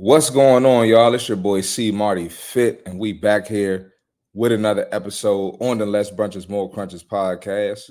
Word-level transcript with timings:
What's 0.00 0.30
going 0.30 0.64
on, 0.64 0.86
y'all? 0.86 1.12
It's 1.12 1.26
your 1.28 1.36
boy 1.36 1.60
C 1.60 1.90
Marty 1.90 2.28
Fit, 2.28 2.84
and 2.86 3.00
we 3.00 3.12
back 3.12 3.48
here 3.48 3.94
with 4.32 4.52
another 4.52 4.86
episode 4.92 5.56
on 5.58 5.78
the 5.78 5.86
Less 5.86 6.08
Brunches 6.08 6.48
More 6.48 6.70
Crunches 6.70 7.02
podcast. 7.02 7.90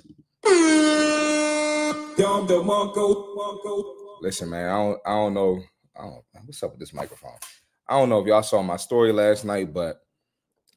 Listen, 4.21 4.49
man, 4.49 4.69
I 4.69 4.77
don't, 4.77 4.99
I 5.05 5.09
don't 5.09 5.33
know, 5.33 5.61
I 5.97 6.03
don't, 6.03 6.23
what's 6.45 6.63
up 6.63 6.71
with 6.71 6.79
this 6.79 6.93
microphone? 6.93 7.35
I 7.89 7.99
don't 7.99 8.07
know 8.07 8.21
if 8.21 8.27
y'all 8.27 8.41
saw 8.41 8.61
my 8.61 8.77
story 8.77 9.11
last 9.11 9.43
night, 9.43 9.73
but 9.73 9.99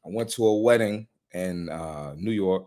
I 0.05 0.09
went 0.09 0.31
to 0.31 0.45
a 0.45 0.61
wedding 0.61 1.07
in 1.33 1.69
uh, 1.69 2.15
New 2.17 2.33
York. 2.33 2.67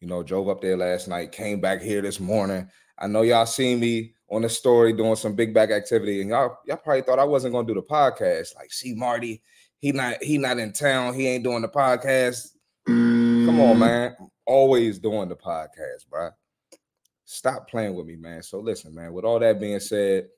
You 0.00 0.08
know, 0.08 0.22
drove 0.22 0.48
up 0.48 0.62
there 0.62 0.78
last 0.78 1.06
night, 1.06 1.32
came 1.32 1.60
back 1.60 1.82
here 1.82 2.00
this 2.00 2.18
morning. 2.18 2.66
I 2.98 3.08
know 3.08 3.20
y'all 3.20 3.44
seen 3.44 3.78
me 3.78 4.14
on 4.30 4.42
the 4.42 4.48
story 4.48 4.92
doing 4.92 5.16
some 5.16 5.34
big 5.34 5.52
back 5.52 5.70
activity, 5.70 6.20
and 6.20 6.30
y'all 6.30 6.58
y'all 6.64 6.76
probably 6.76 7.02
thought 7.02 7.18
I 7.18 7.24
wasn't 7.24 7.52
gonna 7.52 7.66
do 7.66 7.74
the 7.74 7.82
podcast. 7.82 8.54
Like, 8.54 8.72
see, 8.72 8.94
Marty, 8.94 9.42
he 9.78 9.92
not 9.92 10.22
he 10.22 10.38
not 10.38 10.58
in 10.58 10.72
town, 10.72 11.14
he 11.14 11.26
ain't 11.26 11.44
doing 11.44 11.62
the 11.62 11.68
podcast. 11.68 12.48
Come 12.86 13.60
on, 13.60 13.76
mm. 13.76 13.80
man. 13.80 14.16
I'm 14.18 14.28
always 14.46 14.98
doing 14.98 15.28
the 15.28 15.36
podcast, 15.36 16.08
bro. 16.08 16.30
Stop 17.24 17.68
playing 17.68 17.94
with 17.94 18.06
me, 18.06 18.16
man. 18.16 18.42
So 18.42 18.60
listen, 18.60 18.94
man. 18.94 19.12
With 19.12 19.24
all 19.24 19.38
that 19.40 19.60
being 19.60 19.80
said, 19.80 20.28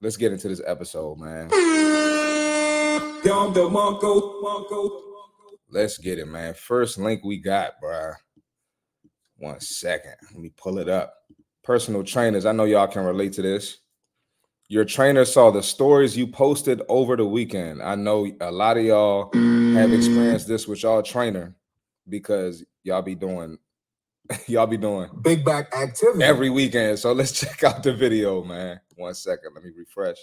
let's 0.00 0.16
get 0.16 0.32
into 0.32 0.48
this 0.48 0.62
episode, 0.66 1.18
man. 1.18 1.48
Let's 5.70 5.98
get 5.98 6.18
it, 6.18 6.26
man. 6.26 6.54
First 6.54 6.98
link 6.98 7.24
we 7.24 7.38
got, 7.38 7.72
bro. 7.80 8.12
One 9.36 9.60
second. 9.60 10.14
Let 10.32 10.40
me 10.40 10.50
pull 10.56 10.78
it 10.78 10.88
up 10.88 11.14
personal 11.68 12.02
trainers, 12.02 12.46
I 12.46 12.52
know 12.52 12.64
y'all 12.64 12.86
can 12.86 13.04
relate 13.04 13.34
to 13.34 13.42
this. 13.42 13.80
Your 14.68 14.86
trainer 14.86 15.26
saw 15.26 15.50
the 15.50 15.62
stories 15.62 16.16
you 16.16 16.26
posted 16.26 16.80
over 16.88 17.14
the 17.14 17.26
weekend. 17.26 17.82
I 17.82 17.94
know 17.94 18.26
a 18.40 18.50
lot 18.50 18.78
of 18.78 18.84
y'all 18.84 19.30
have 19.74 19.92
experienced 19.92 20.48
this 20.48 20.66
with 20.66 20.82
y'all 20.82 21.02
trainer 21.02 21.54
because 22.08 22.64
y'all 22.84 23.02
be 23.02 23.14
doing 23.14 23.58
y'all 24.46 24.66
be 24.66 24.78
doing 24.78 25.10
big 25.20 25.44
back 25.44 25.74
activity 25.76 26.24
every 26.24 26.48
weekend. 26.48 26.98
So 26.98 27.12
let's 27.12 27.32
check 27.38 27.62
out 27.62 27.82
the 27.82 27.92
video, 27.92 28.42
man. 28.42 28.80
One 28.96 29.12
second, 29.12 29.52
let 29.54 29.62
me 29.62 29.70
refresh. 29.76 30.16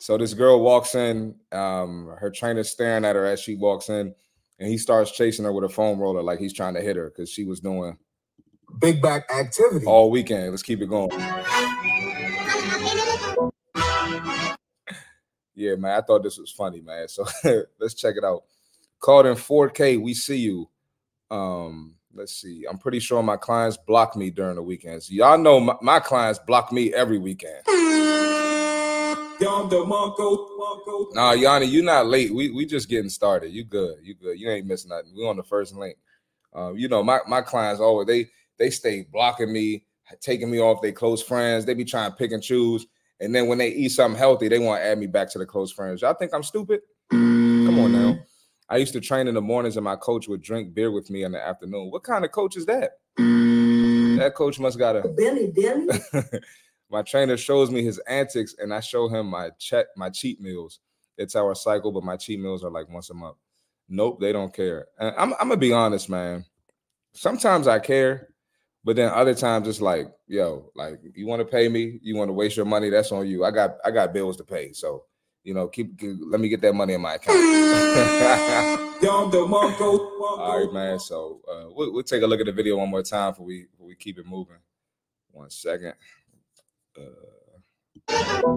So 0.00 0.18
this 0.18 0.34
girl 0.34 0.60
walks 0.60 0.96
in, 0.96 1.36
um, 1.52 2.16
her 2.18 2.30
trainer 2.30 2.64
staring 2.64 3.04
at 3.04 3.14
her 3.14 3.26
as 3.26 3.38
she 3.38 3.54
walks 3.54 3.90
in 3.90 4.12
and 4.58 4.68
he 4.68 4.78
starts 4.78 5.12
chasing 5.12 5.44
her 5.44 5.52
with 5.52 5.64
a 5.64 5.68
foam 5.68 5.98
roller 5.98 6.22
like 6.22 6.38
he's 6.38 6.52
trying 6.52 6.74
to 6.74 6.80
hit 6.80 6.96
her 6.96 7.10
because 7.10 7.30
she 7.30 7.44
was 7.44 7.60
doing 7.60 7.96
big 8.80 9.00
back 9.00 9.30
activity 9.30 9.86
all 9.86 10.10
weekend. 10.10 10.50
Let's 10.50 10.62
keep 10.62 10.82
it 10.82 10.88
going. 10.88 11.10
yeah, 15.54 15.74
man, 15.76 15.96
I 15.96 16.00
thought 16.00 16.22
this 16.22 16.38
was 16.38 16.50
funny, 16.50 16.80
man. 16.80 17.08
So 17.08 17.26
let's 17.80 17.94
check 17.94 18.16
it 18.16 18.24
out. 18.24 18.44
Called 19.00 19.26
in 19.26 19.34
4K, 19.34 20.02
we 20.02 20.14
see 20.14 20.38
you. 20.38 20.68
Um, 21.30 21.94
let's 22.14 22.34
see. 22.34 22.64
I'm 22.68 22.78
pretty 22.78 23.00
sure 23.00 23.22
my 23.22 23.36
clients 23.36 23.76
block 23.76 24.16
me 24.16 24.30
during 24.30 24.56
the 24.56 24.62
weekends. 24.62 25.10
Y'all 25.10 25.38
know 25.38 25.60
my, 25.60 25.76
my 25.80 26.00
clients 26.00 26.40
block 26.40 26.72
me 26.72 26.92
every 26.92 27.18
weekend. 27.18 27.62
Nah, 31.14 31.32
Yanni, 31.32 31.66
you 31.66 31.82
not 31.82 32.06
late. 32.06 32.34
We 32.34 32.50
we 32.50 32.66
just 32.66 32.88
getting 32.88 33.10
started. 33.10 33.52
You 33.52 33.64
good. 33.64 33.98
You 34.02 34.14
good. 34.14 34.38
You 34.38 34.50
ain't 34.50 34.66
missing 34.66 34.90
nothing. 34.90 35.12
We 35.16 35.26
on 35.26 35.36
the 35.36 35.42
first 35.42 35.74
link. 35.74 35.96
Um, 36.54 36.76
you 36.76 36.88
know, 36.88 37.02
my 37.02 37.20
my 37.26 37.40
clients 37.42 37.80
always 37.80 38.06
they 38.06 38.28
they 38.58 38.70
stay 38.70 39.06
blocking 39.10 39.52
me, 39.52 39.84
taking 40.20 40.50
me 40.50 40.60
off 40.60 40.82
their 40.82 40.92
close 40.92 41.22
friends. 41.22 41.64
They 41.64 41.74
be 41.74 41.84
trying 41.84 42.10
to 42.10 42.16
pick 42.16 42.32
and 42.32 42.42
choose. 42.42 42.86
And 43.20 43.34
then 43.34 43.48
when 43.48 43.58
they 43.58 43.70
eat 43.70 43.90
something 43.90 44.18
healthy, 44.18 44.48
they 44.48 44.58
want 44.58 44.80
to 44.80 44.86
add 44.86 44.98
me 44.98 45.06
back 45.06 45.30
to 45.32 45.38
the 45.38 45.46
close 45.46 45.72
friends. 45.72 46.02
Y'all 46.02 46.14
think 46.14 46.32
I'm 46.32 46.42
stupid? 46.42 46.82
Come 47.10 47.78
on 47.80 47.92
now. 47.92 48.18
I 48.68 48.76
used 48.76 48.92
to 48.92 49.00
train 49.00 49.28
in 49.28 49.34
the 49.34 49.40
mornings 49.40 49.76
and 49.76 49.84
my 49.84 49.96
coach 49.96 50.28
would 50.28 50.42
drink 50.42 50.74
beer 50.74 50.90
with 50.90 51.10
me 51.10 51.24
in 51.24 51.32
the 51.32 51.44
afternoon. 51.44 51.90
What 51.90 52.04
kind 52.04 52.24
of 52.24 52.32
coach 52.32 52.56
is 52.56 52.66
that? 52.66 52.98
That 54.18 54.34
coach 54.34 54.58
must 54.60 54.78
got 54.78 54.96
a 54.96 55.08
Billy 55.08 55.50
Billy. 55.54 55.88
my 56.90 57.02
trainer 57.02 57.36
shows 57.36 57.70
me 57.70 57.82
his 57.82 57.98
antics 58.08 58.54
and 58.58 58.72
I 58.72 58.80
show 58.80 59.08
him 59.08 59.26
my 59.26 59.50
check 59.58 59.86
my 59.96 60.10
cheat 60.10 60.40
meals. 60.40 60.80
It's 61.16 61.36
our 61.36 61.54
cycle, 61.54 61.92
but 61.92 62.04
my 62.04 62.16
cheat 62.16 62.40
meals 62.40 62.64
are 62.64 62.70
like 62.70 62.88
once 62.88 63.10
a 63.10 63.14
month. 63.14 63.36
Nope, 63.88 64.20
they 64.20 64.32
don't 64.32 64.52
care. 64.54 64.86
And 64.98 65.14
I'm, 65.16 65.32
I'm 65.34 65.48
gonna 65.48 65.56
be 65.56 65.72
honest, 65.72 66.08
man. 66.08 66.44
Sometimes 67.12 67.66
I 67.66 67.78
care, 67.78 68.28
but 68.84 68.96
then 68.96 69.10
other 69.12 69.34
times 69.34 69.66
it's 69.66 69.80
like, 69.80 70.10
yo, 70.26 70.70
like 70.74 71.00
you 71.14 71.26
want 71.26 71.40
to 71.40 71.44
pay 71.44 71.68
me, 71.68 71.98
you 72.02 72.16
want 72.16 72.28
to 72.28 72.34
waste 72.34 72.56
your 72.56 72.66
money, 72.66 72.90
that's 72.90 73.12
on 73.12 73.26
you. 73.26 73.44
I 73.44 73.50
got 73.50 73.76
I 73.84 73.90
got 73.90 74.12
bills 74.12 74.36
to 74.38 74.44
pay, 74.44 74.72
so 74.72 75.04
you 75.44 75.54
know, 75.54 75.68
keep, 75.68 75.98
keep 75.98 76.16
let 76.20 76.40
me 76.40 76.48
get 76.48 76.60
that 76.60 76.74
money 76.74 76.94
in 76.94 77.00
my 77.00 77.14
account. 77.14 77.38
All 80.40 80.58
right, 80.58 80.72
man. 80.72 80.98
So 80.98 81.40
uh, 81.50 81.70
we'll, 81.70 81.92
we'll 81.92 82.02
take 82.02 82.22
a 82.22 82.26
look 82.26 82.40
at 82.40 82.46
the 82.46 82.52
video 82.52 82.76
one 82.76 82.90
more 82.90 83.02
time 83.02 83.32
before 83.32 83.46
we 83.46 83.66
before 83.70 83.86
we 83.86 83.94
keep 83.94 84.18
it 84.18 84.26
moving. 84.26 84.58
One 85.30 85.50
second. 85.50 85.94
Uh... 86.98 88.56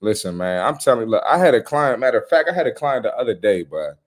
Listen, 0.00 0.36
man, 0.36 0.64
I'm 0.64 0.78
telling 0.78 1.06
you, 1.06 1.10
look, 1.10 1.24
I 1.28 1.38
had 1.38 1.54
a 1.54 1.62
client. 1.62 1.98
Matter 1.98 2.18
of 2.20 2.28
fact, 2.28 2.48
I 2.48 2.54
had 2.54 2.66
a 2.66 2.72
client 2.72 3.02
the 3.02 3.16
other 3.16 3.34
day, 3.34 3.64
but 3.64 3.98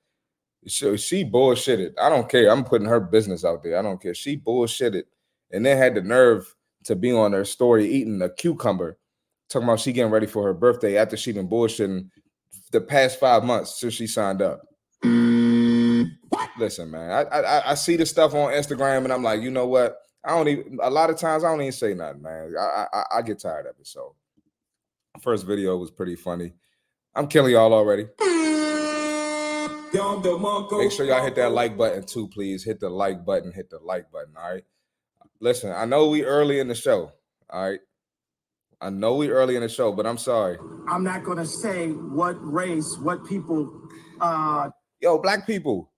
she, 0.65 0.95
she 0.97 1.25
bullshitted. 1.25 1.93
I 2.01 2.09
don't 2.09 2.29
care. 2.29 2.49
I'm 2.49 2.63
putting 2.63 2.87
her 2.87 2.99
business 2.99 3.43
out 3.43 3.63
there. 3.63 3.77
I 3.77 3.81
don't 3.81 4.01
care. 4.01 4.13
She 4.13 4.37
bullshitted, 4.37 5.03
and 5.51 5.65
then 5.65 5.77
had 5.77 5.95
the 5.95 6.01
nerve 6.01 6.55
to 6.85 6.95
be 6.95 7.11
on 7.11 7.33
her 7.33 7.43
story 7.43 7.89
eating 7.89 8.21
a 8.21 8.29
cucumber, 8.29 8.97
talking 9.49 9.67
about 9.67 9.81
she 9.81 9.91
getting 9.91 10.11
ready 10.11 10.27
for 10.27 10.43
her 10.43 10.53
birthday 10.53 10.97
after 10.97 11.17
she'd 11.17 11.35
been 11.35 11.49
bullshitting 11.49 12.09
the 12.71 12.81
past 12.81 13.19
five 13.19 13.43
months 13.43 13.79
since 13.79 13.93
she 13.93 14.07
signed 14.07 14.41
up. 14.41 14.61
Listen, 16.57 16.91
man, 16.91 17.11
I, 17.11 17.39
I 17.39 17.71
I 17.71 17.73
see 17.75 17.95
the 17.95 18.05
stuff 18.05 18.33
on 18.33 18.51
Instagram, 18.53 19.03
and 19.05 19.13
I'm 19.13 19.23
like, 19.23 19.41
you 19.41 19.51
know 19.51 19.65
what? 19.65 19.97
I 20.23 20.31
don't 20.31 20.47
even. 20.47 20.79
A 20.81 20.89
lot 20.89 21.09
of 21.09 21.17
times, 21.17 21.43
I 21.43 21.49
don't 21.51 21.61
even 21.61 21.71
say 21.71 21.93
nothing, 21.93 22.21
man. 22.21 22.53
I 22.59 22.85
I, 22.93 23.03
I 23.17 23.21
get 23.21 23.39
tired 23.39 23.65
of 23.65 23.75
it. 23.79 23.87
So, 23.87 24.15
first 25.21 25.45
video 25.45 25.77
was 25.77 25.91
pretty 25.91 26.15
funny. 26.15 26.53
I'm 27.15 27.27
killing 27.27 27.53
y'all 27.53 27.73
already. 27.73 28.07
Make 29.93 30.91
sure 30.91 31.05
y'all 31.05 31.23
hit 31.23 31.35
that 31.35 31.51
like 31.51 31.75
button 31.77 32.05
too, 32.05 32.27
please. 32.27 32.63
Hit 32.63 32.79
the 32.79 32.89
like 32.89 33.25
button. 33.25 33.51
Hit 33.51 33.69
the 33.69 33.79
like 33.79 34.11
button. 34.11 34.33
All 34.37 34.51
right. 34.53 34.63
Listen, 35.39 35.71
I 35.71 35.85
know 35.85 36.09
we 36.09 36.23
early 36.23 36.59
in 36.59 36.67
the 36.67 36.75
show. 36.75 37.11
All 37.49 37.69
right. 37.69 37.79
I 38.81 38.89
know 38.89 39.15
we 39.15 39.29
early 39.29 39.55
in 39.55 39.61
the 39.61 39.69
show, 39.69 39.91
but 39.91 40.05
I'm 40.05 40.17
sorry. 40.17 40.57
I'm 40.87 41.03
not 41.03 41.23
gonna 41.23 41.45
say 41.45 41.89
what 41.89 42.35
race, 42.41 42.97
what 42.99 43.25
people. 43.25 43.81
uh 44.21 44.69
Yo, 45.01 45.17
black 45.17 45.47
people. 45.47 45.88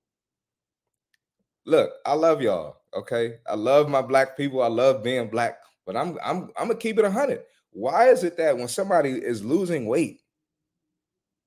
Look, 1.65 1.91
I 2.05 2.13
love 2.13 2.41
y'all. 2.41 2.77
Okay, 2.93 3.35
I 3.47 3.55
love 3.55 3.87
my 3.87 4.01
black 4.01 4.35
people. 4.35 4.61
I 4.61 4.67
love 4.67 5.03
being 5.03 5.29
black, 5.29 5.59
but 5.85 5.95
I'm 5.95 6.17
I'm 6.23 6.49
I'm 6.57 6.67
gonna 6.67 6.75
keep 6.75 6.97
it 6.97 7.09
hundred. 7.11 7.43
Why 7.71 8.09
is 8.09 8.23
it 8.23 8.35
that 8.37 8.57
when 8.57 8.67
somebody 8.67 9.11
is 9.11 9.43
losing 9.43 9.85
weight 9.85 10.21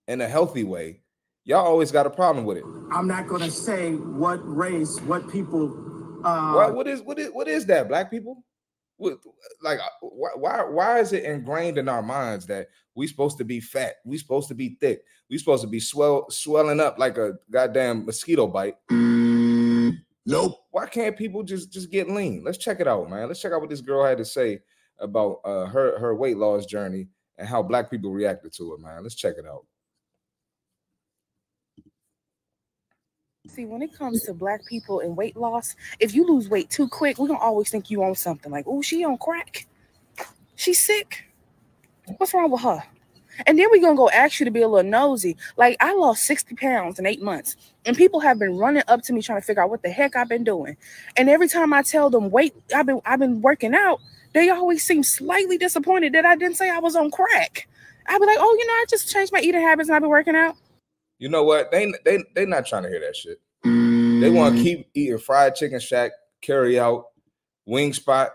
in 0.08 0.20
a 0.20 0.28
healthy 0.28 0.64
way, 0.64 1.00
y'all 1.44 1.66
always 1.66 1.92
got 1.92 2.06
a 2.06 2.10
problem 2.10 2.46
with 2.46 2.58
it? 2.58 2.64
I'm 2.92 3.06
not 3.06 3.28
gonna 3.28 3.50
say 3.50 3.92
what 3.94 4.40
race, 4.44 5.00
what 5.02 5.28
people. 5.30 5.66
uh 6.24 6.52
What 6.52 6.74
what 6.74 6.88
is 6.88 7.02
what 7.02 7.18
is 7.18 7.30
what 7.30 7.48
is 7.48 7.66
that? 7.66 7.88
Black 7.88 8.10
people? 8.10 8.44
What, 8.96 9.18
like 9.60 9.80
uh, 9.80 9.88
why, 10.00 10.30
why 10.36 10.62
why 10.62 11.00
is 11.00 11.12
it 11.12 11.24
ingrained 11.24 11.76
in 11.76 11.88
our 11.88 12.02
minds 12.02 12.46
that 12.46 12.68
we 12.94 13.08
supposed 13.08 13.36
to 13.38 13.44
be 13.44 13.58
fat, 13.60 13.96
we 14.04 14.16
supposed 14.16 14.48
to 14.48 14.54
be 14.54 14.78
thick, 14.80 15.02
we 15.28 15.36
supposed 15.36 15.62
to 15.64 15.68
be 15.68 15.80
swell 15.80 16.30
swelling 16.30 16.78
up 16.80 16.98
like 16.98 17.18
a 17.18 17.34
goddamn 17.50 18.06
mosquito 18.06 18.46
bite? 18.46 18.76
Nope. 20.26 20.58
Why 20.70 20.86
can't 20.86 21.16
people 21.16 21.42
just 21.42 21.72
just 21.72 21.90
get 21.90 22.10
lean? 22.10 22.42
Let's 22.44 22.58
check 22.58 22.80
it 22.80 22.88
out, 22.88 23.10
man. 23.10 23.28
Let's 23.28 23.40
check 23.40 23.52
out 23.52 23.60
what 23.60 23.70
this 23.70 23.80
girl 23.80 24.04
had 24.04 24.18
to 24.18 24.24
say 24.24 24.60
about 24.98 25.40
uh, 25.44 25.66
her 25.66 25.98
her 25.98 26.14
weight 26.14 26.38
loss 26.38 26.66
journey 26.66 27.08
and 27.38 27.48
how 27.48 27.62
black 27.62 27.90
people 27.90 28.10
reacted 28.10 28.52
to 28.54 28.74
it, 28.74 28.80
man. 28.80 29.02
Let's 29.02 29.14
check 29.14 29.34
it 29.38 29.46
out. 29.46 29.66
See, 33.48 33.66
when 33.66 33.82
it 33.82 33.92
comes 33.92 34.22
to 34.22 34.32
black 34.32 34.64
people 34.66 35.00
and 35.00 35.16
weight 35.16 35.36
loss, 35.36 35.76
if 36.00 36.14
you 36.14 36.26
lose 36.26 36.48
weight 36.48 36.70
too 36.70 36.88
quick, 36.88 37.18
we're 37.18 37.28
gonna 37.28 37.40
always 37.40 37.68
think 37.70 37.90
you 37.90 38.02
on 38.02 38.14
something. 38.14 38.50
Like, 38.50 38.64
oh, 38.66 38.80
she 38.80 39.04
on 39.04 39.18
crack. 39.18 39.66
She's 40.56 40.80
sick. 40.80 41.24
What's 42.16 42.32
wrong 42.32 42.50
with 42.50 42.62
her? 42.62 42.82
And 43.46 43.58
then 43.58 43.68
we're 43.70 43.80
gonna 43.80 43.96
go 43.96 44.10
ask 44.10 44.40
you 44.40 44.44
to 44.44 44.50
be 44.50 44.62
a 44.62 44.68
little 44.68 44.88
nosy. 44.88 45.36
Like, 45.56 45.76
I 45.80 45.94
lost 45.94 46.24
60 46.24 46.54
pounds 46.56 46.98
in 46.98 47.06
eight 47.06 47.22
months, 47.22 47.56
and 47.84 47.96
people 47.96 48.20
have 48.20 48.38
been 48.38 48.56
running 48.56 48.82
up 48.88 49.02
to 49.02 49.12
me 49.12 49.22
trying 49.22 49.40
to 49.40 49.46
figure 49.46 49.62
out 49.62 49.70
what 49.70 49.82
the 49.82 49.90
heck 49.90 50.16
I've 50.16 50.28
been 50.28 50.44
doing. 50.44 50.76
And 51.16 51.28
every 51.28 51.48
time 51.48 51.72
I 51.72 51.82
tell 51.82 52.10
them, 52.10 52.30
wait, 52.30 52.54
I've 52.74 52.86
been 52.86 53.00
I've 53.04 53.18
been 53.18 53.42
working 53.42 53.74
out, 53.74 54.00
they 54.32 54.50
always 54.50 54.84
seem 54.84 55.02
slightly 55.02 55.58
disappointed 55.58 56.12
that 56.12 56.26
I 56.26 56.36
didn't 56.36 56.56
say 56.56 56.70
I 56.70 56.78
was 56.78 56.96
on 56.96 57.10
crack. 57.10 57.68
I'd 58.06 58.18
be 58.18 58.26
like, 58.26 58.38
oh, 58.38 58.56
you 58.58 58.66
know, 58.66 58.72
I 58.72 58.84
just 58.88 59.10
changed 59.10 59.32
my 59.32 59.40
eating 59.40 59.62
habits 59.62 59.88
and 59.88 59.96
I've 59.96 60.02
been 60.02 60.10
working 60.10 60.36
out. 60.36 60.56
You 61.18 61.28
know 61.28 61.44
what? 61.44 61.70
They 61.70 61.92
they 62.04 62.24
they 62.34 62.44
not 62.44 62.66
trying 62.66 62.82
to 62.82 62.88
hear 62.88 63.00
that 63.00 63.16
shit. 63.16 63.40
They 63.62 64.30
want 64.30 64.56
to 64.56 64.62
keep 64.62 64.88
eating 64.94 65.18
fried 65.18 65.54
chicken 65.54 65.80
shack, 65.80 66.12
carry 66.40 66.78
out, 66.78 67.06
wing 67.66 67.92
spot, 67.92 68.32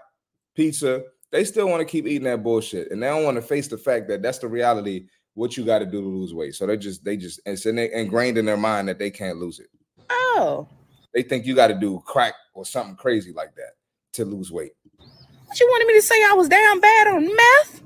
pizza. 0.56 1.04
They 1.32 1.44
still 1.44 1.70
want 1.70 1.82
to 1.82 1.86
keep 1.86 2.08
eating 2.08 2.24
that 2.24 2.44
bullshit, 2.44 2.92
and 2.92 3.02
they 3.02 3.08
don't 3.08 3.24
want 3.24 3.36
to 3.36 3.42
face 3.42 3.68
the 3.68 3.78
fact 3.78 4.08
that 4.10 4.22
that's 4.22 4.40
the 4.40 4.48
reality. 4.48 5.08
What 5.36 5.56
you 5.56 5.64
got 5.64 5.80
to 5.80 5.86
do 5.86 6.02
to 6.02 6.08
lose 6.08 6.34
weight. 6.34 6.56
So 6.56 6.66
they 6.66 6.76
just 6.76 7.06
they 7.06 7.16
just 7.16 7.40
it's 7.46 7.66
ingrained 7.66 8.38
in 8.38 8.46
their 8.46 8.58
mind 8.58 8.90
that 8.90 9.00
they 9.00 9.10
can't 9.10 9.38
lose 9.38 9.60
it. 9.60 9.68
Oh. 10.10 10.68
They 11.14 11.24
think 11.24 11.46
you 11.46 11.56
got 11.56 11.68
to 11.68 11.76
do 11.76 12.02
crack 12.06 12.34
or 12.54 12.66
something 12.66 12.96
crazy 12.96 13.32
like 13.32 13.56
that 13.56 13.74
to 14.14 14.26
lose 14.26 14.52
weight. 14.52 14.74
What 14.98 15.60
you 15.60 15.68
wanted 15.68 15.88
me 15.88 15.94
to 15.96 16.02
say? 16.02 16.16
I 16.30 16.34
was 16.34 16.50
down 16.50 16.80
bad 16.80 17.08
on 17.08 17.26
meth. 17.26 17.82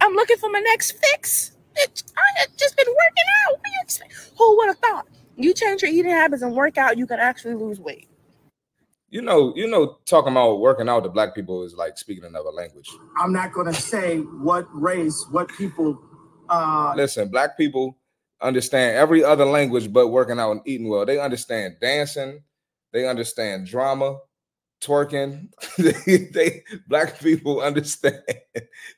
I'm 0.00 0.14
looking 0.14 0.36
for 0.36 0.50
my 0.50 0.60
next 0.60 0.92
fix. 0.92 1.52
Bitch, 1.74 2.04
I 2.16 2.40
had 2.40 2.48
just 2.56 2.76
been 2.76 2.86
working 2.86 3.24
out. 3.48 3.62
Who 4.38 4.56
would 4.58 4.66
have 4.68 4.78
thought? 4.78 5.06
You 5.36 5.54
change 5.54 5.82
your 5.82 5.90
eating 5.90 6.10
habits 6.10 6.42
and 6.42 6.54
work 6.54 6.78
out, 6.78 6.98
you 6.98 7.06
can 7.06 7.18
actually 7.18 7.54
lose 7.54 7.80
weight. 7.80 8.08
You 9.12 9.20
know, 9.20 9.52
you 9.54 9.68
know, 9.68 9.98
talking 10.06 10.32
about 10.32 10.60
working 10.60 10.88
out 10.88 11.02
to 11.02 11.10
black 11.10 11.34
people 11.34 11.64
is 11.64 11.74
like 11.74 11.98
speaking 11.98 12.24
another 12.24 12.48
language. 12.48 12.88
I'm 13.20 13.30
not 13.30 13.52
going 13.52 13.66
to 13.66 13.78
say 13.78 14.20
what 14.20 14.66
race, 14.72 15.26
what 15.30 15.50
people. 15.50 16.00
Uh... 16.48 16.94
Listen, 16.96 17.28
black 17.28 17.58
people 17.58 17.98
understand 18.40 18.96
every 18.96 19.22
other 19.22 19.44
language 19.44 19.92
but 19.92 20.08
working 20.08 20.40
out 20.40 20.52
and 20.52 20.62
eating 20.64 20.88
well. 20.88 21.04
They 21.04 21.20
understand 21.20 21.76
dancing, 21.78 22.42
they 22.94 23.06
understand 23.06 23.66
drama, 23.66 24.18
twerking. 24.82 25.48
they, 26.32 26.62
black 26.88 27.18
people 27.20 27.60
understand 27.60 28.20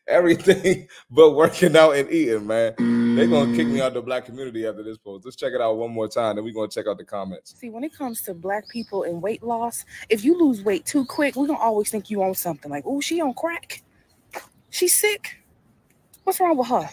everything 0.09 0.89
but 1.11 1.33
working 1.33 1.77
out 1.77 1.95
and 1.95 2.11
eating, 2.11 2.47
man. 2.47 2.75
They're 3.15 3.29
gonna 3.29 3.55
kick 3.55 3.69
me 3.69 3.81
out 3.81 3.95
the 3.95 4.03
black 4.03 4.25
community 4.25 4.67
after 4.67 4.83
this 4.83 4.99
post. 4.99 5.25
Let's 5.25 5.37
check 5.37 5.53
it 5.53 5.61
out 5.61 5.77
one 5.77 5.93
more 5.93 6.09
time, 6.09 6.37
then 6.37 6.45
we're 6.45 6.55
gonna 6.55 6.69
check 6.69 6.87
out 6.87 6.99
the 6.99 7.05
comments. 7.05 7.55
See, 7.59 7.71
when 7.71 7.85
it 7.85 7.95
comes 7.95 8.23
to 8.23 8.35
black 8.35 8.69
people 8.69 9.05
and 9.05 9.23
weight 9.23 9.43
loss, 9.43 9.85
if 10.09 10.25
you 10.25 10.39
lose 10.39 10.63
weight 10.63 10.85
too 10.87 11.05
quick, 11.05 11.37
we're 11.37 11.47
gonna 11.47 11.59
always 11.59 11.91
think 11.91 12.11
you 12.11 12.23
on 12.23 12.35
something 12.35 12.71
like, 12.71 12.85
oh, 12.87 13.01
she 13.01 13.21
on 13.21 13.35
crack. 13.35 13.83
She's 14.71 14.95
sick. 14.95 15.41
What's 16.25 16.41
wrong 16.41 16.57
with 16.57 16.69
her? 16.69 16.89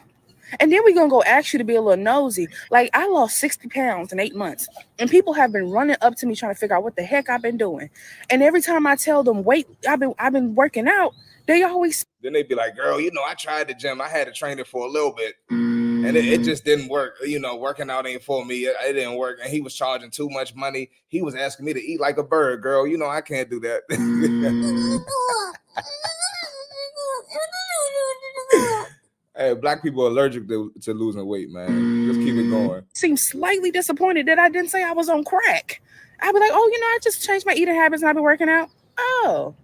And 0.59 0.71
then 0.71 0.81
we're 0.83 0.95
gonna 0.95 1.09
go 1.09 1.23
ask 1.23 1.53
you 1.53 1.59
to 1.59 1.65
be 1.65 1.75
a 1.75 1.81
little 1.81 2.03
nosy. 2.03 2.47
Like 2.69 2.89
I 2.93 3.07
lost 3.07 3.37
60 3.37 3.69
pounds 3.69 4.11
in 4.11 4.19
eight 4.19 4.35
months, 4.35 4.67
and 4.99 5.09
people 5.09 5.33
have 5.33 5.51
been 5.51 5.69
running 5.69 5.97
up 6.01 6.15
to 6.17 6.25
me 6.25 6.35
trying 6.35 6.53
to 6.53 6.59
figure 6.59 6.75
out 6.75 6.83
what 6.83 6.95
the 6.95 7.03
heck 7.03 7.29
I've 7.29 7.41
been 7.41 7.57
doing. 7.57 7.89
And 8.29 8.43
every 8.43 8.61
time 8.61 8.85
I 8.85 8.95
tell 8.95 9.23
them, 9.23 9.43
wait, 9.43 9.67
I've 9.87 9.99
been 9.99 10.13
I've 10.19 10.33
been 10.33 10.55
working 10.55 10.87
out, 10.87 11.13
they 11.47 11.63
always 11.63 12.05
then 12.21 12.33
they'd 12.33 12.47
be 12.47 12.55
like, 12.55 12.75
girl, 12.75 13.01
you 13.01 13.11
know, 13.11 13.23
I 13.23 13.33
tried 13.33 13.67
the 13.67 13.73
gym, 13.73 13.99
I 13.99 14.07
had 14.07 14.27
to 14.27 14.33
train 14.33 14.59
it 14.59 14.67
for 14.67 14.85
a 14.85 14.89
little 14.89 15.11
bit. 15.11 15.35
And 15.49 16.17
it, 16.17 16.25
it, 16.25 16.43
just 16.43 16.65
didn't 16.65 16.87
work. 16.87 17.17
You 17.23 17.39
know, 17.39 17.55
working 17.55 17.91
out 17.91 18.07
ain't 18.07 18.23
for 18.23 18.43
me. 18.43 18.65
It, 18.65 18.75
it, 18.81 18.93
didn't 18.93 19.17
work. 19.17 19.37
And 19.41 19.51
he 19.51 19.61
was 19.61 19.75
charging 19.75 20.09
too 20.09 20.29
much 20.29 20.55
money. 20.55 20.89
He 21.09 21.21
was 21.21 21.35
asking 21.35 21.67
me 21.67 21.73
to 21.73 21.79
eat 21.79 21.99
like 21.99 22.17
a 22.17 22.23
bird, 22.23 22.63
girl. 22.63 22.87
You 22.87 22.97
know, 22.97 23.07
I 23.07 23.21
can't 23.21 23.49
do 23.49 23.59
that. 23.59 23.83
Hey, 29.35 29.53
black 29.53 29.81
people 29.81 30.07
allergic 30.07 30.47
to, 30.49 30.73
to 30.81 30.93
losing 30.93 31.25
weight, 31.25 31.49
man. 31.49 32.07
Just 32.07 32.19
keep 32.19 32.35
it 32.35 32.47
mm. 32.47 32.51
going. 32.51 32.83
Seem 32.93 33.15
slightly 33.15 33.71
disappointed 33.71 34.25
that 34.25 34.39
I 34.39 34.49
didn't 34.49 34.69
say 34.69 34.83
I 34.83 34.91
was 34.91 35.07
on 35.07 35.23
crack. 35.23 35.81
I'd 36.19 36.33
be 36.33 36.39
like, 36.39 36.51
oh, 36.53 36.69
you 36.71 36.79
know, 36.79 36.85
I 36.87 36.99
just 37.01 37.25
changed 37.25 37.45
my 37.45 37.53
eating 37.53 37.75
habits 37.75 38.03
and 38.03 38.09
I've 38.09 38.15
been 38.15 38.23
working 38.23 38.49
out. 38.49 38.69
Oh, 38.99 39.55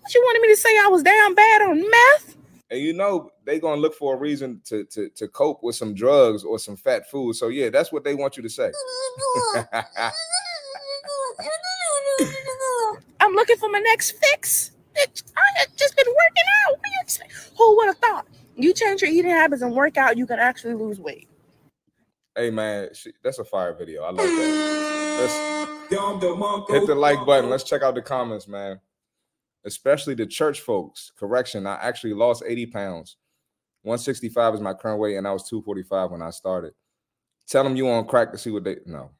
what 0.00 0.14
you 0.14 0.20
wanted 0.22 0.42
me 0.42 0.48
to 0.48 0.56
say 0.56 0.70
I 0.70 0.88
was 0.88 1.02
down 1.02 1.34
bad 1.34 1.62
on 1.62 1.80
meth? 1.80 2.36
And 2.70 2.80
you 2.80 2.92
know 2.92 3.30
they're 3.44 3.58
gonna 3.58 3.80
look 3.80 3.94
for 3.94 4.14
a 4.14 4.16
reason 4.16 4.60
to 4.66 4.84
to 4.84 5.08
to 5.10 5.28
cope 5.28 5.62
with 5.62 5.74
some 5.74 5.94
drugs 5.94 6.44
or 6.44 6.58
some 6.58 6.76
fat 6.76 7.10
food. 7.10 7.34
So 7.34 7.48
yeah, 7.48 7.68
that's 7.68 7.90
what 7.92 8.04
they 8.04 8.14
want 8.14 8.36
you 8.36 8.42
to 8.42 8.48
say. 8.48 8.70
I'm 13.20 13.32
looking 13.34 13.56
for 13.56 13.68
my 13.70 13.80
next 13.80 14.12
fix. 14.12 14.72
I 14.96 15.58
had 15.58 15.68
just 15.76 15.96
been 15.96 16.06
working 16.06 16.44
out. 16.66 16.78
Who 17.56 17.76
would 17.76 17.86
have 17.86 17.98
thought? 17.98 18.26
You 18.56 18.72
change 18.74 19.02
your 19.02 19.10
eating 19.10 19.30
habits 19.30 19.62
and 19.62 19.74
work 19.74 19.96
out, 19.96 20.16
you 20.16 20.26
can 20.26 20.38
actually 20.38 20.74
lose 20.74 21.00
weight. 21.00 21.28
Hey 22.36 22.50
man, 22.50 22.88
that's 23.22 23.38
a 23.38 23.44
fire 23.44 23.74
video. 23.74 24.02
I 24.02 24.10
love 24.10 24.26
that. 24.26 25.68
Let's 25.90 26.70
hit 26.70 26.86
the 26.86 26.94
like 26.94 27.26
button. 27.26 27.50
Let's 27.50 27.64
check 27.64 27.82
out 27.82 27.94
the 27.94 28.02
comments, 28.02 28.46
man. 28.46 28.80
Especially 29.64 30.14
the 30.14 30.26
church 30.26 30.60
folks. 30.60 31.12
Correction, 31.18 31.66
I 31.66 31.74
actually 31.74 32.14
lost 32.14 32.42
80 32.46 32.66
pounds. 32.66 33.16
165 33.82 34.54
is 34.54 34.60
my 34.60 34.74
current 34.74 35.00
weight, 35.00 35.16
and 35.16 35.26
I 35.26 35.32
was 35.32 35.48
245 35.48 36.12
when 36.12 36.22
I 36.22 36.30
started. 36.30 36.72
Tell 37.48 37.64
them 37.64 37.76
you 37.76 37.88
on 37.88 38.06
crack 38.06 38.30
to 38.32 38.38
see 38.38 38.50
what 38.50 38.64
they 38.64 38.76
no. 38.86 39.10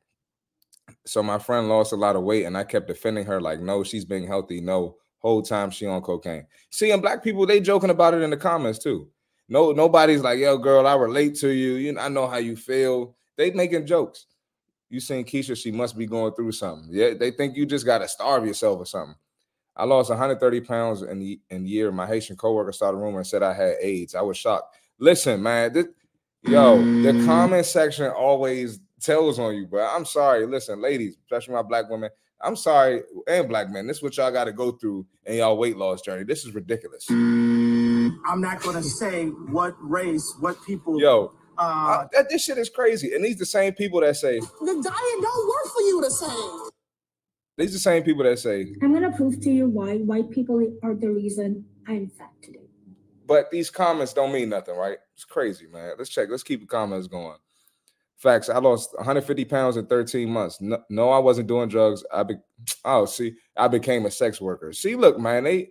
So 1.06 1.22
my 1.22 1.38
friend 1.38 1.68
lost 1.68 1.92
a 1.92 1.96
lot 1.96 2.16
of 2.16 2.22
weight, 2.22 2.44
and 2.44 2.56
I 2.56 2.64
kept 2.64 2.88
defending 2.88 3.24
her 3.26 3.40
like, 3.40 3.60
no, 3.60 3.82
she's 3.82 4.04
being 4.04 4.26
healthy. 4.26 4.60
No, 4.60 4.96
whole 5.18 5.42
time 5.42 5.70
she 5.70 5.86
on 5.86 6.00
cocaine. 6.02 6.46
See, 6.70 6.90
and 6.90 7.02
black 7.02 7.22
people 7.24 7.44
they 7.46 7.60
joking 7.60 7.90
about 7.90 8.14
it 8.14 8.22
in 8.22 8.30
the 8.30 8.36
comments 8.36 8.78
too. 8.78 9.08
No, 9.50 9.72
nobody's 9.72 10.22
like, 10.22 10.38
yo, 10.38 10.56
girl, 10.56 10.86
I 10.86 10.94
relate 10.94 11.34
to 11.40 11.48
you. 11.48 11.74
You 11.74 11.92
know, 11.92 12.00
I 12.00 12.08
know 12.08 12.28
how 12.28 12.36
you 12.36 12.54
feel. 12.56 13.16
They 13.36 13.50
making 13.50 13.84
jokes. 13.84 14.26
You 14.88 15.00
seen 15.00 15.24
Keisha, 15.24 15.60
she 15.60 15.72
must 15.72 15.98
be 15.98 16.06
going 16.06 16.32
through 16.34 16.52
something. 16.52 16.88
Yeah, 16.90 17.14
they 17.14 17.32
think 17.32 17.56
you 17.56 17.66
just 17.66 17.84
gotta 17.84 18.08
starve 18.08 18.46
yourself 18.46 18.78
or 18.78 18.86
something. 18.86 19.16
I 19.76 19.84
lost 19.84 20.08
130 20.10 20.60
pounds 20.60 21.02
in 21.02 21.18
the 21.18 21.40
in 21.50 21.66
year. 21.66 21.90
My 21.90 22.06
Haitian 22.06 22.36
coworker 22.36 22.72
started 22.72 22.98
a 22.98 23.00
rumor 23.00 23.18
and 23.18 23.26
said 23.26 23.42
I 23.42 23.52
had 23.52 23.76
AIDS. 23.80 24.14
I 24.14 24.22
was 24.22 24.36
shocked. 24.36 24.76
Listen, 24.98 25.42
man, 25.42 25.72
this, 25.72 25.86
yo, 26.42 26.76
the 26.78 27.12
mm. 27.12 27.26
comment 27.26 27.66
section 27.66 28.06
always 28.10 28.78
tells 29.00 29.38
on 29.38 29.56
you, 29.56 29.66
bro. 29.66 29.84
I'm 29.84 30.04
sorry. 30.04 30.46
Listen, 30.46 30.80
ladies, 30.80 31.16
especially 31.24 31.54
my 31.54 31.62
black 31.62 31.88
women, 31.88 32.10
I'm 32.40 32.56
sorry, 32.56 33.02
and 33.26 33.48
black 33.48 33.70
men. 33.70 33.86
This 33.86 33.98
is 33.98 34.02
what 34.02 34.16
y'all 34.16 34.30
got 34.30 34.44
to 34.44 34.52
go 34.52 34.72
through 34.72 35.06
in 35.24 35.36
y'all 35.36 35.56
weight 35.56 35.76
loss 35.76 36.02
journey. 36.02 36.24
This 36.24 36.44
is 36.44 36.54
ridiculous. 36.54 37.06
I'm 38.26 38.40
not 38.40 38.60
going 38.62 38.76
to 38.76 38.82
say 38.82 39.26
what 39.26 39.74
race, 39.80 40.34
what 40.40 40.56
people. 40.64 41.00
Yo, 41.00 41.32
uh, 41.58 41.62
I, 41.62 42.06
that, 42.12 42.28
this 42.30 42.44
shit 42.44 42.58
is 42.58 42.68
crazy. 42.68 43.14
And 43.14 43.24
these 43.24 43.38
the 43.38 43.46
same 43.46 43.74
people 43.74 44.00
that 44.00 44.16
say 44.16 44.38
the 44.38 44.82
diet 44.82 45.22
don't 45.22 45.48
work 45.48 45.72
for 45.74 45.82
you 45.82 46.02
to 46.02 46.10
say. 46.10 46.70
These 47.58 47.74
the 47.74 47.78
same 47.78 48.02
people 48.02 48.24
that 48.24 48.38
say 48.38 48.74
I'm 48.82 48.92
going 48.92 49.10
to 49.10 49.16
prove 49.16 49.40
to 49.42 49.50
you 49.50 49.68
why 49.68 49.98
white 49.98 50.30
people 50.30 50.66
are 50.82 50.94
the 50.94 51.10
reason 51.10 51.64
I'm 51.86 52.08
fat 52.08 52.30
today. 52.42 52.60
But 53.26 53.50
these 53.50 53.70
comments 53.70 54.12
don't 54.12 54.32
mean 54.32 54.48
nothing, 54.48 54.74
right? 54.74 54.98
It's 55.14 55.24
crazy, 55.24 55.66
man. 55.66 55.92
Let's 55.98 56.10
check. 56.10 56.28
Let's 56.30 56.42
keep 56.42 56.60
the 56.60 56.66
comments 56.66 57.06
going. 57.06 57.36
Facts. 58.16 58.48
I 58.48 58.58
lost 58.58 58.94
150 58.94 59.44
pounds 59.44 59.76
in 59.76 59.86
13 59.86 60.28
months. 60.28 60.60
No, 60.60 60.82
no, 60.88 61.10
I 61.10 61.18
wasn't 61.18 61.48
doing 61.48 61.68
drugs. 61.68 62.04
I 62.12 62.22
be 62.22 62.36
oh 62.84 63.04
see, 63.04 63.34
I 63.56 63.68
became 63.68 64.06
a 64.06 64.10
sex 64.10 64.40
worker. 64.40 64.72
See, 64.72 64.96
look, 64.96 65.18
man, 65.18 65.44
they 65.44 65.70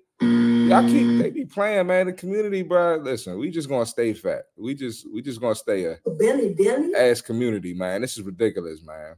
y'all 0.69 0.87
keep 0.87 1.21
they 1.21 1.29
be 1.29 1.45
playing, 1.45 1.87
man. 1.87 2.07
The 2.07 2.13
community, 2.13 2.61
bro. 2.61 2.97
Listen, 2.97 3.37
we 3.37 3.51
just 3.51 3.69
gonna 3.69 3.85
stay 3.85 4.13
fat. 4.13 4.43
We 4.57 4.73
just 4.75 5.11
we 5.11 5.21
just 5.21 5.41
gonna 5.41 5.55
stay 5.55 5.85
a 5.85 5.97
Billy 6.17 6.53
Billy 6.53 6.93
ass 6.95 7.21
community, 7.21 7.73
man. 7.73 8.01
This 8.01 8.17
is 8.17 8.23
ridiculous, 8.23 8.81
man. 8.83 9.15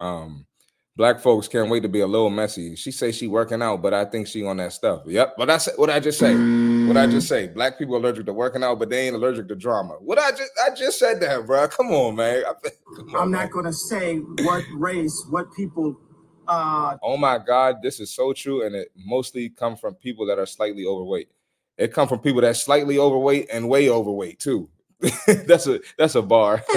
Um, 0.00 0.46
Black 0.94 1.20
folks 1.20 1.48
can't 1.48 1.70
wait 1.70 1.82
to 1.82 1.88
be 1.88 2.00
a 2.00 2.06
little 2.06 2.28
messy. 2.28 2.76
She 2.76 2.90
say 2.90 3.12
she 3.12 3.26
working 3.26 3.62
out, 3.62 3.80
but 3.80 3.94
I 3.94 4.04
think 4.04 4.26
she 4.26 4.44
on 4.44 4.58
that 4.58 4.74
stuff. 4.74 5.02
Yep. 5.06 5.36
But 5.38 5.48
I 5.48 5.56
said, 5.56 5.74
what 5.78 5.88
I 5.88 5.98
just 6.00 6.18
say, 6.18 6.34
what 6.86 6.98
I 6.98 7.06
just 7.06 7.28
say. 7.28 7.48
Black 7.48 7.78
people 7.78 7.96
allergic 7.96 8.26
to 8.26 8.32
working 8.34 8.62
out, 8.62 8.78
but 8.78 8.90
they 8.90 9.06
ain't 9.06 9.16
allergic 9.16 9.48
to 9.48 9.54
drama. 9.54 9.94
What 10.00 10.18
I 10.18 10.32
just 10.32 10.50
I 10.66 10.74
just 10.74 10.98
said 10.98 11.20
that, 11.20 11.46
bro. 11.46 11.66
Come 11.68 11.92
on, 11.92 12.16
man. 12.16 12.42
Come 12.96 13.14
on, 13.14 13.22
I'm 13.22 13.30
not 13.30 13.44
man. 13.44 13.50
gonna 13.50 13.72
say 13.72 14.16
what 14.18 14.64
race, 14.74 15.26
what 15.30 15.52
people. 15.54 15.98
Uh... 16.46 16.96
Oh 17.02 17.16
my 17.16 17.38
God, 17.38 17.76
this 17.82 18.00
is 18.00 18.10
so 18.14 18.32
true, 18.32 18.64
and 18.66 18.74
it 18.74 18.90
mostly 18.96 19.48
come 19.48 19.76
from 19.76 19.94
people 19.94 20.26
that 20.26 20.38
are 20.38 20.46
slightly 20.46 20.84
overweight. 20.84 21.28
It 21.78 21.92
come 21.92 22.08
from 22.08 22.20
people 22.20 22.40
that's 22.42 22.62
slightly 22.62 22.98
overweight 22.98 23.48
and 23.52 23.68
way 23.68 23.88
overweight 23.88 24.38
too. 24.38 24.68
that's 25.26 25.66
a 25.66 25.80
that's 25.98 26.14
a 26.14 26.22
bar. 26.22 26.62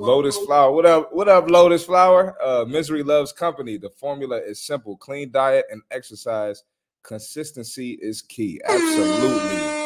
Lotus 0.00 0.36
Flower. 0.38 0.72
What 0.72 0.86
up? 0.86 1.12
What 1.12 1.28
up, 1.28 1.48
Lotus 1.48 1.84
Flower? 1.84 2.36
Uh, 2.42 2.64
Misery 2.64 3.02
loves 3.02 3.32
company. 3.32 3.76
The 3.76 3.90
formula 3.90 4.38
is 4.38 4.60
simple: 4.60 4.96
clean 4.96 5.30
diet 5.30 5.66
and 5.70 5.82
exercise. 5.90 6.64
Consistency 7.02 7.98
is 8.00 8.22
key. 8.22 8.60
Absolutely. 8.68 9.82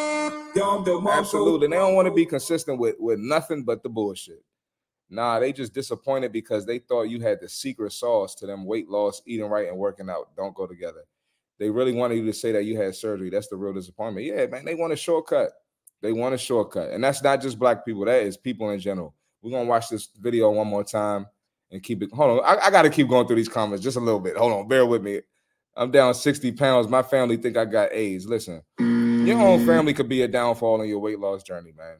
Absolutely. 1.18 1.68
They 1.68 1.76
don't 1.76 1.94
want 1.94 2.08
to 2.08 2.14
be 2.14 2.26
consistent 2.26 2.78
with, 2.78 2.96
with 2.98 3.18
nothing 3.18 3.62
but 3.62 3.82
the 3.82 3.88
bullshit. 3.88 4.42
Nah, 5.08 5.38
they 5.38 5.52
just 5.52 5.72
disappointed 5.72 6.32
because 6.32 6.66
they 6.66 6.78
thought 6.78 7.04
you 7.04 7.20
had 7.20 7.40
the 7.40 7.48
secret 7.48 7.92
sauce 7.92 8.34
to 8.36 8.46
them 8.46 8.64
weight 8.64 8.88
loss, 8.88 9.22
eating 9.26 9.46
right, 9.46 9.68
and 9.68 9.76
working 9.76 10.10
out. 10.10 10.34
Don't 10.36 10.54
go 10.54 10.66
together. 10.66 11.04
They 11.58 11.70
really 11.70 11.92
wanted 11.92 12.16
you 12.16 12.26
to 12.26 12.32
say 12.32 12.52
that 12.52 12.64
you 12.64 12.76
had 12.76 12.94
surgery. 12.94 13.30
That's 13.30 13.48
the 13.48 13.56
real 13.56 13.72
disappointment. 13.72 14.26
Yeah, 14.26 14.46
man, 14.46 14.64
they 14.64 14.74
want 14.74 14.92
a 14.92 14.96
shortcut. 14.96 15.50
They 16.02 16.12
want 16.12 16.34
a 16.34 16.38
shortcut. 16.38 16.90
And 16.90 17.02
that's 17.02 17.22
not 17.22 17.40
just 17.40 17.58
black 17.58 17.84
people, 17.84 18.04
that 18.04 18.22
is 18.22 18.36
people 18.36 18.70
in 18.70 18.80
general. 18.80 19.14
We're 19.42 19.52
gonna 19.52 19.68
watch 19.68 19.88
this 19.88 20.08
video 20.18 20.50
one 20.50 20.66
more 20.66 20.84
time 20.84 21.26
and 21.70 21.82
keep 21.82 22.02
it. 22.02 22.10
Hold 22.12 22.40
on. 22.40 22.44
I, 22.44 22.66
I 22.66 22.70
gotta 22.70 22.90
keep 22.90 23.08
going 23.08 23.26
through 23.26 23.36
these 23.36 23.48
comments 23.48 23.82
just 23.82 23.96
a 23.96 24.00
little 24.00 24.20
bit. 24.20 24.36
Hold 24.36 24.52
on, 24.52 24.68
bear 24.68 24.84
with 24.86 25.02
me. 25.02 25.20
I'm 25.76 25.90
down 25.90 26.14
60 26.14 26.52
pounds. 26.52 26.88
My 26.88 27.02
family 27.02 27.36
think 27.36 27.56
I 27.56 27.64
got 27.64 27.92
AIDS. 27.92 28.26
Listen, 28.26 28.62
your 28.78 29.38
own 29.38 29.60
mm. 29.60 29.66
family 29.66 29.92
could 29.92 30.08
be 30.08 30.22
a 30.22 30.28
downfall 30.28 30.80
in 30.82 30.88
your 30.88 30.98
weight 30.98 31.20
loss 31.20 31.42
journey, 31.42 31.72
man. 31.76 31.96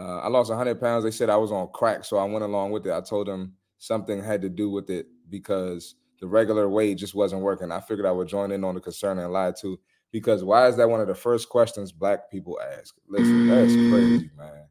Uh, 0.00 0.20
I 0.20 0.28
lost 0.28 0.48
100 0.48 0.80
pounds. 0.80 1.04
They 1.04 1.10
said 1.10 1.28
I 1.28 1.36
was 1.36 1.52
on 1.52 1.68
crack, 1.74 2.04
so 2.04 2.16
I 2.16 2.24
went 2.24 2.44
along 2.44 2.70
with 2.70 2.86
it. 2.86 2.92
I 2.92 3.02
told 3.02 3.26
them 3.26 3.52
something 3.76 4.22
had 4.22 4.40
to 4.42 4.48
do 4.48 4.70
with 4.70 4.88
it 4.88 5.06
because 5.28 5.94
the 6.20 6.26
regular 6.26 6.68
way 6.70 6.94
just 6.94 7.14
wasn't 7.14 7.42
working. 7.42 7.70
I 7.70 7.80
figured 7.80 8.06
I 8.06 8.12
would 8.12 8.28
join 8.28 8.50
in 8.50 8.64
on 8.64 8.74
the 8.74 8.80
concern 8.80 9.18
and 9.18 9.32
lie 9.32 9.52
too. 9.52 9.78
Because 10.10 10.42
why 10.42 10.68
is 10.68 10.76
that 10.76 10.88
one 10.88 11.00
of 11.00 11.06
the 11.06 11.14
first 11.14 11.48
questions 11.50 11.92
black 11.92 12.30
people 12.30 12.58
ask? 12.78 12.94
Listen, 13.08 13.46
that's 13.46 13.72
crazy, 13.74 14.30
man. 14.36 14.64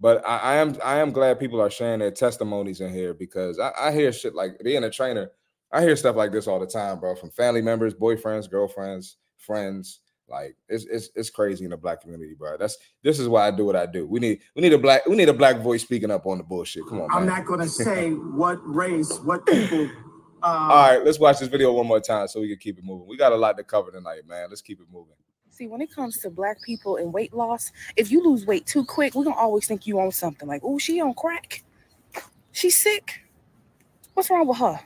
But 0.00 0.26
I, 0.26 0.38
I 0.38 0.54
am 0.56 0.76
I 0.84 0.96
am 0.96 1.12
glad 1.12 1.40
people 1.40 1.60
are 1.60 1.70
sharing 1.70 2.00
their 2.00 2.10
testimonies 2.10 2.80
in 2.80 2.92
here 2.92 3.14
because 3.14 3.58
I, 3.58 3.72
I 3.78 3.92
hear 3.92 4.12
shit 4.12 4.34
like 4.34 4.58
being 4.62 4.84
a 4.84 4.90
trainer. 4.90 5.30
I 5.72 5.82
hear 5.82 5.96
stuff 5.96 6.16
like 6.16 6.32
this 6.32 6.46
all 6.46 6.60
the 6.60 6.66
time, 6.66 7.00
bro, 7.00 7.14
from 7.14 7.30
family 7.30 7.62
members, 7.62 7.94
boyfriends, 7.94 8.50
girlfriends, 8.50 9.16
friends. 9.38 10.00
Like 10.28 10.56
it's 10.68 10.84
it's 10.86 11.10
it's 11.14 11.30
crazy 11.30 11.64
in 11.64 11.70
the 11.70 11.76
black 11.76 12.00
community, 12.00 12.34
bro. 12.34 12.56
That's 12.56 12.76
this 13.02 13.18
is 13.18 13.28
why 13.28 13.46
I 13.46 13.50
do 13.50 13.64
what 13.64 13.76
I 13.76 13.86
do. 13.86 14.06
We 14.06 14.18
need 14.18 14.40
we 14.54 14.62
need 14.62 14.72
a 14.72 14.78
black 14.78 15.06
we 15.06 15.16
need 15.16 15.28
a 15.28 15.34
black 15.34 15.60
voice 15.60 15.82
speaking 15.82 16.10
up 16.10 16.26
on 16.26 16.38
the 16.38 16.44
bullshit. 16.44 16.86
Come 16.88 17.00
on, 17.00 17.08
I'm 17.12 17.26
man. 17.26 17.36
not 17.36 17.46
gonna 17.46 17.68
say 17.68 18.10
what 18.10 18.58
race, 18.64 19.18
what 19.20 19.46
people. 19.46 19.90
Uh, 20.42 20.48
All 20.48 20.90
right, 20.90 21.04
let's 21.04 21.18
watch 21.18 21.40
this 21.40 21.48
video 21.48 21.72
one 21.72 21.86
more 21.86 21.98
time 21.98 22.28
so 22.28 22.40
we 22.40 22.48
can 22.48 22.58
keep 22.58 22.78
it 22.78 22.84
moving. 22.84 23.08
We 23.08 23.16
got 23.16 23.32
a 23.32 23.36
lot 23.36 23.56
to 23.56 23.64
cover 23.64 23.90
tonight, 23.90 24.28
man. 24.28 24.48
Let's 24.50 24.60
keep 24.60 24.80
it 24.80 24.86
moving. 24.92 25.14
See, 25.50 25.66
when 25.66 25.80
it 25.80 25.90
comes 25.90 26.18
to 26.18 26.30
black 26.30 26.62
people 26.62 26.98
and 26.98 27.12
weight 27.12 27.32
loss, 27.32 27.72
if 27.96 28.12
you 28.12 28.22
lose 28.22 28.44
weight 28.44 28.66
too 28.66 28.84
quick, 28.84 29.14
we're 29.14 29.24
gonna 29.24 29.34
always 29.34 29.66
think 29.66 29.86
you 29.86 29.98
on 29.98 30.12
something 30.12 30.46
like, 30.46 30.60
oh, 30.62 30.78
she 30.78 31.00
on 31.00 31.14
crack. 31.14 31.64
She's 32.52 32.76
sick. 32.76 33.22
What's 34.12 34.30
wrong 34.30 34.46
with 34.46 34.58
her? 34.58 34.78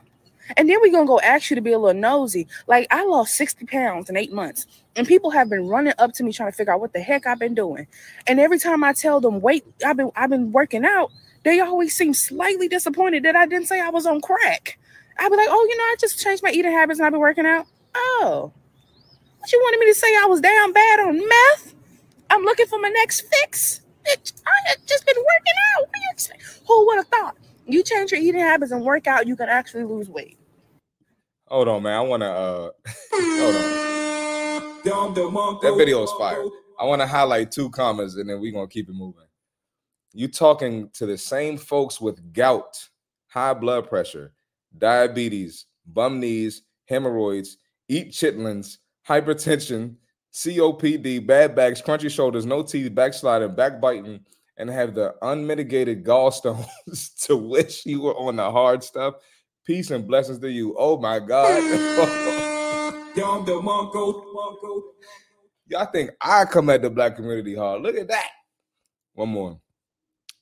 And 0.56 0.68
then 0.68 0.78
we're 0.80 0.92
gonna 0.92 1.06
go 1.06 1.20
ask 1.20 1.50
you 1.50 1.56
to 1.56 1.62
be 1.62 1.72
a 1.72 1.78
little 1.78 2.00
nosy. 2.00 2.46
Like 2.66 2.86
I 2.90 3.04
lost 3.04 3.34
60 3.34 3.66
pounds 3.66 4.10
in 4.10 4.16
eight 4.16 4.32
months, 4.32 4.66
and 4.96 5.06
people 5.06 5.30
have 5.30 5.48
been 5.50 5.68
running 5.68 5.94
up 5.98 6.12
to 6.14 6.24
me 6.24 6.32
trying 6.32 6.50
to 6.50 6.56
figure 6.56 6.72
out 6.72 6.80
what 6.80 6.92
the 6.92 7.00
heck 7.00 7.26
I've 7.26 7.38
been 7.38 7.54
doing. 7.54 7.86
And 8.26 8.40
every 8.40 8.58
time 8.58 8.84
I 8.84 8.92
tell 8.92 9.20
them, 9.20 9.40
wait, 9.40 9.64
I've 9.84 9.96
been 9.96 10.10
I've 10.16 10.30
been 10.30 10.52
working 10.52 10.84
out, 10.84 11.10
they 11.44 11.60
always 11.60 11.94
seem 11.94 12.14
slightly 12.14 12.68
disappointed 12.68 13.22
that 13.24 13.36
I 13.36 13.46
didn't 13.46 13.68
say 13.68 13.80
I 13.80 13.90
was 13.90 14.06
on 14.06 14.20
crack. 14.20 14.78
I'd 15.18 15.30
be 15.30 15.36
like, 15.36 15.48
oh, 15.50 15.66
you 15.70 15.76
know, 15.76 15.84
I 15.84 15.96
just 16.00 16.18
changed 16.22 16.42
my 16.42 16.50
eating 16.50 16.72
habits 16.72 16.98
and 16.98 17.06
I've 17.06 17.12
been 17.12 17.20
working 17.20 17.46
out. 17.46 17.66
Oh, 17.94 18.52
what 19.38 19.52
you 19.52 19.58
wanted 19.60 19.80
me 19.80 19.86
to 19.86 19.94
say 19.94 20.08
I 20.08 20.26
was 20.26 20.40
down 20.40 20.72
bad 20.72 21.00
on 21.00 21.18
meth? 21.18 21.74
I'm 22.30 22.42
looking 22.42 22.66
for 22.66 22.78
my 22.78 22.88
next 22.90 23.22
fix. 23.22 23.80
Bitch, 24.06 24.32
I 24.46 24.68
had 24.68 24.78
just 24.86 25.06
been 25.06 25.16
working 25.16 25.54
out. 25.76 25.88
What? 25.88 26.30
Who 26.66 26.86
would 26.86 26.96
have 26.96 27.06
thought? 27.08 27.36
You 27.70 27.82
change 27.84 28.12
your 28.12 28.20
eating 28.20 28.40
habits 28.40 28.72
and 28.72 28.84
work 28.84 29.06
out, 29.06 29.26
you 29.26 29.36
can 29.36 29.48
actually 29.48 29.84
lose 29.84 30.08
weight. 30.08 30.38
Hold 31.46 31.68
on, 31.68 31.82
man. 31.82 31.96
I 31.96 32.00
want 32.00 32.22
to. 32.22 32.28
uh 32.30 32.70
Hold 33.12 33.56
on. 33.56 33.62
That 35.62 35.74
video 35.76 36.02
is 36.02 36.12
fire. 36.12 36.44
I 36.78 36.84
want 36.84 37.02
to 37.02 37.06
highlight 37.06 37.52
two 37.52 37.70
commas, 37.70 38.16
and 38.16 38.28
then 38.28 38.40
we're 38.40 38.52
gonna 38.52 38.66
keep 38.66 38.88
it 38.88 38.94
moving. 38.94 39.26
You 40.12 40.28
talking 40.28 40.90
to 40.94 41.06
the 41.06 41.18
same 41.18 41.58
folks 41.58 42.00
with 42.00 42.32
gout, 42.32 42.88
high 43.28 43.54
blood 43.54 43.88
pressure, 43.88 44.32
diabetes, 44.76 45.66
bum 45.86 46.18
knees, 46.18 46.62
hemorrhoids, 46.86 47.58
eat 47.88 48.10
chitlins, 48.10 48.78
hypertension, 49.08 49.96
COPD, 50.32 51.26
bad 51.26 51.54
backs, 51.54 51.82
crunchy 51.82 52.10
shoulders, 52.10 52.46
no 52.46 52.62
teeth, 52.62 52.94
backsliding, 52.94 53.54
backbiting, 53.54 54.20
and 54.60 54.70
have 54.70 54.94
the 54.94 55.14
unmitigated 55.22 56.04
gallstones 56.04 56.66
to 57.26 57.36
wish 57.36 57.86
you 57.86 58.02
were 58.02 58.14
on 58.16 58.36
the 58.36 58.50
hard 58.50 58.84
stuff. 58.84 59.14
Peace 59.66 59.90
and 59.90 60.06
blessings 60.06 60.38
to 60.40 60.50
you. 60.50 60.76
Oh 60.78 60.98
my 60.98 61.18
God. 61.18 61.62
Y'all 65.66 65.86
think 65.86 66.10
I 66.20 66.44
come 66.44 66.70
at 66.70 66.82
the 66.82 66.90
black 66.90 67.16
community 67.16 67.54
hard. 67.54 67.82
Look 67.82 67.96
at 67.96 68.08
that. 68.08 68.28
One 69.14 69.30
more. 69.30 69.60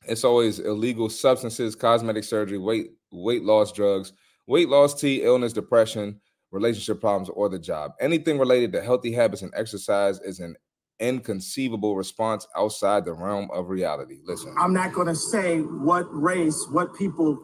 It's 0.06 0.24
always 0.24 0.58
illegal 0.58 1.08
substances, 1.10 1.74
cosmetic 1.74 2.24
surgery, 2.24 2.58
weight 2.58 2.92
weight 3.10 3.42
loss 3.42 3.72
drugs, 3.72 4.12
weight 4.46 4.68
loss 4.68 4.98
tea, 4.98 5.22
illness, 5.22 5.52
depression, 5.52 6.20
relationship 6.50 7.00
problems, 7.00 7.28
or 7.28 7.48
the 7.48 7.58
job. 7.58 7.92
Anything 8.00 8.38
related 8.38 8.72
to 8.72 8.82
healthy 8.82 9.12
habits 9.12 9.42
and 9.42 9.52
exercise 9.54 10.20
is 10.20 10.40
an 10.40 10.56
inconceivable 11.00 11.96
response 11.96 12.46
outside 12.56 13.04
the 13.04 13.12
realm 13.12 13.50
of 13.52 13.68
reality. 13.68 14.18
Listen, 14.24 14.54
I'm 14.58 14.72
not 14.72 14.92
gonna 14.92 15.14
say 15.14 15.60
what 15.60 16.06
race, 16.10 16.66
what 16.70 16.94
people. 16.96 17.38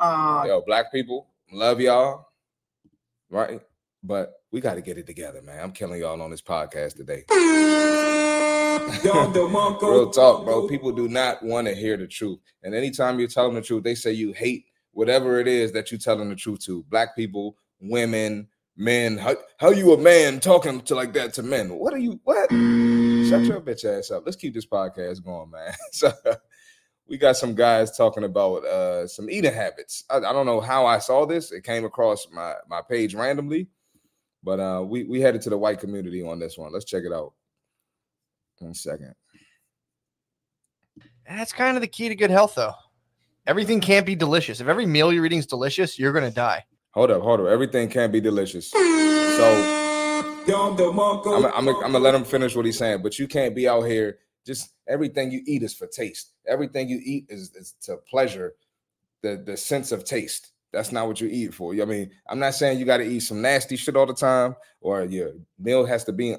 Uh, 0.00 0.44
yo, 0.46 0.62
black 0.66 0.92
people, 0.92 1.28
love 1.52 1.80
y'all, 1.80 2.28
right? 3.30 3.60
But 4.02 4.34
we 4.52 4.60
got 4.60 4.74
to 4.74 4.80
get 4.80 4.96
it 4.96 5.06
together, 5.06 5.42
man. 5.42 5.60
I'm 5.62 5.72
killing 5.72 6.00
y'all 6.00 6.22
on 6.22 6.30
this 6.30 6.40
podcast 6.40 6.96
today. 6.96 7.24
Real 9.04 10.10
talk, 10.10 10.44
bro. 10.44 10.66
People 10.68 10.92
do 10.92 11.08
not 11.08 11.42
want 11.42 11.66
to 11.66 11.74
hear 11.74 11.96
the 11.96 12.06
truth. 12.06 12.38
And 12.62 12.74
anytime 12.74 13.18
you're 13.18 13.28
telling 13.28 13.54
the 13.54 13.60
truth, 13.60 13.82
they 13.82 13.94
say 13.94 14.12
you 14.12 14.32
hate 14.32 14.66
whatever 14.92 15.40
it 15.40 15.48
is 15.48 15.72
that 15.72 15.90
you're 15.90 15.98
telling 15.98 16.28
the 16.28 16.36
truth 16.36 16.64
to. 16.64 16.84
Black 16.84 17.14
people, 17.14 17.56
women, 17.80 18.48
men. 18.78 19.18
How, 19.18 19.36
how 19.58 19.70
you 19.70 19.92
a 19.92 19.98
man 19.98 20.40
talking 20.40 20.80
to 20.82 20.94
like 20.94 21.12
that 21.14 21.34
to 21.34 21.42
men? 21.42 21.74
What 21.74 21.92
are 21.92 21.98
you? 21.98 22.20
What? 22.24 22.48
Shut 22.48 23.44
your 23.44 23.60
bitch 23.60 23.84
ass 23.84 24.10
up. 24.10 24.22
Let's 24.24 24.36
keep 24.36 24.54
this 24.54 24.66
podcast 24.66 25.22
going, 25.24 25.50
man. 25.50 25.74
So 25.92 26.12
we 27.08 27.18
got 27.18 27.36
some 27.36 27.54
guys 27.54 27.96
talking 27.96 28.24
about 28.24 28.64
uh 28.64 29.06
some 29.06 29.28
eating 29.28 29.52
habits. 29.52 30.04
I, 30.08 30.18
I 30.18 30.32
don't 30.32 30.46
know 30.46 30.60
how 30.60 30.86
I 30.86 30.98
saw 30.98 31.26
this. 31.26 31.52
It 31.52 31.64
came 31.64 31.84
across 31.84 32.28
my 32.30 32.54
my 32.68 32.80
page 32.88 33.14
randomly, 33.14 33.68
but 34.42 34.60
uh 34.60 34.82
we 34.86 35.04
we 35.04 35.20
headed 35.20 35.42
to 35.42 35.50
the 35.50 35.58
white 35.58 35.80
community 35.80 36.22
on 36.22 36.38
this 36.38 36.56
one. 36.56 36.72
Let's 36.72 36.84
check 36.84 37.04
it 37.04 37.12
out. 37.12 37.32
One 38.58 38.74
second. 38.74 39.14
That's 41.28 41.52
kind 41.52 41.76
of 41.76 41.82
the 41.82 41.88
key 41.88 42.08
to 42.08 42.14
good 42.14 42.30
health, 42.30 42.54
though. 42.54 42.72
Everything 43.46 43.80
can't 43.80 44.06
be 44.06 44.14
delicious. 44.14 44.60
If 44.60 44.68
every 44.68 44.86
meal 44.86 45.12
you're 45.12 45.26
eating 45.26 45.38
is 45.38 45.46
delicious, 45.46 45.98
you're 45.98 46.12
gonna 46.12 46.30
die. 46.30 46.64
Hold 46.92 47.10
up, 47.10 47.22
hold 47.22 47.40
up. 47.40 47.46
Everything 47.46 47.88
can't 47.88 48.12
be 48.12 48.20
delicious. 48.20 48.70
So 48.70 49.78
I'm 51.26 51.66
gonna 51.66 51.78
I'm 51.84 51.94
I'm 51.96 52.02
let 52.02 52.14
him 52.14 52.24
finish 52.24 52.56
what 52.56 52.64
he's 52.64 52.78
saying, 52.78 53.02
but 53.02 53.18
you 53.18 53.28
can't 53.28 53.54
be 53.54 53.68
out 53.68 53.82
here 53.82 54.18
just 54.46 54.72
everything 54.88 55.30
you 55.30 55.42
eat 55.46 55.62
is 55.62 55.74
for 55.74 55.86
taste. 55.86 56.32
Everything 56.46 56.88
you 56.88 57.00
eat 57.04 57.26
is, 57.28 57.54
is 57.54 57.74
to 57.82 57.98
pleasure 58.08 58.54
the 59.22 59.42
the 59.44 59.56
sense 59.56 59.92
of 59.92 60.04
taste. 60.04 60.52
That's 60.72 60.90
not 60.90 61.06
what 61.06 61.20
you 61.20 61.28
eat 61.28 61.54
for. 61.54 61.74
I 61.74 61.84
mean, 61.84 62.10
I'm 62.28 62.38
not 62.38 62.54
saying 62.54 62.78
you 62.78 62.84
got 62.84 62.98
to 62.98 63.04
eat 63.06 63.20
some 63.20 63.40
nasty 63.40 63.76
shit 63.76 63.96
all 63.96 64.06
the 64.06 64.14
time, 64.14 64.56
or 64.80 65.04
your 65.04 65.32
meal 65.58 65.84
has 65.84 66.04
to 66.04 66.12
be 66.12 66.36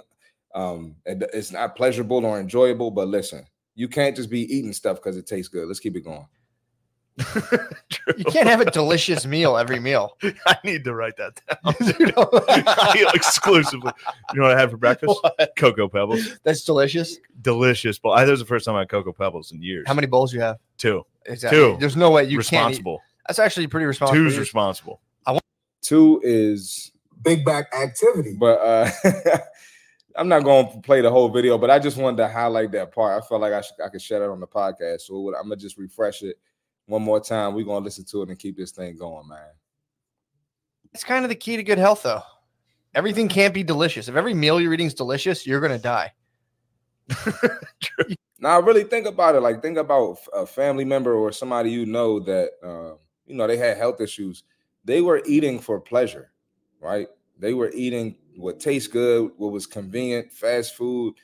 um 0.56 0.96
it's 1.06 1.51
not 1.51 1.75
pleasurable 1.75 2.25
or 2.25 2.39
enjoyable. 2.39 2.89
But 2.89 3.08
listen, 3.08 3.46
you 3.75 3.88
can't 3.88 4.15
just 4.15 4.29
be 4.32 4.41
eating 4.53 4.74
stuff 4.74 4.98
because 4.98 5.15
it 5.15 5.27
tastes 5.27 5.50
good. 5.50 5.68
Let's 5.68 5.79
keep 5.79 5.96
it 5.96 6.01
going. 6.01 6.27
You 8.17 8.25
can't 8.25 8.47
have 8.47 8.61
a 8.61 8.71
delicious 8.71 9.25
meal 9.25 9.57
every 9.57 9.79
meal. 9.79 10.17
I 10.45 10.57
need 10.63 10.83
to 10.85 10.93
write 10.93 11.17
that 11.17 11.39
down. 11.47 11.75
You 11.99 12.07
know? 12.15 13.09
Exclusively. 13.13 13.91
You 14.33 14.39
know 14.39 14.47
what 14.47 14.57
I 14.57 14.59
had 14.59 14.71
for 14.71 14.77
breakfast? 14.77 15.19
What? 15.21 15.51
Cocoa 15.57 15.88
Pebbles. 15.88 16.39
That's 16.43 16.63
delicious. 16.63 17.17
Delicious. 17.41 17.99
But 17.99 18.09
I, 18.11 18.25
that 18.25 18.31
was 18.31 18.39
the 18.39 18.45
first 18.45 18.65
time 18.65 18.75
I 18.75 18.79
had 18.79 18.89
Cocoa 18.89 19.13
Pebbles 19.13 19.51
in 19.51 19.61
years. 19.61 19.85
How 19.88 19.93
many 19.93 20.07
bowls 20.07 20.33
you 20.33 20.41
have? 20.41 20.57
Two. 20.77 21.05
Exactly. 21.25 21.59
Two. 21.59 21.77
There's 21.79 21.95
no 21.95 22.11
way 22.11 22.23
you 22.23 22.38
can't. 22.38 22.53
Eat. 22.53 22.55
responsible. 22.55 23.01
That's 23.27 23.39
actually 23.39 23.67
pretty 23.67 23.85
responsible. 23.85 24.21
Two's 24.21 24.38
responsible. 24.38 25.01
I 25.25 25.33
want 25.33 25.43
Two 25.81 26.19
is 26.23 26.91
big 27.21 27.43
back 27.45 27.73
activity. 27.73 28.35
but 28.39 28.59
uh 28.61 28.89
I'm 30.15 30.27
not 30.27 30.43
going 30.43 30.69
to 30.71 30.79
play 30.81 30.99
the 31.01 31.09
whole 31.09 31.29
video, 31.29 31.57
but 31.57 31.69
I 31.69 31.79
just 31.79 31.95
wanted 31.95 32.17
to 32.17 32.27
highlight 32.27 32.71
that 32.71 32.91
part. 32.93 33.21
I 33.23 33.25
felt 33.25 33.39
like 33.41 33.53
I 33.53 33.61
should, 33.61 33.79
I 33.83 33.88
could 33.88 34.01
share 34.01 34.19
that 34.19 34.29
on 34.29 34.39
the 34.41 34.47
podcast, 34.47 35.01
so 35.01 35.33
I'm 35.35 35.43
gonna 35.43 35.55
just 35.55 35.77
refresh 35.77 36.23
it 36.23 36.38
one 36.89 37.01
more 37.03 37.19
time. 37.19 37.53
We're 37.53 37.65
gonna 37.65 37.86
listen 37.86 38.05
to 38.05 38.24
it 38.24 38.29
and 38.29 38.39
keep 38.39 38.58
this 38.58 38.72
thing 38.72 38.98
going, 38.98 39.27
man. 39.27 39.51
It's 40.93 41.03
kind 41.03 41.24
of 41.24 41.29
the 41.29 41.36
key 41.36 41.55
to 41.55 41.63
good 41.63 41.77
health, 41.77 42.03
though. 42.03 42.24
Everything 42.96 43.27
can't 43.27 43.53
be 43.53 43.63
delicious. 43.63 44.08
If 44.08 44.15
every 44.15 44.34
meal 44.34 44.60
you're 44.60 44.74
eating 44.74 44.88
is 44.88 44.93
delicious, 44.93 45.46
you're 45.46 45.62
gonna 45.62 45.77
die. 45.77 46.12
Now, 48.41 48.60
really 48.62 48.84
think 48.86 49.05
about 49.05 49.36
it. 49.36 49.41
Like, 49.41 49.62
think 49.62 49.77
about 49.77 50.17
a 50.34 50.46
family 50.46 50.86
member 50.86 51.13
or 51.13 51.31
somebody 51.31 51.72
you 51.72 51.86
know 51.86 52.19
that 52.22 52.51
uh, 52.63 52.96
you 53.25 53.36
know 53.36 53.48
they 53.48 53.58
had 53.58 53.77
health 53.77 54.00
issues. 54.00 54.43
They 54.86 55.01
were 55.01 55.22
eating 55.25 55.60
for 55.60 55.79
pleasure, 55.79 56.31
right? 56.79 57.08
They 57.38 57.53
were 57.53 57.69
eating 57.74 58.15
what 58.38 58.60
tastes 58.60 58.88
good, 58.88 59.31
what 59.38 59.51
was 59.51 59.65
convenient, 59.65 60.31
fast 60.31 60.75
food, 60.75 61.15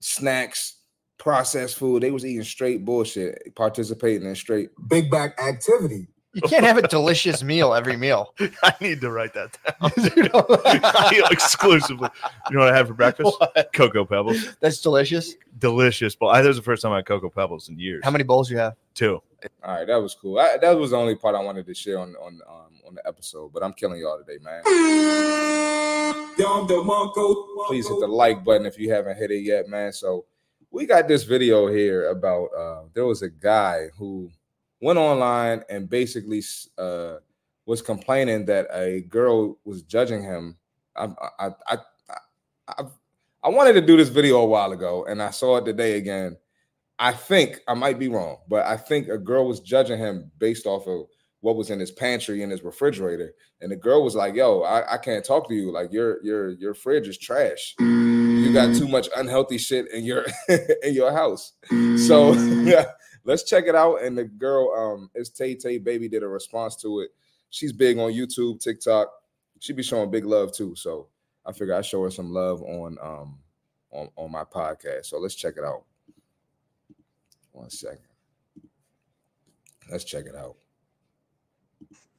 snacks, 0.00 0.76
processed 1.22 1.78
food. 1.78 2.02
They 2.02 2.10
was 2.10 2.26
eating 2.26 2.42
straight 2.42 2.84
bullshit, 2.84 3.54
participating 3.54 4.26
in 4.26 4.34
straight. 4.34 4.70
Big 4.88 5.08
back 5.08 5.40
activity. 5.40 6.08
You 6.34 6.42
can't 6.42 6.64
have 6.64 6.78
a 6.78 6.88
delicious 6.88 7.42
meal 7.44 7.74
every 7.74 7.96
meal. 7.96 8.34
I 8.62 8.74
need 8.80 9.00
to 9.02 9.10
write 9.10 9.34
that 9.34 9.56
down. 9.64 9.92
You 10.16 10.28
know? 10.30 11.26
Exclusively. 11.30 12.08
You 12.50 12.56
know 12.56 12.64
what 12.64 12.74
I 12.74 12.76
had 12.76 12.88
for 12.88 12.94
breakfast? 12.94 13.36
What? 13.38 13.70
Cocoa 13.72 14.04
Pebbles. 14.04 14.56
That's 14.60 14.80
delicious. 14.80 15.34
Delicious. 15.58 16.16
But 16.16 16.28
I, 16.28 16.42
that 16.42 16.48
was 16.48 16.56
the 16.56 16.62
first 16.62 16.82
time 16.82 16.92
I 16.92 16.96
had 16.96 17.06
Cocoa 17.06 17.30
Pebbles 17.30 17.68
in 17.68 17.78
years. 17.78 18.00
How 18.02 18.10
many 18.10 18.24
bowls 18.24 18.50
you 18.50 18.56
have? 18.56 18.74
Two. 18.94 19.22
All 19.62 19.74
right, 19.74 19.86
that 19.86 19.96
was 19.96 20.14
cool. 20.14 20.38
I, 20.38 20.56
that 20.60 20.72
was 20.72 20.90
the 20.90 20.96
only 20.96 21.14
part 21.16 21.34
I 21.34 21.40
wanted 21.40 21.66
to 21.66 21.74
share 21.74 21.98
on 21.98 22.14
on 22.16 22.40
um, 22.48 22.80
on 22.86 22.94
the 22.94 23.06
episode. 23.06 23.52
But 23.52 23.62
I'm 23.62 23.72
killing 23.72 24.00
y'all 24.00 24.18
today, 24.18 24.38
man. 24.42 24.62
Please 27.66 27.88
hit 27.88 28.00
the 28.00 28.06
like 28.08 28.44
button 28.44 28.66
if 28.66 28.78
you 28.78 28.92
haven't 28.92 29.16
hit 29.16 29.30
it 29.30 29.42
yet, 29.42 29.68
man. 29.68 29.92
So 29.92 30.26
we 30.72 30.86
got 30.86 31.06
this 31.06 31.22
video 31.22 31.68
here 31.68 32.08
about 32.08 32.46
uh 32.58 32.82
there 32.94 33.06
was 33.06 33.22
a 33.22 33.28
guy 33.28 33.88
who 33.96 34.30
went 34.80 34.98
online 34.98 35.62
and 35.68 35.88
basically 35.88 36.42
uh 36.78 37.16
was 37.66 37.82
complaining 37.82 38.44
that 38.46 38.66
a 38.72 39.02
girl 39.02 39.56
was 39.64 39.82
judging 39.82 40.22
him. 40.22 40.56
I 40.96 41.08
I 41.38 41.48
I 41.68 41.78
I, 42.68 42.84
I, 43.44 43.48
wanted 43.48 43.74
to 43.74 43.80
do 43.80 43.96
this 43.96 44.08
video 44.08 44.38
a 44.38 44.46
while 44.46 44.72
ago 44.72 45.04
and 45.04 45.22
I 45.22 45.30
saw 45.30 45.58
it 45.58 45.64
today 45.64 45.96
again. 45.96 46.36
I 46.98 47.12
think 47.12 47.60
I 47.68 47.74
might 47.74 47.98
be 47.98 48.08
wrong, 48.08 48.38
but 48.48 48.66
I 48.66 48.76
think 48.76 49.08
a 49.08 49.18
girl 49.18 49.46
was 49.46 49.60
judging 49.60 49.98
him 49.98 50.30
based 50.38 50.66
off 50.66 50.86
of 50.86 51.06
what 51.40 51.56
was 51.56 51.70
in 51.70 51.80
his 51.80 51.90
pantry 51.90 52.42
and 52.42 52.52
his 52.52 52.62
refrigerator. 52.62 53.34
And 53.60 53.70
the 53.70 53.76
girl 53.76 54.04
was 54.04 54.14
like, 54.14 54.34
"Yo, 54.34 54.62
I, 54.62 54.94
I 54.94 54.98
can't 54.98 55.24
talk 55.24 55.48
to 55.48 55.54
you. 55.54 55.72
Like 55.72 55.92
your 55.92 56.22
your 56.24 56.50
your 56.50 56.74
fridge 56.74 57.08
is 57.08 57.18
trash. 57.18 57.74
You 58.52 58.58
got 58.58 58.76
too 58.76 58.86
much 58.86 59.08
unhealthy 59.16 59.56
shit 59.56 59.90
in 59.92 60.04
your 60.04 60.26
in 60.82 60.92
your 60.92 61.10
house." 61.10 61.52
So 61.96 62.34
yeah, 62.34 62.84
let's 63.24 63.44
check 63.44 63.64
it 63.66 63.74
out. 63.74 64.02
And 64.02 64.18
the 64.18 64.24
girl, 64.24 64.70
um, 64.76 65.10
it's 65.14 65.30
Tay 65.30 65.54
Tay 65.54 65.78
Baby 65.78 66.06
did 66.06 66.22
a 66.22 66.28
response 66.28 66.76
to 66.82 67.00
it. 67.00 67.12
She's 67.48 67.72
big 67.72 67.96
on 67.96 68.12
YouTube, 68.12 68.60
TikTok. 68.60 69.10
She 69.58 69.72
be 69.72 69.82
showing 69.82 70.10
big 70.10 70.26
love 70.26 70.52
too. 70.52 70.74
So 70.76 71.08
I 71.46 71.52
figure 71.52 71.74
I 71.74 71.80
show 71.80 72.02
her 72.04 72.10
some 72.10 72.30
love 72.30 72.62
on 72.62 72.98
um 73.00 73.38
on, 73.90 74.10
on 74.16 74.30
my 74.30 74.44
podcast. 74.44 75.06
So 75.06 75.18
let's 75.18 75.34
check 75.34 75.54
it 75.56 75.64
out. 75.64 75.84
One 77.52 77.70
second. 77.70 78.00
Let's 79.90 80.04
check 80.04 80.26
it 80.26 80.36
out. 80.36 80.56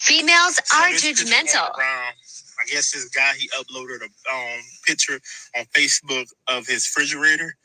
Females 0.04 0.60
So 0.66 0.78
are 0.78 0.92
this 0.92 1.02
picture 1.02 1.24
going 1.24 1.46
judgmental. 1.46 1.70
I 1.76 2.66
guess 2.70 2.92
this 2.92 3.08
guy 3.10 3.34
he 3.38 3.50
uploaded 3.50 4.02
a 4.02 4.36
um, 4.36 4.62
picture 4.86 5.20
on 5.58 5.66
Facebook 5.74 6.28
of 6.50 6.68
his 6.68 6.92
refrigerator, 6.96 7.56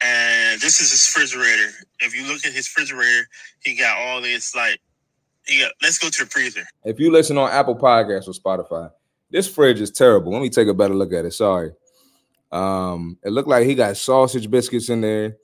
and 0.00 0.60
this 0.60 0.80
is 0.80 0.92
his 0.92 1.12
refrigerator. 1.14 1.70
If 2.00 2.14
you 2.14 2.26
look 2.26 2.46
at 2.46 2.52
his 2.52 2.68
refrigerator, 2.68 3.26
he 3.64 3.76
got 3.76 3.98
all 3.98 4.22
this 4.22 4.54
like 4.54 4.80
he 5.46 5.60
got. 5.60 5.72
Let's 5.82 5.98
go 5.98 6.08
to 6.08 6.24
the 6.24 6.30
freezer. 6.30 6.64
If 6.84 7.00
you 7.00 7.10
listen 7.10 7.36
on 7.36 7.50
Apple 7.50 7.76
Podcasts 7.76 8.28
or 8.28 8.32
Spotify, 8.32 8.90
this 9.30 9.48
fridge 9.48 9.80
is 9.80 9.90
terrible. 9.90 10.32
Let 10.32 10.42
me 10.42 10.50
take 10.50 10.68
a 10.68 10.74
better 10.74 10.94
look 10.94 11.12
at 11.12 11.24
it. 11.24 11.32
Sorry. 11.32 11.72
Um, 12.52 13.18
it 13.24 13.30
looked 13.30 13.48
like 13.48 13.66
he 13.66 13.74
got 13.74 13.96
sausage 13.96 14.50
biscuits 14.50 14.88
in 14.88 15.00
there, 15.00 15.36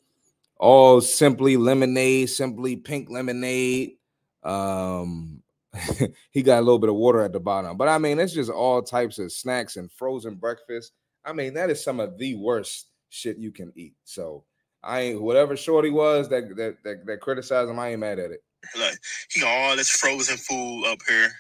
all 0.57 1.01
simply 1.01 1.57
lemonade, 1.57 2.31
simply 2.31 2.77
pink 2.77 3.11
lemonade. 3.11 3.97
Um, 4.45 5.38
he 6.31 6.43
got 6.43 6.59
a 6.59 6.63
little 6.63 6.79
bit 6.79 6.91
of 6.91 6.97
water 6.97 7.23
at 7.23 7.33
the 7.33 7.41
bottom, 7.41 7.77
but 7.77 7.89
I 7.89 7.99
mean, 7.99 8.19
it's 8.19 8.33
just 8.33 8.51
all 8.51 8.83
types 8.83 9.19
of 9.19 9.33
snacks 9.33 9.77
and 9.77 9.91
frozen 9.93 10.37
breakfast. 10.37 10.93
I 11.25 11.33
mean, 11.33 11.55
that 11.55 11.71
is 11.71 11.83
some 11.83 12.01
of 12.01 12.19
the 12.19 12.35
worst 12.37 12.87
shit 13.11 13.39
you 13.39 13.53
can 13.53 13.73
eat. 13.77 13.95
So 14.05 14.45
I 14.83 15.01
ain't 15.01 15.23
whatever 15.23 15.57
shorty 15.57 15.91
was 15.91 16.29
that 16.29 16.57
that 16.57 16.77
that, 16.85 17.07
that 17.07 17.21
criticized 17.21 17.71
him, 17.71 17.79
I 17.79 17.91
ain't 17.91 18.01
mad 18.01 18.19
at 18.19 18.31
it. 18.31 18.43
Like 18.79 18.99
he 19.31 19.41
got 19.41 19.49
all 19.49 19.77
this 19.77 19.91
frozen 19.91 20.37
food 20.37 20.85
up 20.87 20.99
here. 21.09 21.31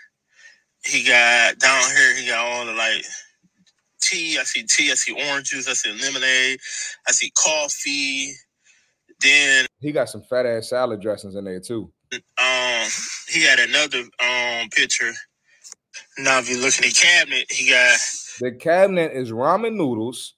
He 0.84 1.04
got 1.04 1.58
down 1.58 1.82
here. 1.96 2.16
He 2.16 2.28
got 2.28 2.44
all 2.44 2.66
the 2.66 2.72
like 2.72 3.04
tea. 4.00 4.38
I 4.38 4.44
see 4.44 4.62
tea. 4.62 4.90
I 4.90 4.94
see 4.94 5.12
orange 5.12 5.50
juice. 5.50 5.68
I 5.68 5.72
see 5.72 5.90
lemonade. 5.90 6.60
I 7.06 7.12
see 7.12 7.30
coffee. 7.30 8.32
Then 9.20 9.66
He 9.80 9.90
got 9.90 10.08
some 10.08 10.22
fat 10.22 10.46
ass 10.46 10.70
salad 10.70 11.00
dressings 11.00 11.34
in 11.34 11.44
there 11.44 11.60
too. 11.60 11.92
Um 12.14 12.88
he 13.28 13.44
had 13.44 13.58
another 13.60 14.00
um 14.20 14.68
picture. 14.70 15.12
Now 16.18 16.38
if 16.40 16.50
you 16.50 16.60
look 16.60 16.76
in 16.78 16.84
the 16.84 16.92
cabinet, 16.94 17.46
he 17.50 17.70
got 17.70 17.98
The 18.40 18.52
cabinet 18.52 19.12
is 19.12 19.32
ramen 19.32 19.74
noodles, 19.76 20.34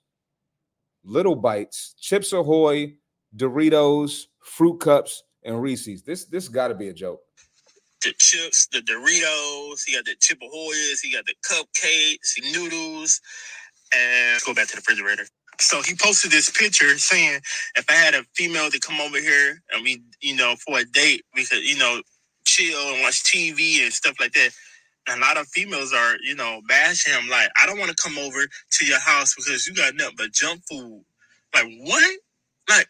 little 1.04 1.36
bites, 1.36 1.94
chips 2.00 2.32
ahoy, 2.32 2.94
Doritos, 3.36 4.24
fruit 4.42 4.80
cups, 4.80 5.22
and 5.44 5.60
Reese's. 5.62 6.02
This 6.02 6.26
this 6.26 6.48
got 6.48 6.68
to 6.68 6.74
be 6.74 6.88
a 6.88 6.94
joke. 6.94 7.20
the 8.02 8.14
chips, 8.18 8.68
the 8.72 8.80
Doritos, 8.80 9.82
he 9.86 9.94
got 9.94 10.04
the 10.06 10.16
chip 10.20 10.40
ahoyas, 10.40 11.00
he 11.02 11.12
got 11.12 11.24
the 11.26 11.34
cupcakes, 11.48 12.34
the 12.36 12.52
noodles, 12.52 13.20
and 13.94 14.32
let's 14.34 14.44
go 14.44 14.54
back 14.54 14.68
to 14.68 14.76
the 14.76 14.78
refrigerator. 14.82 15.26
So 15.60 15.82
he 15.82 15.94
posted 15.94 16.30
this 16.30 16.50
picture 16.50 16.96
saying, 16.98 17.40
if 17.76 17.84
I 17.88 17.92
had 17.92 18.14
a 18.14 18.24
female 18.34 18.70
to 18.70 18.80
come 18.80 19.00
over 19.00 19.18
here 19.18 19.62
and 19.72 19.84
we, 19.84 20.02
you 20.20 20.34
know, 20.36 20.54
for 20.66 20.78
a 20.78 20.84
date, 20.84 21.22
we 21.34 21.44
could, 21.44 21.62
you 21.62 21.78
know, 21.78 22.00
chill 22.46 22.78
and 22.94 23.02
watch 23.02 23.22
TV 23.24 23.82
and 23.84 23.92
stuff 23.92 24.16
like 24.20 24.32
that. 24.32 24.50
And 25.08 25.22
a 25.22 25.24
lot 25.26 25.36
of 25.36 25.46
females 25.48 25.92
are, 25.92 26.14
you 26.22 26.34
know, 26.34 26.60
bashing 26.68 27.12
him 27.12 27.28
like, 27.28 27.48
I 27.60 27.66
don't 27.66 27.78
want 27.78 27.90
to 27.90 28.02
come 28.02 28.18
over 28.18 28.40
to 28.46 28.86
your 28.86 29.00
house 29.00 29.34
because 29.34 29.66
you 29.66 29.74
got 29.74 29.94
nothing 29.94 30.14
but 30.16 30.32
junk 30.32 30.62
food. 30.70 31.02
Like, 31.54 31.66
what? 31.80 32.18
Like, 32.68 32.88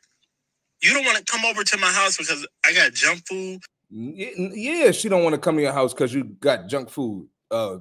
you 0.82 0.92
don't 0.92 1.04
want 1.04 1.18
to 1.18 1.24
come 1.24 1.44
over 1.44 1.62
to 1.64 1.78
my 1.78 1.88
house 1.90 2.16
because 2.16 2.46
I 2.64 2.72
got 2.72 2.92
junk 2.92 3.22
food. 3.28 3.60
Yeah, 3.90 4.92
she 4.92 5.08
don't 5.08 5.24
want 5.24 5.34
to 5.34 5.40
come 5.40 5.56
to 5.56 5.62
your 5.62 5.72
house 5.72 5.92
because 5.92 6.14
you 6.14 6.24
got 6.24 6.68
junk 6.68 6.90
food. 6.90 7.28
Uh, 7.50 7.78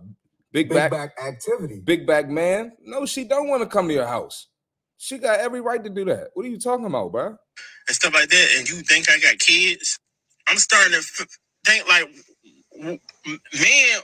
big, 0.51 0.69
Big 0.69 0.75
back, 0.75 0.91
back 0.91 1.11
activity. 1.25 1.79
big 1.83 2.07
back 2.07 2.27
man. 2.29 2.73
No, 2.83 3.05
she 3.05 3.23
don't 3.23 3.47
want 3.47 3.61
to 3.63 3.67
come 3.69 3.87
to 3.87 3.93
your 3.93 4.07
house. 4.07 4.47
She 5.01 5.17
got 5.17 5.39
every 5.39 5.61
right 5.61 5.81
to 5.83 5.89
do 5.89 6.05
that. 6.05 6.27
What 6.33 6.45
are 6.45 6.49
you 6.49 6.59
talking 6.59 6.85
about, 6.85 7.11
bro? 7.11 7.37
and 7.87 7.95
stuff 7.95 8.13
like 8.13 8.29
that, 8.29 8.47
and 8.57 8.69
you 8.69 8.75
think 8.81 9.09
I 9.09 9.17
got 9.19 9.39
kids, 9.39 9.99
I'm 10.47 10.57
starting 10.57 10.93
to 10.93 11.27
think 11.65 11.87
like, 11.87 12.07
man, 12.77 13.99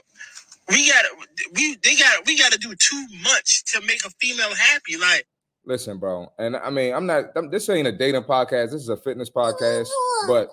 we 0.68 0.90
got 0.90 1.02
to 1.02 1.26
we 1.54 1.76
they 1.82 1.94
got 1.96 2.26
we 2.26 2.38
got 2.38 2.52
to 2.52 2.58
do 2.58 2.74
too 2.74 3.06
much 3.22 3.64
to 3.72 3.80
make 3.82 4.04
a 4.04 4.10
female 4.20 4.54
happy. 4.54 4.96
Like, 4.96 5.26
Listen, 5.64 5.98
bro, 5.98 6.32
and 6.38 6.56
I 6.56 6.70
mean, 6.70 6.94
I'm 6.94 7.06
not. 7.06 7.26
I'm, 7.36 7.50
this 7.50 7.68
ain't 7.68 7.88
a 7.88 7.92
dating 7.92 8.22
podcast. 8.24 8.72
This 8.72 8.82
is 8.82 8.88
a 8.88 8.96
fitness 8.96 9.30
podcast. 9.30 9.88
But 10.26 10.48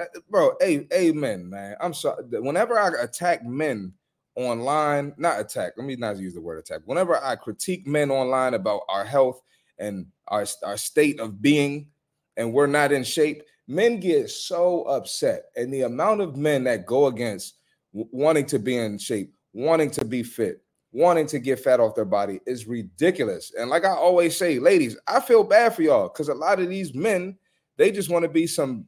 Uh, 0.00 0.20
bro, 0.30 0.52
hey, 0.60 0.86
amen, 0.92 1.48
man. 1.50 1.76
I'm 1.80 1.94
sorry. 1.94 2.22
Whenever 2.30 2.78
I 2.78 3.02
attack 3.02 3.44
men 3.44 3.92
online, 4.36 5.14
not 5.16 5.40
attack, 5.40 5.74
let 5.76 5.86
me 5.86 5.96
not 5.96 6.18
use 6.18 6.34
the 6.34 6.40
word 6.40 6.58
attack. 6.58 6.80
Whenever 6.84 7.22
I 7.22 7.36
critique 7.36 7.86
men 7.86 8.10
online 8.10 8.54
about 8.54 8.82
our 8.88 9.04
health 9.04 9.40
and 9.78 10.06
our, 10.28 10.44
our 10.64 10.76
state 10.76 11.20
of 11.20 11.40
being, 11.40 11.88
and 12.36 12.52
we're 12.52 12.66
not 12.66 12.92
in 12.92 13.04
shape, 13.04 13.42
men 13.68 14.00
get 14.00 14.30
so 14.30 14.82
upset. 14.84 15.44
And 15.56 15.72
the 15.72 15.82
amount 15.82 16.20
of 16.20 16.36
men 16.36 16.64
that 16.64 16.86
go 16.86 17.06
against 17.06 17.54
wanting 17.92 18.46
to 18.46 18.58
be 18.58 18.76
in 18.76 18.98
shape, 18.98 19.34
wanting 19.52 19.90
to 19.92 20.04
be 20.04 20.22
fit, 20.22 20.62
wanting 20.92 21.26
to 21.28 21.38
get 21.38 21.60
fat 21.60 21.80
off 21.80 21.94
their 21.94 22.04
body 22.04 22.40
is 22.46 22.66
ridiculous. 22.66 23.52
And 23.58 23.70
like 23.70 23.84
I 23.84 23.90
always 23.90 24.36
say, 24.36 24.58
ladies, 24.58 24.96
I 25.06 25.20
feel 25.20 25.44
bad 25.44 25.74
for 25.74 25.82
y'all 25.82 26.08
because 26.08 26.28
a 26.28 26.34
lot 26.34 26.60
of 26.60 26.68
these 26.68 26.94
men, 26.94 27.38
they 27.76 27.90
just 27.90 28.10
want 28.10 28.24
to 28.24 28.28
be 28.28 28.46
some 28.46 28.86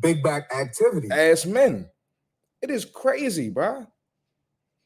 Big 0.00 0.22
back 0.22 0.50
activity. 0.54 1.08
ass 1.10 1.44
men. 1.44 1.88
It 2.62 2.70
is 2.70 2.84
crazy, 2.84 3.50
bro. 3.50 3.86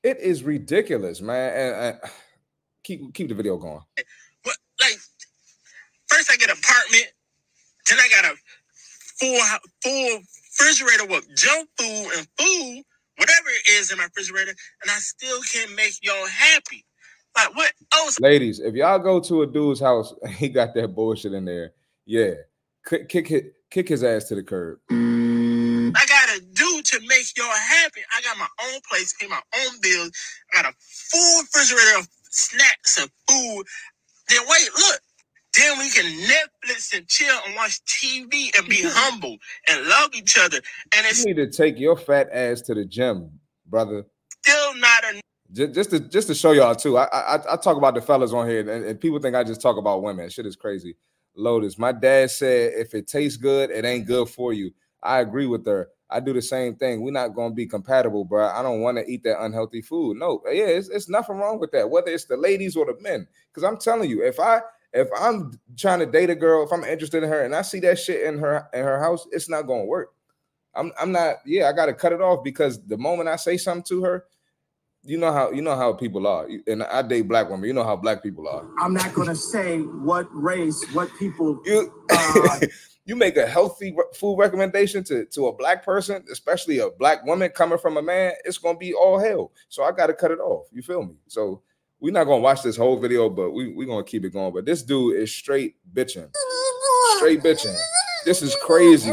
It 0.06 0.20
is 0.20 0.44
ridiculous, 0.44 1.20
man. 1.20 1.52
And 1.52 1.96
uh, 1.96 2.06
keep 2.84 3.12
keep 3.12 3.28
the 3.28 3.34
video 3.34 3.56
going. 3.56 3.80
what? 4.44 4.56
Like, 4.80 4.98
first 6.06 6.30
I 6.30 6.36
get 6.36 6.48
an 6.48 6.56
apartment, 6.56 7.06
then 7.90 7.98
I 7.98 8.08
got 8.08 8.24
a 8.24 8.36
full 9.18 9.40
full 9.82 10.20
refrigerator 10.60 11.06
with 11.06 11.26
junk 11.34 11.68
food 11.76 12.08
and 12.18 12.28
food, 12.38 12.84
whatever 13.16 13.48
it 13.48 13.68
is 13.72 13.90
in 13.90 13.98
my 13.98 14.04
refrigerator, 14.04 14.52
and 14.52 14.90
I 14.92 14.98
still 14.98 15.40
can't 15.52 15.74
make 15.74 15.94
y'all 16.02 16.28
happy. 16.28 16.84
Like, 17.36 17.56
what 17.56 17.72
else? 17.92 18.20
Ladies, 18.20 18.60
if 18.60 18.76
y'all 18.76 19.00
go 19.00 19.18
to 19.18 19.42
a 19.42 19.46
dude's 19.48 19.80
house 19.80 20.14
he 20.36 20.48
got 20.48 20.72
that 20.74 20.94
bullshit 20.94 21.32
in 21.32 21.44
there, 21.44 21.72
yeah, 22.04 22.34
kick 22.88 23.08
kick 23.08 23.54
kick 23.72 23.88
his 23.88 24.04
ass 24.04 24.28
to 24.28 24.36
the 24.36 24.44
curb. 24.44 24.78
I 26.92 26.98
gotta 26.98 27.08
make 27.08 27.26
y'all 27.36 27.46
happy. 27.46 28.00
I 28.16 28.22
got 28.22 28.38
my 28.38 28.48
own 28.66 28.80
place, 28.88 29.14
pay 29.18 29.26
my 29.26 29.40
own 29.58 29.80
bills. 29.80 30.10
I 30.52 30.62
got 30.62 30.72
a 30.72 30.76
full 30.78 31.42
refrigerator 31.42 32.00
of 32.00 32.08
snacks 32.30 33.00
and 33.00 33.10
food. 33.28 33.64
Then 34.28 34.40
wait, 34.48 34.68
look. 34.76 35.00
Then 35.56 35.78
we 35.78 35.88
can 35.90 36.04
Netflix 36.04 36.94
and 36.94 37.08
chill 37.08 37.34
and 37.46 37.56
watch 37.56 37.80
TV 37.84 38.56
and 38.58 38.68
be 38.68 38.80
humble 38.84 39.36
and 39.68 39.86
love 39.86 40.10
each 40.14 40.38
other. 40.38 40.58
And 40.96 41.06
it's 41.06 41.24
You 41.24 41.34
need 41.34 41.50
to 41.50 41.50
take 41.50 41.78
your 41.78 41.96
fat 41.96 42.28
ass 42.30 42.60
to 42.62 42.74
the 42.74 42.84
gym, 42.84 43.40
brother. 43.66 44.04
still 44.42 44.74
not 44.76 45.04
a 45.04 45.20
Just, 45.52 45.74
just 45.74 45.90
to 45.90 46.00
just 46.00 46.28
to 46.28 46.34
show 46.34 46.52
y'all 46.52 46.74
too. 46.74 46.98
I, 46.98 47.04
I 47.04 47.54
I 47.54 47.56
talk 47.56 47.78
about 47.78 47.94
the 47.94 48.02
fellas 48.02 48.32
on 48.32 48.48
here, 48.48 48.60
and, 48.60 48.84
and 48.84 49.00
people 49.00 49.18
think 49.18 49.34
I 49.34 49.44
just 49.44 49.62
talk 49.62 49.78
about 49.78 50.02
women. 50.02 50.28
Shit 50.28 50.46
is 50.46 50.56
crazy. 50.56 50.96
Lotus. 51.34 51.78
My 51.78 51.92
dad 51.92 52.30
said 52.30 52.74
if 52.74 52.94
it 52.94 53.06
tastes 53.06 53.38
good, 53.38 53.70
it 53.70 53.84
ain't 53.84 54.06
good 54.06 54.28
for 54.28 54.52
you. 54.52 54.72
I 55.02 55.20
agree 55.20 55.46
with 55.46 55.64
her. 55.66 55.88
I 56.08 56.20
do 56.20 56.32
the 56.32 56.42
same 56.42 56.76
thing. 56.76 57.02
We're 57.02 57.10
not 57.10 57.34
gonna 57.34 57.54
be 57.54 57.66
compatible, 57.66 58.24
bro. 58.24 58.46
I 58.46 58.62
don't 58.62 58.80
want 58.80 58.98
to 58.98 59.10
eat 59.10 59.24
that 59.24 59.42
unhealthy 59.42 59.82
food. 59.82 60.18
No, 60.18 60.42
yeah, 60.46 60.66
it's, 60.66 60.88
it's 60.88 61.08
nothing 61.08 61.36
wrong 61.36 61.58
with 61.58 61.72
that, 61.72 61.90
whether 61.90 62.10
it's 62.10 62.26
the 62.26 62.36
ladies 62.36 62.76
or 62.76 62.86
the 62.86 62.96
men. 63.00 63.26
Because 63.48 63.64
I'm 63.64 63.78
telling 63.78 64.08
you, 64.08 64.24
if 64.24 64.38
I 64.38 64.60
if 64.92 65.08
I'm 65.18 65.58
trying 65.76 65.98
to 65.98 66.06
date 66.06 66.30
a 66.30 66.34
girl, 66.34 66.64
if 66.64 66.72
I'm 66.72 66.84
interested 66.84 67.22
in 67.22 67.28
her 67.28 67.42
and 67.42 67.54
I 67.54 67.62
see 67.62 67.80
that 67.80 67.98
shit 67.98 68.22
in 68.22 68.38
her 68.38 68.68
in 68.72 68.84
her 68.84 69.00
house, 69.00 69.26
it's 69.32 69.48
not 69.48 69.62
gonna 69.62 69.84
work. 69.84 70.12
I'm 70.74 70.92
I'm 71.00 71.12
not, 71.12 71.36
yeah, 71.44 71.68
I 71.68 71.72
gotta 71.72 71.94
cut 71.94 72.12
it 72.12 72.20
off 72.20 72.44
because 72.44 72.82
the 72.86 72.98
moment 72.98 73.28
I 73.28 73.36
say 73.36 73.56
something 73.56 73.84
to 73.88 74.04
her, 74.04 74.24
you 75.02 75.18
know 75.18 75.32
how 75.32 75.50
you 75.50 75.62
know 75.62 75.76
how 75.76 75.92
people 75.92 76.26
are, 76.26 76.48
and 76.66 76.82
I 76.82 77.02
date 77.02 77.22
black 77.28 77.48
women. 77.48 77.66
You 77.66 77.74
know 77.74 77.84
how 77.84 77.96
black 77.96 78.22
people 78.22 78.48
are. 78.48 78.66
I'm 78.78 78.92
not 78.92 79.14
going 79.14 79.28
to 79.28 79.36
say 79.36 79.78
what 79.78 80.26
race, 80.32 80.84
what 80.92 81.08
people. 81.18 81.60
You 81.64 81.92
Uh, 82.10 82.60
you 83.06 83.16
make 83.16 83.36
a 83.36 83.46
healthy 83.46 83.96
food 84.14 84.36
recommendation 84.36 85.02
to 85.04 85.24
to 85.26 85.46
a 85.46 85.52
black 85.56 85.84
person, 85.84 86.24
especially 86.30 86.80
a 86.80 86.90
black 86.90 87.24
woman 87.24 87.48
coming 87.50 87.78
from 87.78 87.96
a 87.96 88.02
man, 88.02 88.32
it's 88.44 88.58
gonna 88.58 88.76
be 88.76 88.92
all 88.92 89.18
hell. 89.18 89.52
So 89.68 89.84
I 89.84 89.92
got 89.92 90.08
to 90.08 90.14
cut 90.14 90.32
it 90.32 90.40
off. 90.40 90.66
You 90.72 90.82
feel 90.82 91.04
me? 91.04 91.14
So 91.28 91.62
we're 92.00 92.12
not 92.12 92.24
gonna 92.24 92.42
watch 92.42 92.62
this 92.62 92.76
whole 92.76 92.98
video, 92.98 93.30
but 93.30 93.52
we 93.52 93.72
we 93.72 93.86
gonna 93.86 94.04
keep 94.04 94.24
it 94.24 94.30
going. 94.34 94.52
But 94.52 94.66
this 94.66 94.82
dude 94.82 95.16
is 95.16 95.34
straight 95.34 95.76
bitching, 95.94 96.28
straight 97.16 97.42
bitching. 97.42 97.76
This 98.24 98.42
is 98.42 98.54
crazy. 98.62 99.12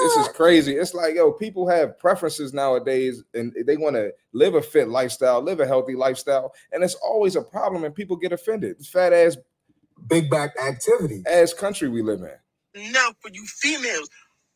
This 0.00 0.16
is 0.18 0.28
crazy. 0.28 0.74
It's 0.76 0.92
like, 0.92 1.14
yo, 1.14 1.32
people 1.32 1.66
have 1.68 1.98
preferences 1.98 2.52
nowadays 2.52 3.24
and 3.32 3.54
they 3.66 3.78
want 3.78 3.96
to 3.96 4.12
live 4.34 4.54
a 4.54 4.60
fit 4.60 4.88
lifestyle, 4.88 5.40
live 5.40 5.58
a 5.58 5.66
healthy 5.66 5.94
lifestyle. 5.96 6.52
And 6.70 6.84
it's 6.84 6.94
always 6.96 7.34
a 7.34 7.42
problem 7.42 7.82
and 7.82 7.94
people 7.94 8.16
get 8.16 8.32
offended. 8.32 8.84
Fat 8.84 9.14
ass, 9.14 9.38
Big 10.08 10.28
back 10.28 10.54
activity. 10.62 11.22
ass 11.26 11.54
country 11.54 11.88
we 11.88 12.02
live 12.02 12.20
in. 12.20 12.36
Now, 12.76 13.10
for 13.20 13.30
you 13.32 13.44
females, 13.46 14.08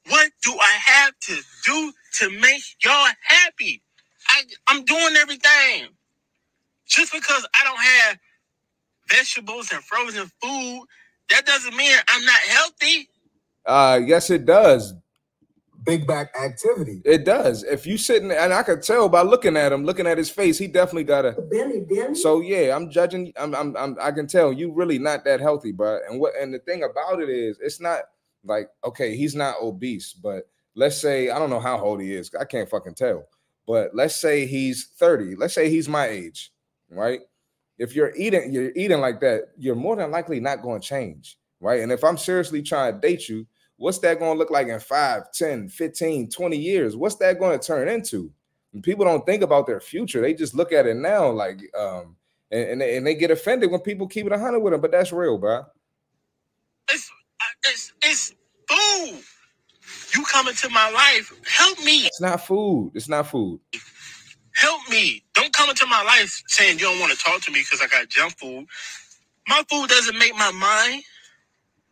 what 0.09 0.31
do 0.45 0.53
I 0.53 0.79
have 0.85 1.19
to 1.21 1.37
do 1.65 1.93
to 2.19 2.31
make 2.41 2.63
y'all 2.85 3.09
happy? 3.23 3.83
I, 4.29 4.43
I'm 4.69 4.85
doing 4.85 5.17
everything. 5.21 5.89
Just 6.87 7.13
because 7.13 7.47
I 7.61 7.65
don't 7.65 7.81
have 7.81 8.19
vegetables 9.11 9.73
and 9.73 9.83
frozen 9.85 10.31
food, 10.43 10.85
that 11.31 11.47
doesn't 11.47 11.77
mean 11.77 11.97
I'm 12.09 12.25
not 12.25 12.41
healthy. 12.41 13.09
Uh, 13.65 14.01
yes, 14.05 14.31
it 14.31 14.45
does. 14.45 14.95
Big 15.85 16.07
back 16.07 16.35
activity. 16.37 17.01
It 17.05 17.25
does. 17.25 17.63
If 17.65 17.87
you 17.87 17.97
sitting 17.97 18.31
and 18.31 18.53
I 18.53 18.63
could 18.63 18.83
tell 18.83 19.09
by 19.09 19.23
looking 19.23 19.57
at 19.57 19.73
him, 19.73 19.85
looking 19.85 20.07
at 20.07 20.19
his 20.19 20.31
face, 20.31 20.59
he 20.59 20.67
definitely 20.67 21.05
got 21.05 21.25
a 21.25 21.33
Billy, 21.33 21.81
Billy. 21.89 22.15
So 22.15 22.41
yeah, 22.41 22.77
I'm 22.77 22.91
judging. 22.91 23.33
I'm, 23.37 23.55
I'm, 23.55 23.77
I'm, 23.77 23.97
I 24.01 24.11
can 24.13 24.27
tell 24.27 24.53
you 24.53 24.73
really 24.73 24.99
not 24.99 25.25
that 25.25 25.41
healthy, 25.41 25.73
bro. 25.73 26.01
And 26.09 26.21
what? 26.21 26.35
And 26.41 26.53
the 26.53 26.59
thing 26.59 26.83
about 26.83 27.21
it 27.21 27.29
is, 27.29 27.59
it's 27.61 27.81
not 27.81 28.01
like 28.45 28.69
okay, 28.85 29.17
he's 29.17 29.35
not 29.35 29.57
obese, 29.63 30.13
but 30.13 30.49
let's 30.75 30.97
say 30.97 31.31
I 31.31 31.39
don't 31.39 31.51
know 31.51 31.61
how 31.61 31.81
old 31.81 32.01
he 32.01 32.15
is. 32.15 32.31
I 32.39 32.45
can't 32.45 32.69
fucking 32.69 32.95
tell. 32.95 33.27
But 33.67 33.95
let's 33.95 34.17
say 34.17 34.47
he's 34.47 34.89
30. 34.99 35.37
Let's 35.37 35.55
say 35.55 35.71
he's 35.71 35.89
my 35.89 36.09
age, 36.09 36.53
right? 36.91 37.21
If 37.79 37.95
you're 37.95 38.13
eating, 38.17 38.53
you're 38.53 38.73
eating 38.75 39.01
like 39.01 39.21
that, 39.21 39.51
you're 39.57 39.77
more 39.77 39.97
than 39.97 40.11
likely 40.11 40.41
not 40.41 40.63
going 40.63 40.81
to 40.81 40.87
change, 40.87 41.39
right? 41.61 41.81
And 41.81 41.93
if 41.93 42.03
I'm 42.03 42.19
seriously 42.19 42.63
trying 42.63 42.95
to 42.95 43.01
date 43.01 43.29
you, 43.29 43.47
what's 43.81 43.99
that 43.99 44.19
going 44.19 44.35
to 44.35 44.39
look 44.39 44.51
like 44.51 44.69
in 44.69 44.79
5, 44.79 45.33
10, 45.33 45.69
15, 45.71 46.29
20 46.29 46.57
years? 46.59 46.97
What's 46.97 47.17
that 47.17 47.39
going 47.39 47.59
to 47.59 47.67
turn 47.67 47.89
into? 47.89 48.31
And 48.75 48.83
people 48.83 49.07
don't 49.07 49.25
think 49.25 49.43
about 49.43 49.67
their 49.67 49.81
future. 49.81 50.21
They 50.21 50.35
just 50.35 50.55
look 50.55 50.71
at 50.71 50.87
it 50.87 50.97
now, 50.97 51.31
like, 51.31 51.63
um, 51.77 52.15
and, 52.51 52.69
and, 52.73 52.81
they, 52.81 52.97
and 52.99 53.07
they 53.07 53.15
get 53.15 53.31
offended 53.31 53.71
when 53.71 53.81
people 53.81 54.07
keep 54.07 54.27
it 54.27 54.33
100 54.33 54.61
with 54.61 54.73
them. 54.75 54.83
But 54.83 54.93
that's 54.93 55.13
real, 55.13 55.39
bro. 55.39 55.65
It's, 56.93 57.11
it's, 57.67 57.93
it's 58.03 58.35
food. 58.69 59.23
You 60.15 60.25
come 60.25 60.49
into 60.49 60.69
my 60.69 60.91
life, 60.91 61.33
help 61.47 61.79
me, 61.83 62.07
It's 62.07 62.21
not 62.21 62.47
food. 62.47 62.93
It's 62.95 63.09
not 63.09 63.29
food. 63.29 63.61
help 64.55 64.81
me. 64.91 65.25
Don't 65.35 65.53
come 65.55 65.71
into 65.71 65.87
my 65.87 66.03
life 66.03 66.43
saying 66.49 66.79
you 66.79 66.85
don't 66.85 67.01
want 67.01 67.13
to 67.13 67.19
talk 67.19 67.41
to 67.43 67.51
me 67.51 67.61
because 67.61 67.81
I 67.83 67.87
got 67.87 68.09
junk 68.11 68.37
food. 68.39 68.67
My 69.49 69.63
food 69.71 69.89
doesn't 69.89 70.19
make 70.19 70.35
my 70.35 70.51
mind. 70.53 71.03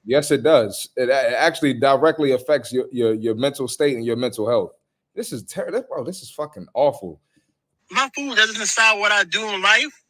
Yes, 0.09 0.31
it 0.31 0.43
does. 0.43 0.89
It, 0.97 1.11
it 1.11 1.35
actually 1.37 1.75
directly 1.75 2.33
affects 2.33 2.73
your, 2.73 2.87
your 2.91 3.13
your 3.13 3.35
mental 3.35 3.69
state 3.69 3.95
and 3.95 4.07
your 4.07 4.17
mental 4.17 4.49
health. 4.49 4.73
This 5.15 5.35
is 5.35 5.43
terrible, 5.43 5.85
bro. 5.87 6.03
This 6.03 6.23
is 6.23 6.31
fucking 6.31 6.67
awful. 6.73 7.21
My 7.91 8.09
food 8.17 8.35
doesn't 8.35 8.59
decide 8.59 8.99
what 8.99 9.13
I 9.13 9.25
do 9.25 9.47
in 9.51 9.61
life. 9.61 10.03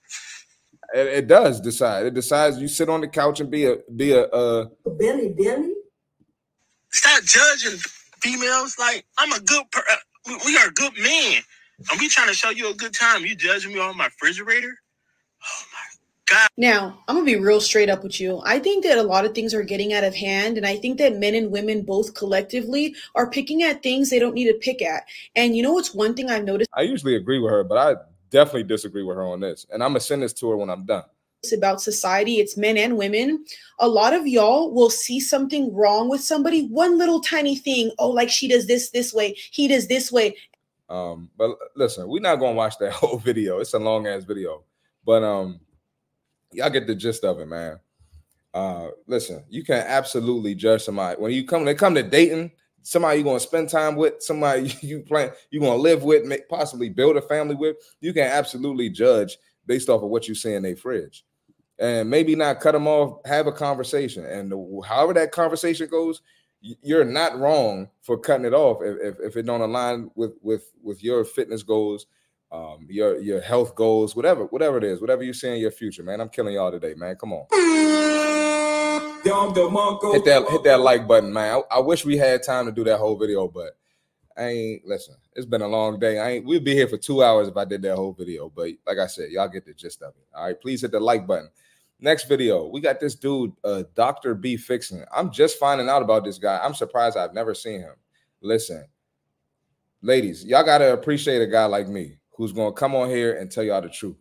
It, 0.94 1.06
it 1.08 1.26
does 1.26 1.60
decide. 1.60 2.06
It 2.06 2.14
decides 2.14 2.58
you 2.58 2.68
sit 2.68 2.88
on 2.88 3.00
the 3.00 3.08
couch 3.08 3.40
and 3.40 3.50
be 3.50 3.64
a 3.66 3.78
be 3.96 4.12
a 4.12 4.26
uh 4.28 4.66
Billy, 4.98 5.34
Billy. 5.36 5.74
Stop 6.92 7.24
judging 7.24 7.80
females. 8.22 8.76
Like 8.78 9.04
I'm 9.18 9.32
a 9.32 9.40
good. 9.40 9.64
Per- 9.72 9.82
uh, 9.90 9.96
we- 10.28 10.38
we 10.46 10.58
are 10.58 10.70
good 10.70 10.92
men, 11.02 11.42
and 11.90 11.98
we 12.00 12.08
trying 12.08 12.28
to 12.28 12.34
show 12.34 12.50
you 12.50 12.70
a 12.70 12.74
good 12.74 12.94
time. 12.94 13.24
You 13.26 13.34
judging 13.34 13.72
me 13.74 13.80
on 13.80 13.96
my 13.96 14.04
refrigerator? 14.04 14.78
God! 16.30 16.48
Now, 16.56 16.98
I'm 17.08 17.16
gonna 17.16 17.24
be 17.24 17.36
real 17.36 17.60
straight 17.60 17.88
up 17.88 18.02
with 18.02 18.20
you. 18.20 18.42
I 18.44 18.58
think 18.58 18.84
that 18.84 18.98
a 18.98 19.02
lot 19.02 19.24
of 19.24 19.34
things 19.34 19.54
are 19.54 19.62
getting 19.62 19.94
out 19.94 20.04
of 20.04 20.14
hand, 20.14 20.58
and 20.58 20.66
I 20.66 20.76
think 20.76 20.98
that 20.98 21.16
men 21.16 21.34
and 21.34 21.50
women 21.50 21.82
both 21.82 22.14
collectively 22.14 22.94
are 23.14 23.30
picking 23.30 23.62
at 23.62 23.82
things 23.82 24.10
they 24.10 24.18
don't 24.18 24.34
need 24.34 24.48
to 24.48 24.58
pick 24.58 24.82
at. 24.82 25.04
And 25.36 25.56
you 25.56 25.62
know 25.62 25.72
what's 25.72 25.94
one 25.94 26.14
thing 26.14 26.30
I've 26.30 26.44
noticed 26.44 26.68
I 26.74 26.82
usually 26.82 27.16
agree 27.16 27.38
with 27.38 27.50
her, 27.50 27.64
but 27.64 27.78
I 27.78 28.00
definitely 28.30 28.64
disagree 28.64 29.02
with 29.02 29.16
her 29.16 29.24
on 29.24 29.40
this. 29.40 29.66
And 29.70 29.82
I'm 29.82 29.90
gonna 29.90 30.00
send 30.00 30.22
this 30.22 30.34
to 30.34 30.50
her 30.50 30.56
when 30.56 30.68
I'm 30.68 30.84
done. 30.84 31.04
it's 31.42 31.52
about 31.52 31.80
society, 31.80 32.40
it's 32.40 32.56
men 32.56 32.76
and 32.76 32.98
women. 32.98 33.44
A 33.78 33.88
lot 33.88 34.12
of 34.12 34.26
y'all 34.26 34.72
will 34.72 34.90
see 34.90 35.20
something 35.20 35.74
wrong 35.74 36.10
with 36.10 36.20
somebody, 36.20 36.66
one 36.66 36.98
little 36.98 37.20
tiny 37.20 37.56
thing. 37.56 37.90
Oh, 37.98 38.10
like 38.10 38.28
she 38.28 38.48
does 38.48 38.66
this 38.66 38.90
this 38.90 39.14
way, 39.14 39.34
he 39.50 39.66
does 39.66 39.86
this 39.86 40.12
way. 40.12 40.36
Um, 40.90 41.30
but 41.38 41.56
listen, 41.74 42.06
we're 42.08 42.20
not 42.20 42.36
gonna 42.36 42.52
watch 42.52 42.76
that 42.78 42.92
whole 43.00 43.18
video. 43.18 43.60
It's 43.60 43.72
a 43.72 43.78
long 43.78 44.06
ass 44.06 44.24
video, 44.24 44.64
but 45.06 45.22
um, 45.22 45.60
y'all 46.52 46.70
get 46.70 46.86
the 46.86 46.94
gist 46.94 47.24
of 47.24 47.40
it, 47.40 47.46
man. 47.46 47.78
Uh, 48.54 48.88
listen, 49.06 49.44
you 49.48 49.64
can 49.64 49.84
absolutely 49.86 50.54
judge 50.54 50.82
somebody 50.82 51.20
when 51.20 51.32
you 51.32 51.46
come. 51.46 51.64
They 51.64 51.74
come 51.74 51.94
to 51.94 52.02
dating 52.02 52.52
somebody 52.82 53.18
you're 53.18 53.24
gonna 53.24 53.40
spend 53.40 53.68
time 53.68 53.96
with, 53.96 54.22
somebody 54.22 54.74
you 54.80 55.00
plan 55.00 55.30
you're 55.50 55.62
gonna 55.62 55.76
live 55.76 56.02
with, 56.02 56.24
make, 56.24 56.48
possibly 56.48 56.88
build 56.88 57.16
a 57.16 57.22
family 57.22 57.54
with. 57.54 57.76
You 58.00 58.12
can 58.12 58.24
absolutely 58.24 58.90
judge 58.90 59.36
based 59.66 59.88
off 59.88 60.02
of 60.02 60.08
what 60.08 60.26
you 60.26 60.34
see 60.34 60.54
in 60.54 60.62
their 60.62 60.76
fridge, 60.76 61.24
and 61.78 62.08
maybe 62.08 62.34
not 62.34 62.60
cut 62.60 62.72
them 62.72 62.86
off. 62.86 63.20
Have 63.26 63.46
a 63.46 63.52
conversation, 63.52 64.24
and 64.24 64.52
however 64.84 65.14
that 65.14 65.32
conversation 65.32 65.88
goes, 65.88 66.22
you're 66.60 67.04
not 67.04 67.38
wrong 67.38 67.88
for 68.00 68.18
cutting 68.18 68.46
it 68.46 68.54
off 68.54 68.82
if, 68.82 68.96
if, 69.00 69.20
if 69.20 69.36
it 69.36 69.46
don't 69.46 69.60
align 69.60 70.10
with 70.14 70.32
with 70.42 70.72
with 70.82 71.02
your 71.02 71.24
fitness 71.24 71.62
goals 71.62 72.06
um 72.50 72.86
your 72.88 73.20
your 73.20 73.40
health 73.40 73.74
goals 73.74 74.16
whatever 74.16 74.44
whatever 74.46 74.78
it 74.78 74.84
is 74.84 75.00
whatever 75.00 75.22
you 75.22 75.32
see 75.32 75.48
in 75.48 75.58
your 75.58 75.70
future 75.70 76.02
man 76.02 76.20
i'm 76.20 76.28
killing 76.28 76.54
y'all 76.54 76.70
today 76.70 76.94
man 76.94 77.14
come 77.16 77.32
on 77.32 77.44
hit 80.12 80.24
that 80.24 80.48
hit 80.48 80.64
that 80.64 80.80
like 80.80 81.06
button 81.06 81.32
man 81.32 81.62
I, 81.70 81.76
I 81.76 81.80
wish 81.80 82.04
we 82.04 82.16
had 82.16 82.42
time 82.42 82.66
to 82.66 82.72
do 82.72 82.84
that 82.84 82.98
whole 82.98 83.18
video 83.18 83.48
but 83.48 83.76
i 84.36 84.44
ain't 84.44 84.86
listen 84.86 85.16
it's 85.34 85.44
been 85.46 85.62
a 85.62 85.68
long 85.68 85.98
day 85.98 86.18
i 86.18 86.30
ain't 86.30 86.46
we'd 86.46 86.64
be 86.64 86.74
here 86.74 86.88
for 86.88 86.96
two 86.96 87.22
hours 87.22 87.48
if 87.48 87.56
i 87.56 87.64
did 87.66 87.82
that 87.82 87.96
whole 87.96 88.12
video 88.12 88.48
but 88.48 88.70
like 88.86 88.98
i 88.98 89.06
said 89.06 89.30
y'all 89.30 89.48
get 89.48 89.66
the 89.66 89.74
gist 89.74 90.00
of 90.02 90.14
it 90.16 90.26
all 90.34 90.46
right 90.46 90.60
please 90.60 90.80
hit 90.80 90.92
the 90.92 91.00
like 91.00 91.26
button 91.26 91.50
Next 92.00 92.28
video, 92.28 92.68
we 92.68 92.80
got 92.80 93.00
this 93.00 93.16
dude, 93.16 93.52
uh, 93.64 93.82
Dr. 93.96 94.36
B 94.36 94.56
Fixing. 94.56 95.04
I'm 95.12 95.32
just 95.32 95.58
finding 95.58 95.88
out 95.88 96.00
about 96.00 96.24
this 96.24 96.38
guy. 96.38 96.60
I'm 96.62 96.74
surprised 96.74 97.16
I've 97.16 97.34
never 97.34 97.54
seen 97.54 97.80
him. 97.80 97.94
Listen, 98.40 98.84
ladies, 100.00 100.44
y'all 100.44 100.64
gotta 100.64 100.92
appreciate 100.92 101.42
a 101.42 101.46
guy 101.46 101.64
like 101.64 101.88
me 101.88 102.18
who's 102.38 102.52
gonna 102.52 102.72
come 102.72 102.94
on 102.94 103.10
here 103.10 103.36
and 103.36 103.50
tell 103.50 103.64
y'all 103.64 103.82
the 103.82 103.88
truth. 103.88 104.16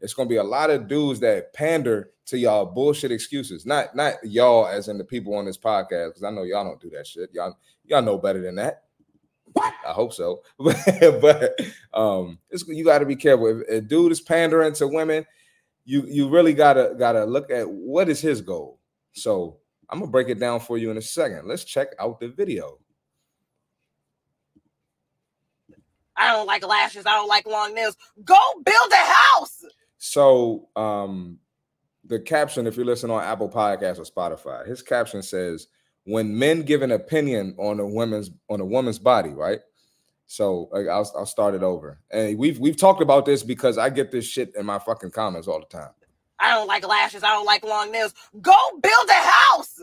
It's 0.00 0.12
gonna 0.12 0.28
be 0.28 0.36
a 0.36 0.44
lot 0.44 0.68
of 0.68 0.88
dudes 0.88 1.20
that 1.20 1.54
pander 1.54 2.10
to 2.26 2.36
y'all 2.36 2.66
bullshit 2.66 3.12
excuses. 3.12 3.64
Not 3.64 3.94
not 3.94 4.14
y'all 4.24 4.66
as 4.66 4.88
in 4.88 4.98
the 4.98 5.04
people 5.04 5.34
on 5.36 5.46
this 5.46 5.56
podcast, 5.56 6.08
because 6.08 6.24
I 6.24 6.30
know 6.30 6.42
y'all 6.42 6.64
don't 6.64 6.80
do 6.80 6.90
that 6.90 7.06
shit. 7.06 7.30
Y'all 7.32 7.56
y'all 7.84 8.02
know 8.02 8.18
better 8.18 8.42
than 8.42 8.56
that. 8.56 8.82
I 9.56 9.92
hope 9.92 10.12
so. 10.12 10.42
but 10.58 11.54
um, 11.92 12.38
it's, 12.50 12.66
you 12.66 12.84
got 12.84 13.00
to 13.00 13.06
be 13.06 13.16
careful. 13.16 13.60
If 13.60 13.68
a 13.68 13.80
dude 13.80 14.12
is 14.12 14.20
pandering 14.20 14.72
to 14.74 14.88
women, 14.88 15.24
you 15.84 16.04
you 16.08 16.28
really 16.28 16.54
gotta 16.54 16.94
gotta 16.98 17.24
look 17.24 17.50
at 17.50 17.68
what 17.68 18.08
is 18.08 18.20
his 18.20 18.40
goal. 18.40 18.80
So 19.12 19.58
I'm 19.88 20.00
gonna 20.00 20.10
break 20.10 20.28
it 20.28 20.40
down 20.40 20.60
for 20.60 20.78
you 20.78 20.90
in 20.90 20.96
a 20.96 21.02
second. 21.02 21.46
Let's 21.46 21.64
check 21.64 21.88
out 22.00 22.18
the 22.18 22.28
video. 22.28 22.78
I 26.16 26.32
don't 26.32 26.46
like 26.46 26.66
lashes. 26.66 27.06
I 27.06 27.12
don't 27.12 27.28
like 27.28 27.46
long 27.46 27.74
nails. 27.74 27.96
Go 28.24 28.38
build 28.64 28.92
a 28.92 29.12
house. 29.12 29.64
So 29.98 30.68
um 30.76 31.38
the 32.04 32.18
caption, 32.18 32.66
if 32.66 32.76
you 32.76 32.84
listen 32.84 33.10
on 33.10 33.22
Apple 33.22 33.48
Podcasts 33.48 33.98
or 33.98 34.04
Spotify, 34.04 34.66
his 34.66 34.82
caption 34.82 35.22
says, 35.22 35.68
when 36.04 36.36
men 36.36 36.62
give 36.62 36.82
an 36.82 36.90
opinion 36.90 37.54
on 37.58 37.78
a 37.78 37.86
woman's 37.86 38.30
on 38.48 38.60
a 38.60 38.64
woman's 38.64 38.98
body, 38.98 39.30
right? 39.30 39.60
So 40.26 40.68
like, 40.72 40.88
I'll 40.88 41.10
I'll 41.16 41.26
start 41.26 41.54
it 41.54 41.62
over. 41.62 42.00
And 42.10 42.38
we've 42.38 42.58
we've 42.58 42.76
talked 42.76 43.02
about 43.02 43.24
this 43.24 43.42
because 43.42 43.78
I 43.78 43.90
get 43.90 44.10
this 44.10 44.24
shit 44.26 44.54
in 44.56 44.66
my 44.66 44.78
fucking 44.78 45.10
comments 45.10 45.46
all 45.46 45.60
the 45.60 45.66
time. 45.66 45.90
I 46.38 46.50
don't 46.54 46.66
like 46.66 46.86
lashes. 46.86 47.22
I 47.22 47.28
don't 47.28 47.46
like 47.46 47.64
long 47.64 47.92
nails. 47.92 48.14
Go 48.40 48.54
build 48.82 49.08
a 49.08 49.12
house. 49.12 49.80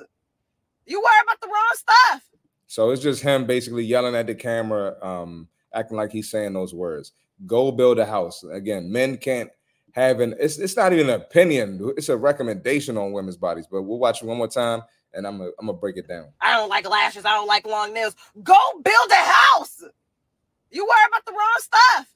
You 0.85 0.99
worry 0.99 1.21
about 1.23 1.39
the 1.39 1.47
wrong 1.47 1.73
stuff. 1.75 2.29
So 2.67 2.89
it's 2.91 3.01
just 3.01 3.21
him 3.21 3.45
basically 3.45 3.85
yelling 3.85 4.15
at 4.15 4.27
the 4.27 4.35
camera, 4.35 4.95
um, 5.01 5.47
acting 5.73 5.97
like 5.97 6.11
he's 6.11 6.29
saying 6.29 6.53
those 6.53 6.73
words. 6.73 7.13
Go 7.45 7.71
build 7.71 7.99
a 7.99 8.05
house. 8.05 8.43
Again, 8.43 8.91
men 8.91 9.17
can't 9.17 9.49
have 9.93 10.19
an 10.19 10.35
it's 10.39 10.57
it's 10.59 10.77
not 10.77 10.93
even 10.93 11.09
an 11.09 11.21
opinion, 11.21 11.93
it's 11.97 12.09
a 12.09 12.17
recommendation 12.17 12.97
on 12.97 13.11
women's 13.11 13.37
bodies. 13.37 13.67
But 13.69 13.83
we'll 13.83 13.99
watch 13.99 14.21
it 14.21 14.25
one 14.25 14.37
more 14.37 14.47
time 14.47 14.81
and 15.13 15.25
I'm 15.25 15.37
gonna 15.37 15.49
I'm 15.59 15.67
gonna 15.67 15.77
break 15.77 15.97
it 15.97 16.07
down. 16.07 16.27
I 16.41 16.55
don't 16.55 16.69
like 16.69 16.89
lashes. 16.89 17.25
I 17.25 17.31
don't 17.31 17.47
like 17.47 17.65
long 17.65 17.93
nails. 17.93 18.15
Go 18.43 18.55
build 18.83 19.11
a 19.11 19.15
house. 19.15 19.83
You 20.71 20.85
worry 20.85 21.07
about 21.07 21.25
the 21.25 21.31
wrong 21.31 21.57
stuff. 21.59 22.07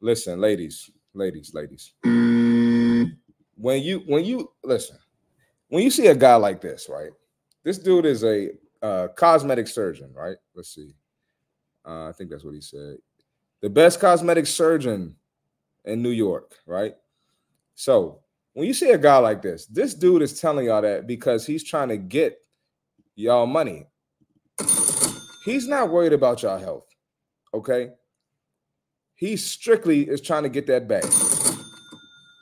Listen, 0.00 0.40
ladies, 0.40 0.90
ladies, 1.14 1.54
ladies. 1.54 1.92
When 2.02 3.82
you 3.82 4.02
when 4.06 4.24
you 4.24 4.50
listen, 4.64 4.96
when 5.68 5.82
you 5.82 5.90
see 5.90 6.08
a 6.08 6.14
guy 6.14 6.36
like 6.36 6.60
this, 6.60 6.88
right? 6.90 7.10
This 7.64 7.78
dude 7.78 8.06
is 8.06 8.22
a 8.24 8.50
uh, 8.82 9.08
cosmetic 9.16 9.66
surgeon, 9.68 10.12
right? 10.14 10.36
Let's 10.54 10.74
see. 10.74 10.94
Uh, 11.86 12.08
I 12.08 12.12
think 12.12 12.30
that's 12.30 12.44
what 12.44 12.54
he 12.54 12.60
said. 12.60 12.96
The 13.62 13.70
best 13.70 14.00
cosmetic 14.00 14.46
surgeon 14.46 15.16
in 15.84 16.02
New 16.02 16.10
York, 16.10 16.56
right? 16.66 16.94
So 17.74 18.20
when 18.54 18.66
you 18.66 18.74
see 18.74 18.90
a 18.90 18.98
guy 18.98 19.18
like 19.18 19.42
this, 19.42 19.66
this 19.66 19.94
dude 19.94 20.22
is 20.22 20.40
telling 20.40 20.66
y'all 20.66 20.82
that 20.82 21.06
because 21.06 21.46
he's 21.46 21.62
trying 21.62 21.88
to 21.88 21.96
get 21.96 22.38
y'all 23.14 23.46
money. 23.46 23.86
He's 25.44 25.68
not 25.68 25.90
worried 25.90 26.12
about 26.12 26.42
y'all 26.42 26.58
health, 26.58 26.88
okay? 27.54 27.90
He 29.14 29.36
strictly 29.36 30.08
is 30.08 30.20
trying 30.20 30.42
to 30.42 30.48
get 30.48 30.66
that 30.66 30.88
back, 30.88 31.04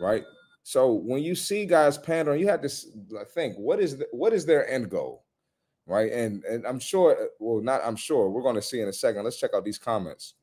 right? 0.01 0.25
So 0.63 0.93
when 0.93 1.23
you 1.23 1.35
see 1.35 1.67
guys 1.67 1.99
pandering, 1.99 2.41
you 2.41 2.49
have 2.49 2.63
to 2.63 2.69
think 3.27 3.57
what 3.57 3.79
is 3.79 3.99
the, 3.99 4.07
what 4.13 4.33
is 4.33 4.47
their 4.47 4.69
end 4.69 4.91
goal, 4.91 5.25
right? 5.87 6.11
And 6.13 6.45
and 6.45 6.67
I'm 6.67 6.79
sure, 6.79 7.17
well, 7.39 7.63
not 7.63 7.81
I'm 7.85 7.97
sure. 7.97 8.29
We're 8.31 8.43
going 8.43 8.55
to 8.57 8.63
see 8.63 8.81
in 8.81 8.89
a 8.89 8.93
second. 8.93 9.25
Let's 9.25 9.39
check 9.39 9.51
out 9.55 9.65
these 9.65 9.79
comments. 9.79 10.35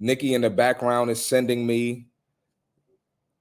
Nikki 0.00 0.34
in 0.34 0.40
the 0.40 0.50
background 0.50 1.10
is 1.10 1.24
sending 1.24 1.66
me 1.66 2.06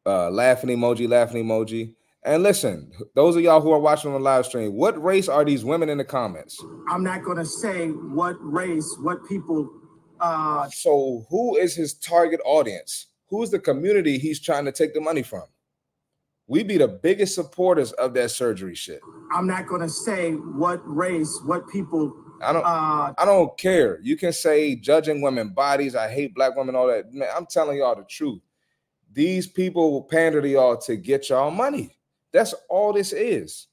uh 0.05 0.29
laughing 0.29 0.69
emoji, 0.69 1.07
laughing 1.09 1.45
emoji. 1.45 1.95
And 2.23 2.43
listen, 2.43 2.91
those 3.15 3.35
of 3.35 3.41
y'all 3.41 3.61
who 3.61 3.71
are 3.71 3.79
watching 3.79 4.11
on 4.11 4.19
the 4.19 4.23
live 4.23 4.45
stream, 4.45 4.73
what 4.73 5.01
race 5.03 5.27
are 5.27 5.43
these 5.43 5.65
women 5.65 5.89
in 5.89 5.97
the 5.97 6.03
comments? 6.05 6.63
I'm 6.87 7.03
not 7.03 7.23
going 7.23 7.37
to 7.37 7.45
say 7.45 7.87
what 7.89 8.35
race, 8.41 8.95
what 9.01 9.27
people. 9.27 9.67
Uh, 10.19 10.69
So 10.69 11.25
who 11.29 11.57
is 11.57 11.75
his 11.75 11.95
target 11.95 12.39
audience? 12.45 13.07
Who's 13.27 13.49
the 13.49 13.57
community 13.57 14.19
he's 14.19 14.39
trying 14.39 14.65
to 14.65 14.71
take 14.71 14.93
the 14.93 15.01
money 15.01 15.23
from? 15.23 15.45
We 16.51 16.63
be 16.63 16.75
the 16.75 16.89
biggest 16.89 17.33
supporters 17.33 17.93
of 17.93 18.13
that 18.15 18.29
surgery 18.29 18.75
shit. 18.75 18.99
I'm 19.33 19.47
not 19.47 19.67
going 19.67 19.79
to 19.79 19.87
say 19.87 20.33
what 20.33 20.81
race, 20.83 21.39
what 21.45 21.65
people. 21.69 22.13
I 22.43 22.51
don't 22.51 22.65
Uh, 22.65 23.13
I 23.17 23.23
don't 23.23 23.57
care. 23.57 24.01
You 24.01 24.17
can 24.17 24.33
say 24.33 24.75
judging 24.75 25.21
women 25.21 25.53
bodies, 25.53 25.95
I 25.95 26.09
hate 26.11 26.35
black 26.35 26.57
women, 26.57 26.75
all 26.75 26.87
that. 26.87 27.13
Man, 27.13 27.29
I'm 27.33 27.45
telling 27.45 27.77
y'all 27.77 27.95
the 27.95 28.03
truth. 28.03 28.41
These 29.13 29.47
people 29.47 29.93
will 29.93 30.03
pander 30.03 30.41
to 30.41 30.49
y'all 30.49 30.75
to 30.79 30.97
get 30.97 31.29
y'all 31.29 31.51
money. 31.51 31.95
That's 32.33 32.53
all 32.67 32.91
this 32.91 33.13
is. 33.13 33.67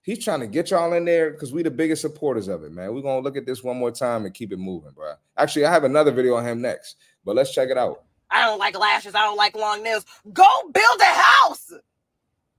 He's 0.00 0.24
trying 0.24 0.40
to 0.40 0.46
get 0.46 0.70
y'all 0.70 0.94
in 0.94 1.04
there 1.04 1.32
because 1.32 1.52
we 1.52 1.62
the 1.62 1.70
biggest 1.70 2.00
supporters 2.00 2.48
of 2.48 2.64
it, 2.64 2.72
man. 2.72 2.94
We're 2.94 3.02
gonna 3.02 3.20
look 3.20 3.36
at 3.36 3.44
this 3.44 3.62
one 3.62 3.76
more 3.76 3.90
time 3.90 4.24
and 4.24 4.32
keep 4.32 4.52
it 4.54 4.58
moving, 4.58 4.92
bro. 4.92 5.12
Actually, 5.36 5.66
I 5.66 5.70
have 5.70 5.84
another 5.84 6.12
video 6.12 6.36
on 6.36 6.46
him 6.46 6.62
next, 6.62 6.96
but 7.26 7.36
let's 7.36 7.52
check 7.52 7.68
it 7.68 7.76
out. 7.76 8.04
I 8.30 8.46
don't 8.46 8.58
like 8.58 8.78
lashes. 8.78 9.14
I 9.14 9.20
don't 9.20 9.36
like 9.36 9.54
long 9.54 9.82
nails. 9.82 10.06
Go 10.32 10.46
build 10.72 11.00
a 11.00 11.04
house. 11.04 11.72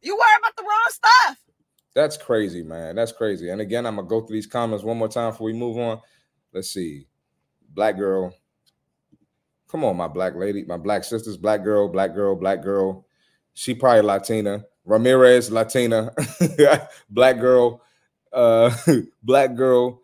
You 0.08 0.16
worry 0.16 0.40
about 0.40 0.56
the 0.56 0.64
wrong 0.64 0.88
stuff. 0.88 1.38
That's 1.94 2.16
crazy, 2.16 2.64
man. 2.64 2.96
That's 2.96 3.12
crazy. 3.12 3.50
And 3.50 3.60
again, 3.60 3.86
I'm 3.86 3.98
gonna 3.98 4.08
go 4.08 4.22
through 4.22 4.38
these 4.38 4.48
comments 4.48 4.86
one 4.86 4.98
more 4.98 5.10
time 5.10 5.32
before 5.32 5.48
we 5.48 5.54
move 5.54 5.78
on. 5.78 6.00
Let's 6.54 6.70
see. 6.70 7.08
Black 7.74 7.98
girl. 7.98 8.34
Come 9.68 9.84
on, 9.84 9.98
my 9.98 10.08
black 10.08 10.36
lady, 10.36 10.64
my 10.64 10.78
black 10.78 11.04
sisters, 11.04 11.36
black 11.36 11.62
girl, 11.62 11.90
black 11.90 12.16
girl, 12.16 12.38
black 12.38 12.64
girl. 12.64 13.06
She 13.54 13.74
probably 13.74 14.04
Latina. 14.04 14.64
Ramirez, 14.86 15.52
Latina. 15.52 16.14
black 17.10 17.42
girl, 17.42 17.82
uh, 18.32 18.74
black 19.24 19.56
girl. 19.56 20.02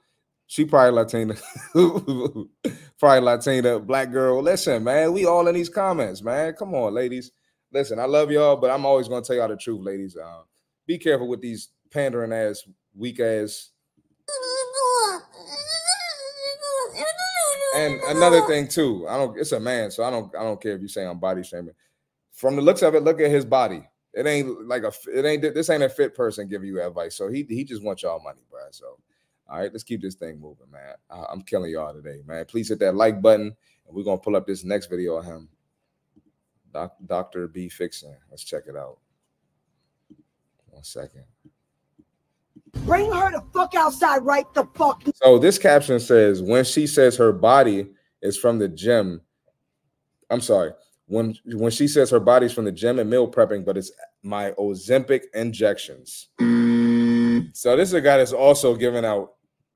She 0.48 0.66
probably 0.66 0.92
Latina. 0.92 1.36
probably 3.00 3.22
Latina, 3.22 3.80
black 3.80 4.12
girl. 4.12 4.42
Listen, 4.42 4.84
man, 4.84 5.13
we 5.13 5.26
all 5.26 5.48
in 5.48 5.56
these 5.56 5.70
comments, 5.70 6.22
man. 6.22 6.56
Come 6.56 6.76
on, 6.76 6.94
ladies. 6.94 7.32
Listen, 7.73 7.97
I 7.99 8.05
love 8.05 8.29
y'all, 8.29 8.55
but 8.55 8.69
I'm 8.69 8.86
always 8.86 9.07
gonna 9.07 9.23
tell 9.23 9.36
y'all 9.36 9.47
the 9.47 9.57
truth, 9.57 9.81
ladies. 9.81 10.15
Uh, 10.15 10.43
be 10.86 10.99
careful 10.99 11.27
with 11.27 11.41
these 11.41 11.69
pandering 11.89 12.31
ass, 12.31 12.63
weak 12.95 13.19
ass. 13.19 13.71
And 17.75 17.99
another 18.03 18.45
thing 18.45 18.67
too, 18.67 19.07
I 19.09 19.17
don't. 19.17 19.39
It's 19.39 19.53
a 19.53 19.59
man, 19.59 19.89
so 19.89 20.03
I 20.03 20.12
don't. 20.12 20.33
I 20.36 20.43
don't 20.43 20.62
care 20.62 20.75
if 20.75 20.81
you 20.83 20.88
say 20.88 21.03
I'm 21.03 21.17
body 21.17 21.41
shaming. 21.41 21.73
From 22.31 22.55
the 22.55 22.62
looks 22.62 22.83
of 22.83 22.93
it, 22.93 23.03
look 23.03 23.19
at 23.19 23.31
his 23.31 23.45
body. 23.45 23.83
It 24.13 24.27
ain't 24.27 24.67
like 24.67 24.83
a. 24.83 24.91
It 25.12 25.25
ain't. 25.25 25.41
This 25.41 25.71
ain't 25.71 25.81
a 25.81 25.89
fit 25.89 26.13
person 26.13 26.47
giving 26.47 26.67
you 26.67 26.79
advice. 26.79 27.15
So 27.15 27.27
he 27.27 27.43
he 27.49 27.63
just 27.63 27.83
wants 27.83 28.03
y'all 28.03 28.21
money, 28.23 28.41
bro. 28.51 28.59
So, 28.69 28.99
all 29.49 29.57
right, 29.57 29.71
let's 29.71 29.83
keep 29.83 30.03
this 30.03 30.13
thing 30.13 30.39
moving, 30.39 30.69
man. 30.71 30.93
I, 31.09 31.25
I'm 31.31 31.41
killing 31.41 31.71
y'all 31.71 31.93
today, 31.93 32.21
man. 32.27 32.45
Please 32.45 32.69
hit 32.69 32.77
that 32.79 32.93
like 32.93 33.19
button, 33.19 33.47
and 33.88 33.95
we're 33.95 34.03
gonna 34.03 34.19
pull 34.19 34.36
up 34.36 34.45
this 34.45 34.63
next 34.63 34.86
video 34.86 35.15
of 35.15 35.25
him. 35.25 35.49
Doc, 36.73 36.95
Dr. 37.05 37.47
B 37.47 37.69
Fixing. 37.69 38.15
Let's 38.29 38.43
check 38.43 38.63
it 38.67 38.75
out. 38.75 38.97
One 40.69 40.83
second. 40.83 41.23
Bring 42.86 43.12
her 43.12 43.31
the 43.31 43.43
fuck 43.53 43.75
outside 43.75 44.25
right 44.25 44.51
the 44.55 44.65
fuck 44.73 45.03
So 45.21 45.38
this 45.38 45.59
caption 45.59 45.99
says 45.99 46.41
when 46.41 46.65
she 46.65 46.88
says 46.88 47.15
her 47.17 47.31
body 47.31 47.88
is 48.23 48.36
from 48.36 48.57
the 48.57 48.67
gym. 48.67 49.21
I'm 50.31 50.41
sorry. 50.41 50.71
When 51.05 51.38
when 51.45 51.71
she 51.71 51.88
says 51.88 52.09
her 52.09 52.19
body's 52.19 52.53
from 52.53 52.65
the 52.65 52.71
gym 52.71 52.97
and 52.97 53.09
meal 53.09 53.29
prepping, 53.29 53.63
but 53.63 53.77
it's 53.77 53.91
my 54.23 54.51
Ozempic 54.51 55.25
injections. 55.36 56.29
So 56.39 57.77
this 57.77 57.89
is 57.89 57.93
a 57.93 58.01
guy 58.01 58.17
that's 58.17 58.33
also 58.33 58.75
giving 58.75 59.05
out 59.05 59.33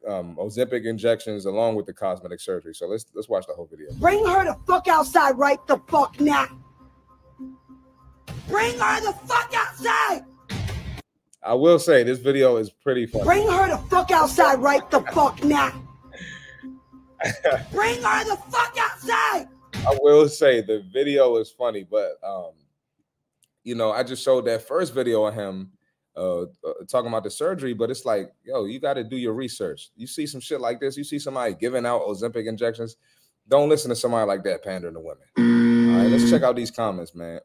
um, 0.07 0.35
Ozempic 0.37 0.85
injections 0.85 1.45
along 1.45 1.75
with 1.75 1.85
the 1.85 1.93
cosmetic 1.93 2.39
surgery. 2.39 2.73
So 2.73 2.87
let's 2.87 3.05
let's 3.13 3.29
watch 3.29 3.45
the 3.45 3.53
whole 3.53 3.67
video. 3.69 3.93
Bring 3.99 4.25
her 4.25 4.45
the 4.45 4.57
fuck 4.65 4.87
outside 4.87 5.37
right 5.37 5.59
the 5.67 5.77
fuck 5.87 6.19
now. 6.19 6.47
Bring 8.47 8.79
her 8.79 9.01
the 9.01 9.13
fuck 9.25 9.53
outside. 9.53 10.25
I 11.43 11.53
will 11.53 11.79
say 11.79 12.03
this 12.03 12.19
video 12.19 12.57
is 12.57 12.69
pretty 12.69 13.05
funny. 13.05 13.23
Bring 13.23 13.47
her 13.47 13.69
the 13.69 13.77
fuck 13.89 14.11
outside 14.11 14.59
right 14.59 14.89
the 14.91 15.01
fuck 15.01 15.43
now. 15.43 15.71
Bring 17.71 18.01
her 18.01 18.23
the 18.25 18.37
fuck 18.49 18.75
outside. 18.77 19.47
I 19.75 19.97
will 20.01 20.27
say 20.27 20.61
the 20.61 20.83
video 20.91 21.37
is 21.37 21.51
funny, 21.51 21.83
but 21.89 22.17
um, 22.23 22.51
you 23.63 23.75
know, 23.75 23.91
I 23.91 24.03
just 24.03 24.23
showed 24.23 24.45
that 24.45 24.67
first 24.67 24.93
video 24.93 25.25
of 25.25 25.33
him 25.33 25.71
uh, 26.15 26.41
uh 26.41 26.45
talking 26.89 27.09
about 27.09 27.23
the 27.23 27.29
surgery, 27.29 27.73
but 27.73 27.91
it's 27.91 28.05
like, 28.05 28.31
yo, 28.43 28.65
you 28.65 28.79
got 28.79 28.95
to 28.95 29.03
do 29.03 29.17
your 29.17 29.33
research. 29.33 29.89
You 29.95 30.07
see 30.07 30.25
some 30.25 30.41
shit 30.41 30.59
like 30.59 30.79
this, 30.79 30.97
you 30.97 31.03
see 31.03 31.19
somebody 31.19 31.53
giving 31.53 31.85
out 31.85 32.01
Ozempic 32.01 32.47
injections. 32.47 32.97
Don't 33.47 33.69
listen 33.69 33.89
to 33.89 33.95
somebody 33.95 34.27
like 34.27 34.43
that 34.43 34.63
pandering 34.63 34.95
to 34.95 34.99
women. 34.99 35.93
All 35.95 36.03
right, 36.03 36.11
let's 36.11 36.29
check 36.29 36.43
out 36.43 36.55
these 36.55 36.71
comments, 36.71 37.15
man. 37.15 37.39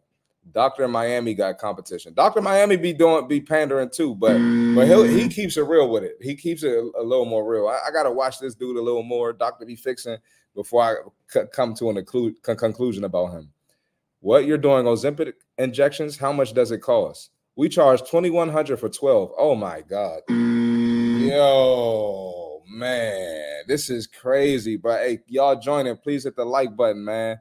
Doctor 0.50 0.88
Miami 0.88 1.34
got 1.34 1.58
competition. 1.58 2.14
Doctor 2.14 2.40
Miami 2.40 2.76
be 2.76 2.92
doing 2.92 3.28
be 3.28 3.40
pandering 3.40 3.90
too, 3.90 4.14
but 4.14 4.34
but 4.74 4.86
he 4.86 5.22
he 5.22 5.28
keeps 5.28 5.56
it 5.56 5.62
real 5.62 5.88
with 5.88 6.02
it. 6.02 6.16
He 6.20 6.34
keeps 6.34 6.62
it 6.62 6.72
a, 6.72 6.90
a 6.98 7.02
little 7.02 7.24
more 7.24 7.48
real. 7.48 7.68
I, 7.68 7.78
I 7.88 7.90
gotta 7.92 8.10
watch 8.10 8.40
this 8.40 8.54
dude 8.54 8.76
a 8.76 8.82
little 8.82 9.04
more. 9.04 9.32
Doctor 9.32 9.64
be 9.64 9.76
fixing 9.76 10.18
before 10.54 10.82
I 10.82 10.94
c- 11.28 11.46
come 11.52 11.74
to 11.74 11.90
an 11.90 11.96
occlu- 11.96 12.34
con- 12.42 12.56
conclusion 12.56 13.04
about 13.04 13.32
him. 13.32 13.52
What 14.20 14.44
you're 14.44 14.58
doing 14.58 14.84
Ozempic 14.84 15.34
injections? 15.58 16.18
How 16.18 16.32
much 16.32 16.52
does 16.52 16.70
it 16.72 16.78
cost? 16.78 17.30
We 17.54 17.68
charge 17.68 18.02
twenty 18.08 18.30
one 18.30 18.48
hundred 18.48 18.78
for 18.78 18.88
twelve. 18.88 19.32
Oh 19.38 19.54
my 19.54 19.82
god, 19.82 20.22
mm. 20.28 21.28
yo 21.28 22.62
man, 22.68 23.62
this 23.68 23.88
is 23.90 24.08
crazy, 24.08 24.76
bro. 24.76 24.96
Hey, 24.96 25.20
y'all 25.28 25.56
joining? 25.56 25.96
Please 25.96 26.24
hit 26.24 26.34
the 26.34 26.44
like 26.44 26.76
button, 26.76 27.04
man 27.04 27.38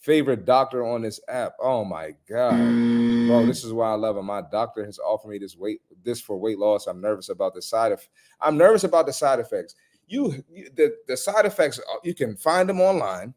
favorite 0.00 0.44
doctor 0.44 0.84
on 0.84 1.02
this 1.02 1.20
app. 1.28 1.52
Oh 1.60 1.84
my 1.84 2.14
god, 2.28 2.56
bro, 2.56 3.46
this 3.46 3.64
is 3.64 3.72
why 3.72 3.90
I 3.90 3.94
love 3.94 4.16
him. 4.16 4.26
My 4.26 4.42
doctor 4.50 4.84
has 4.84 4.98
offered 4.98 5.28
me 5.28 5.38
this 5.38 5.56
weight 5.56 5.80
this 6.02 6.20
for 6.20 6.36
weight 6.36 6.58
loss. 6.58 6.86
I'm 6.86 7.00
nervous 7.00 7.28
about 7.28 7.54
the 7.54 7.62
side 7.62 7.92
of. 7.92 8.06
I'm 8.40 8.56
nervous 8.56 8.84
about 8.84 9.06
the 9.06 9.12
side 9.12 9.38
effects. 9.38 9.74
You, 10.06 10.42
the 10.74 10.96
the 11.06 11.16
side 11.16 11.46
effects 11.46 11.78
uh, 11.78 11.98
you 12.02 12.14
can 12.14 12.36
find 12.36 12.68
them 12.68 12.80
online. 12.80 13.34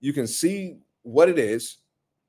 You 0.00 0.12
can 0.12 0.26
see 0.26 0.78
what 1.02 1.28
it 1.28 1.38
is. 1.38 1.78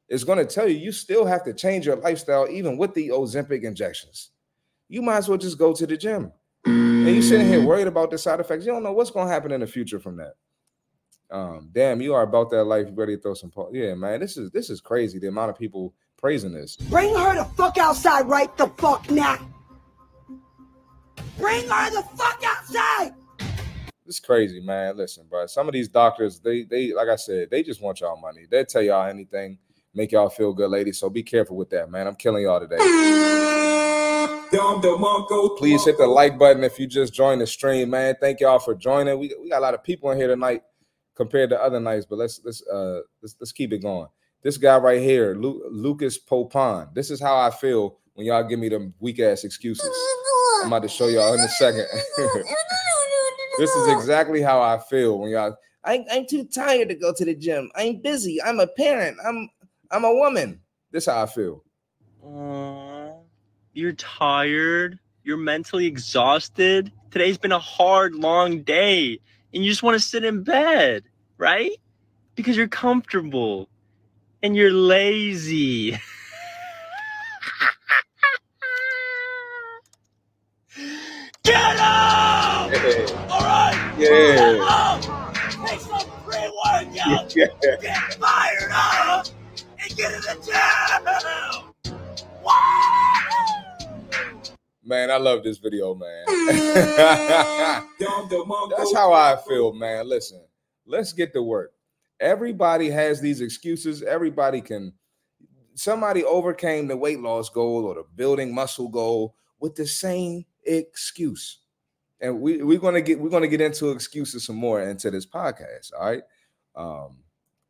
It's 0.09 0.23
going 0.23 0.39
to 0.39 0.45
tell 0.45 0.67
you 0.67 0.77
you 0.77 0.93
still 0.93 1.25
have 1.25 1.43
to 1.43 1.53
change 1.53 1.85
your 1.85 1.97
lifestyle 1.97 2.47
even 2.49 2.77
with 2.77 2.93
the 2.93 3.09
Ozempic 3.09 3.63
injections. 3.63 4.31
You 4.87 5.01
might 5.01 5.17
as 5.17 5.27
well 5.27 5.37
just 5.37 5.57
go 5.57 5.73
to 5.73 5.85
the 5.85 5.97
gym. 5.97 6.31
And 6.65 7.07
you 7.07 7.21
sitting 7.21 7.47
here 7.47 7.63
worried 7.63 7.87
about 7.87 8.11
the 8.11 8.17
side 8.17 8.39
effects. 8.39 8.65
You 8.65 8.71
don't 8.71 8.83
know 8.83 8.93
what's 8.93 9.11
going 9.11 9.27
to 9.27 9.33
happen 9.33 9.51
in 9.51 9.59
the 9.59 9.67
future 9.67 9.99
from 9.99 10.15
that. 10.17 10.35
Um, 11.29 11.69
damn, 11.73 12.01
you 12.01 12.13
are 12.13 12.23
about 12.23 12.49
that 12.51 12.63
life. 12.63 12.87
You 12.87 12.93
ready 12.95 13.17
to 13.17 13.21
throw 13.21 13.33
some? 13.33 13.51
Po- 13.51 13.69
yeah, 13.73 13.93
man, 13.95 14.19
this 14.19 14.37
is 14.37 14.49
this 14.51 14.69
is 14.69 14.79
crazy. 14.79 15.19
The 15.19 15.27
amount 15.27 15.49
of 15.49 15.57
people 15.57 15.93
praising 16.17 16.53
this. 16.53 16.75
Bring 16.75 17.13
her 17.15 17.35
the 17.35 17.45
fuck 17.55 17.77
outside 17.77 18.27
right 18.27 18.55
the 18.57 18.67
fuck 18.77 19.09
now. 19.11 19.37
Bring 21.37 21.67
her 21.67 21.89
the 21.91 22.03
fuck 22.15 22.41
outside. 22.45 23.13
It's 24.05 24.21
crazy, 24.21 24.61
man. 24.61 24.95
Listen, 24.95 25.25
bro. 25.29 25.47
Some 25.47 25.67
of 25.67 25.73
these 25.73 25.89
doctors, 25.89 26.39
they 26.39 26.63
they 26.63 26.93
like 26.93 27.09
I 27.09 27.17
said, 27.17 27.49
they 27.49 27.61
just 27.61 27.81
want 27.81 27.99
y'all 27.99 28.15
money. 28.15 28.45
They'll 28.49 28.65
tell 28.65 28.81
y'all 28.81 29.07
anything, 29.07 29.57
make 29.93 30.13
y'all 30.13 30.29
feel 30.29 30.53
good, 30.53 30.71
ladies. 30.71 30.97
So 30.97 31.09
be 31.09 31.23
careful 31.23 31.57
with 31.57 31.69
that, 31.71 31.91
man. 31.91 32.07
I'm 32.07 32.15
killing 32.15 32.43
y'all 32.43 32.61
today. 32.61 32.77
Please 35.57 35.83
hit 35.83 35.97
the 35.97 36.07
like 36.07 36.39
button 36.39 36.63
if 36.63 36.79
you 36.79 36.87
just 36.87 37.13
joined 37.13 37.41
the 37.41 37.47
stream, 37.47 37.89
man. 37.89 38.15
Thank 38.21 38.39
y'all 38.39 38.59
for 38.59 38.73
joining. 38.73 39.19
We, 39.19 39.35
we 39.41 39.49
got 39.49 39.59
a 39.59 39.59
lot 39.59 39.73
of 39.73 39.83
people 39.83 40.09
in 40.11 40.17
here 40.17 40.29
tonight. 40.29 40.63
Compared 41.17 41.49
to 41.49 41.61
other 41.61 41.79
nights, 41.79 42.05
but 42.07 42.17
let's 42.17 42.39
let's 42.45 42.65
uh 42.67 43.01
let's 43.21 43.35
let's 43.41 43.51
keep 43.51 43.73
it 43.73 43.79
going. 43.79 44.07
This 44.43 44.55
guy 44.57 44.77
right 44.77 45.01
here, 45.01 45.35
Lu- 45.35 45.67
Lucas 45.69 46.17
Popon. 46.17 46.93
This 46.93 47.09
is 47.09 47.19
how 47.19 47.35
I 47.35 47.49
feel 47.49 47.97
when 48.13 48.27
y'all 48.27 48.43
give 48.43 48.59
me 48.59 48.69
them 48.69 48.93
weak 48.99 49.19
ass 49.19 49.43
excuses. 49.43 49.89
I'm 50.61 50.67
about 50.67 50.83
to 50.83 50.87
show 50.87 51.07
y'all 51.07 51.33
in 51.33 51.39
a 51.39 51.49
second. 51.49 51.85
this 53.57 53.69
is 53.71 53.87
exactly 53.89 54.41
how 54.41 54.61
I 54.61 54.77
feel 54.77 55.17
when 55.19 55.31
y'all. 55.31 55.57
I, 55.83 56.05
I'm 56.11 56.27
too 56.27 56.45
tired 56.45 56.89
to 56.89 56.95
go 56.95 57.13
to 57.13 57.25
the 57.25 57.33
gym. 57.33 57.71
I'm 57.75 58.01
busy. 58.01 58.41
I'm 58.41 58.59
a 58.59 58.67
parent. 58.67 59.17
I'm 59.25 59.49
I'm 59.91 60.03
a 60.03 60.13
woman. 60.13 60.61
This 60.91 61.07
how 61.07 61.23
I 61.23 61.25
feel. 61.25 61.63
Aw, 62.23 63.13
you're 63.73 63.93
tired. 63.93 64.99
You're 65.23 65.37
mentally 65.37 65.87
exhausted. 65.87 66.91
Today's 67.09 67.37
been 67.37 67.51
a 67.51 67.59
hard, 67.59 68.15
long 68.15 68.61
day, 68.61 69.19
and 69.57 69.65
you 69.65 69.71
just 69.71 69.81
want 69.81 69.95
to 69.95 69.99
sit 69.99 70.23
in 70.23 70.43
bed, 70.43 71.03
right? 71.39 71.71
Because 72.35 72.55
you're 72.55 72.67
comfortable 72.67 73.67
and 74.43 74.55
you're 74.55 74.69
lazy. 74.71 75.93
Get 81.43 81.77
up! 81.79 82.71
All 83.31 83.39
right. 83.39 83.95
Yeah. 83.97 84.09
Get 84.09 84.59
up! 84.59 85.01
Take 85.65 85.79
some 85.79 86.07
pre-workout. 86.23 87.33
Get 87.33 88.13
fired 88.19 88.71
up 88.71 89.25
and 89.55 89.97
get 89.97 90.13
in 90.13 90.21
the 90.21 90.35
gym. 90.45 91.66
Man, 94.87 95.11
I 95.11 95.17
love 95.17 95.43
this 95.43 95.57
video, 95.57 95.93
man. 95.93 96.23
That's 97.99 98.93
how 98.95 99.11
I 99.11 99.35
feel, 99.45 99.73
man. 99.73 100.07
Listen, 100.07 100.41
let's 100.85 101.11
get 101.11 101.33
to 101.33 101.43
work. 101.43 101.73
Everybody 102.21 102.89
has 102.89 103.19
these 103.19 103.41
excuses. 103.41 104.01
Everybody 104.01 104.61
can. 104.61 104.93
Somebody 105.73 106.23
overcame 106.23 106.87
the 106.87 106.95
weight 106.95 107.19
loss 107.19 107.49
goal 107.49 107.83
or 107.83 107.95
the 107.95 108.05
building 108.15 108.55
muscle 108.55 108.87
goal 108.87 109.35
with 109.59 109.75
the 109.75 109.85
same 109.85 110.45
excuse. 110.65 111.59
And 112.21 112.39
we, 112.39 112.63
we're 112.63 112.79
gonna 112.79 113.01
get 113.01 113.19
we're 113.19 113.29
gonna 113.29 113.49
get 113.49 113.59
into 113.59 113.89
excuses 113.89 114.45
some 114.45 114.55
more 114.55 114.81
into 114.81 115.11
this 115.11 115.25
podcast. 115.25 115.91
All 115.99 116.05
right. 116.05 116.23
Um, 116.77 117.17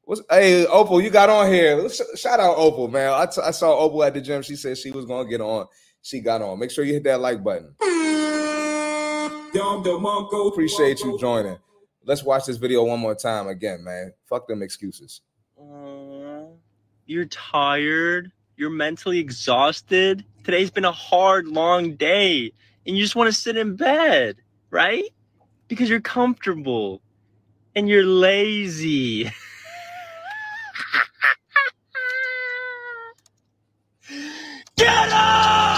what's 0.04 0.22
hey 0.30 0.68
Opal, 0.68 1.02
you 1.02 1.10
got 1.10 1.32
on 1.32 1.52
here. 1.52 1.90
Shout 2.16 2.40
out 2.40 2.58
Opal, 2.58 2.90
man. 2.90 3.12
I, 3.12 3.26
t- 3.26 3.42
I 3.44 3.50
saw 3.50 3.76
Opal 3.76 4.04
at 4.04 4.14
the 4.14 4.22
gym. 4.22 4.44
She 4.44 4.56
said 4.56 4.78
she 4.78 4.92
was 4.92 5.06
gonna 5.06 5.28
get 5.28 5.42
on. 5.42 5.66
She 6.08 6.22
got 6.22 6.42
on. 6.42 6.58
Make 6.58 6.72
sure 6.72 6.86
you 6.86 6.94
hit 6.94 7.04
that 7.04 7.20
like 7.20 7.44
button. 7.44 7.76
Appreciate 10.48 11.02
you 11.02 11.20
joining. 11.20 11.58
Let's 12.06 12.24
watch 12.24 12.46
this 12.46 12.56
video 12.56 12.86
one 12.86 13.02
more 13.02 13.14
time 13.14 13.50
again, 13.50 13.84
man. 13.84 14.14
Fuck 14.26 14.48
them 14.48 14.62
excuses. 14.64 15.20
Aw, 15.58 16.46
you're 17.08 17.26
tired. 17.26 18.32
You're 18.56 18.70
mentally 18.70 19.20
exhausted. 19.20 20.24
Today's 20.46 20.72
been 20.72 20.86
a 20.86 20.94
hard, 20.94 21.46
long 21.50 21.96
day, 21.96 22.54
and 22.86 22.96
you 22.96 23.04
just 23.04 23.18
want 23.18 23.28
to 23.28 23.34
sit 23.38 23.58
in 23.58 23.76
bed, 23.76 24.38
right? 24.70 25.04
Because 25.68 25.90
you're 25.90 26.00
comfortable 26.00 27.02
and 27.76 27.90
you're 27.90 28.06
lazy. 28.06 29.26
Get 34.78 35.10
up! 35.12 35.77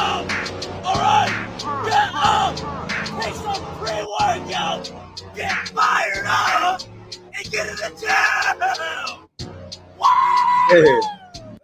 Get 5.35 5.69
fired 5.69 6.25
up 6.25 6.81
and 7.13 7.51
get 7.51 7.67
in 7.67 7.75
the 7.75 7.89
gym. 7.99 9.49
Hey, 10.69 11.01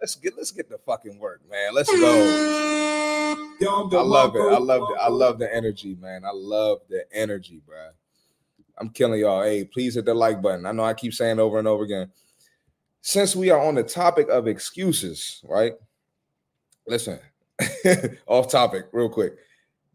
let's 0.00 0.14
get 0.16 0.36
let's 0.36 0.50
get 0.50 0.68
the 0.68 0.78
fucking 0.78 1.18
work, 1.18 1.40
man. 1.50 1.74
Let's 1.74 1.90
go. 1.90 3.36
I 3.58 4.02
love 4.02 4.36
it. 4.36 4.40
I 4.40 4.58
love 4.58 4.82
it. 4.90 4.98
I 5.00 5.08
love 5.08 5.38
the 5.38 5.54
energy, 5.54 5.96
man. 6.00 6.24
I 6.24 6.32
love 6.32 6.80
the 6.88 7.04
energy, 7.12 7.62
bro. 7.66 7.88
I'm 8.78 8.90
killing 8.90 9.20
y'all. 9.20 9.42
Hey, 9.42 9.64
please 9.64 9.94
hit 9.94 10.04
the 10.04 10.14
like 10.14 10.42
button. 10.42 10.66
I 10.66 10.72
know 10.72 10.84
I 10.84 10.92
keep 10.94 11.14
saying 11.14 11.38
over 11.38 11.58
and 11.58 11.66
over 11.66 11.84
again. 11.84 12.10
Since 13.00 13.36
we 13.36 13.50
are 13.50 13.60
on 13.60 13.76
the 13.76 13.82
topic 13.82 14.28
of 14.28 14.46
excuses, 14.48 15.40
right? 15.44 15.74
Listen, 16.86 17.18
off 18.26 18.50
topic, 18.50 18.86
real 18.92 19.08
quick. 19.08 19.36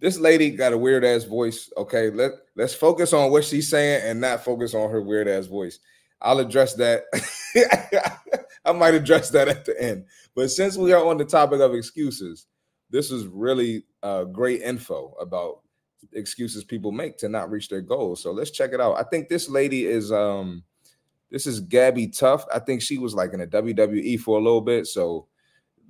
This 0.01 0.19
lady 0.19 0.49
got 0.49 0.73
a 0.73 0.77
weird 0.77 1.05
ass 1.05 1.23
voice. 1.25 1.71
Okay, 1.77 2.09
let 2.09 2.31
let's 2.55 2.73
focus 2.73 3.13
on 3.13 3.31
what 3.31 3.45
she's 3.45 3.69
saying 3.69 4.01
and 4.03 4.19
not 4.19 4.43
focus 4.43 4.73
on 4.73 4.89
her 4.89 5.01
weird 5.01 5.27
ass 5.27 5.45
voice. 5.45 5.79
I'll 6.19 6.39
address 6.39 6.73
that. 6.75 7.03
I 8.65 8.71
might 8.73 8.95
address 8.95 9.29
that 9.29 9.47
at 9.47 9.65
the 9.65 9.79
end. 9.81 10.05
But 10.35 10.49
since 10.49 10.75
we 10.75 10.91
are 10.91 11.05
on 11.05 11.17
the 11.17 11.25
topic 11.25 11.61
of 11.61 11.75
excuses, 11.75 12.47
this 12.89 13.11
is 13.11 13.27
really 13.27 13.83
uh, 14.01 14.25
great 14.25 14.61
info 14.61 15.15
about 15.19 15.61
excuses 16.13 16.63
people 16.63 16.91
make 16.91 17.17
to 17.19 17.29
not 17.29 17.51
reach 17.51 17.69
their 17.69 17.81
goals. 17.81 18.23
So 18.23 18.31
let's 18.31 18.51
check 18.51 18.73
it 18.73 18.81
out. 18.81 18.97
I 18.97 19.03
think 19.03 19.29
this 19.29 19.49
lady 19.49 19.85
is 19.85 20.11
um 20.11 20.63
this 21.29 21.45
is 21.45 21.61
Gabbi 21.61 22.17
Tuft. 22.17 22.49
I 22.53 22.57
think 22.57 22.81
she 22.81 22.97
was 22.97 23.13
like 23.13 23.33
in 23.33 23.39
the 23.39 23.47
WWE 23.47 24.19
for 24.19 24.39
a 24.39 24.41
little 24.41 24.61
bit. 24.61 24.87
So 24.87 25.27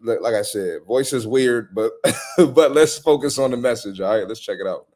like 0.02 0.34
I 0.34 0.42
said, 0.42 0.80
voice 0.88 1.14
is 1.14 1.28
weird, 1.28 1.74
but 1.74 1.92
but 2.38 2.72
let's 2.72 2.98
focus 2.98 3.38
on 3.38 3.52
the 3.52 3.58
message. 3.58 4.02
All 4.02 4.16
right, 4.16 4.28
let's 4.28 4.40
check 4.40 4.58
it 4.60 4.68
out. 4.68 4.88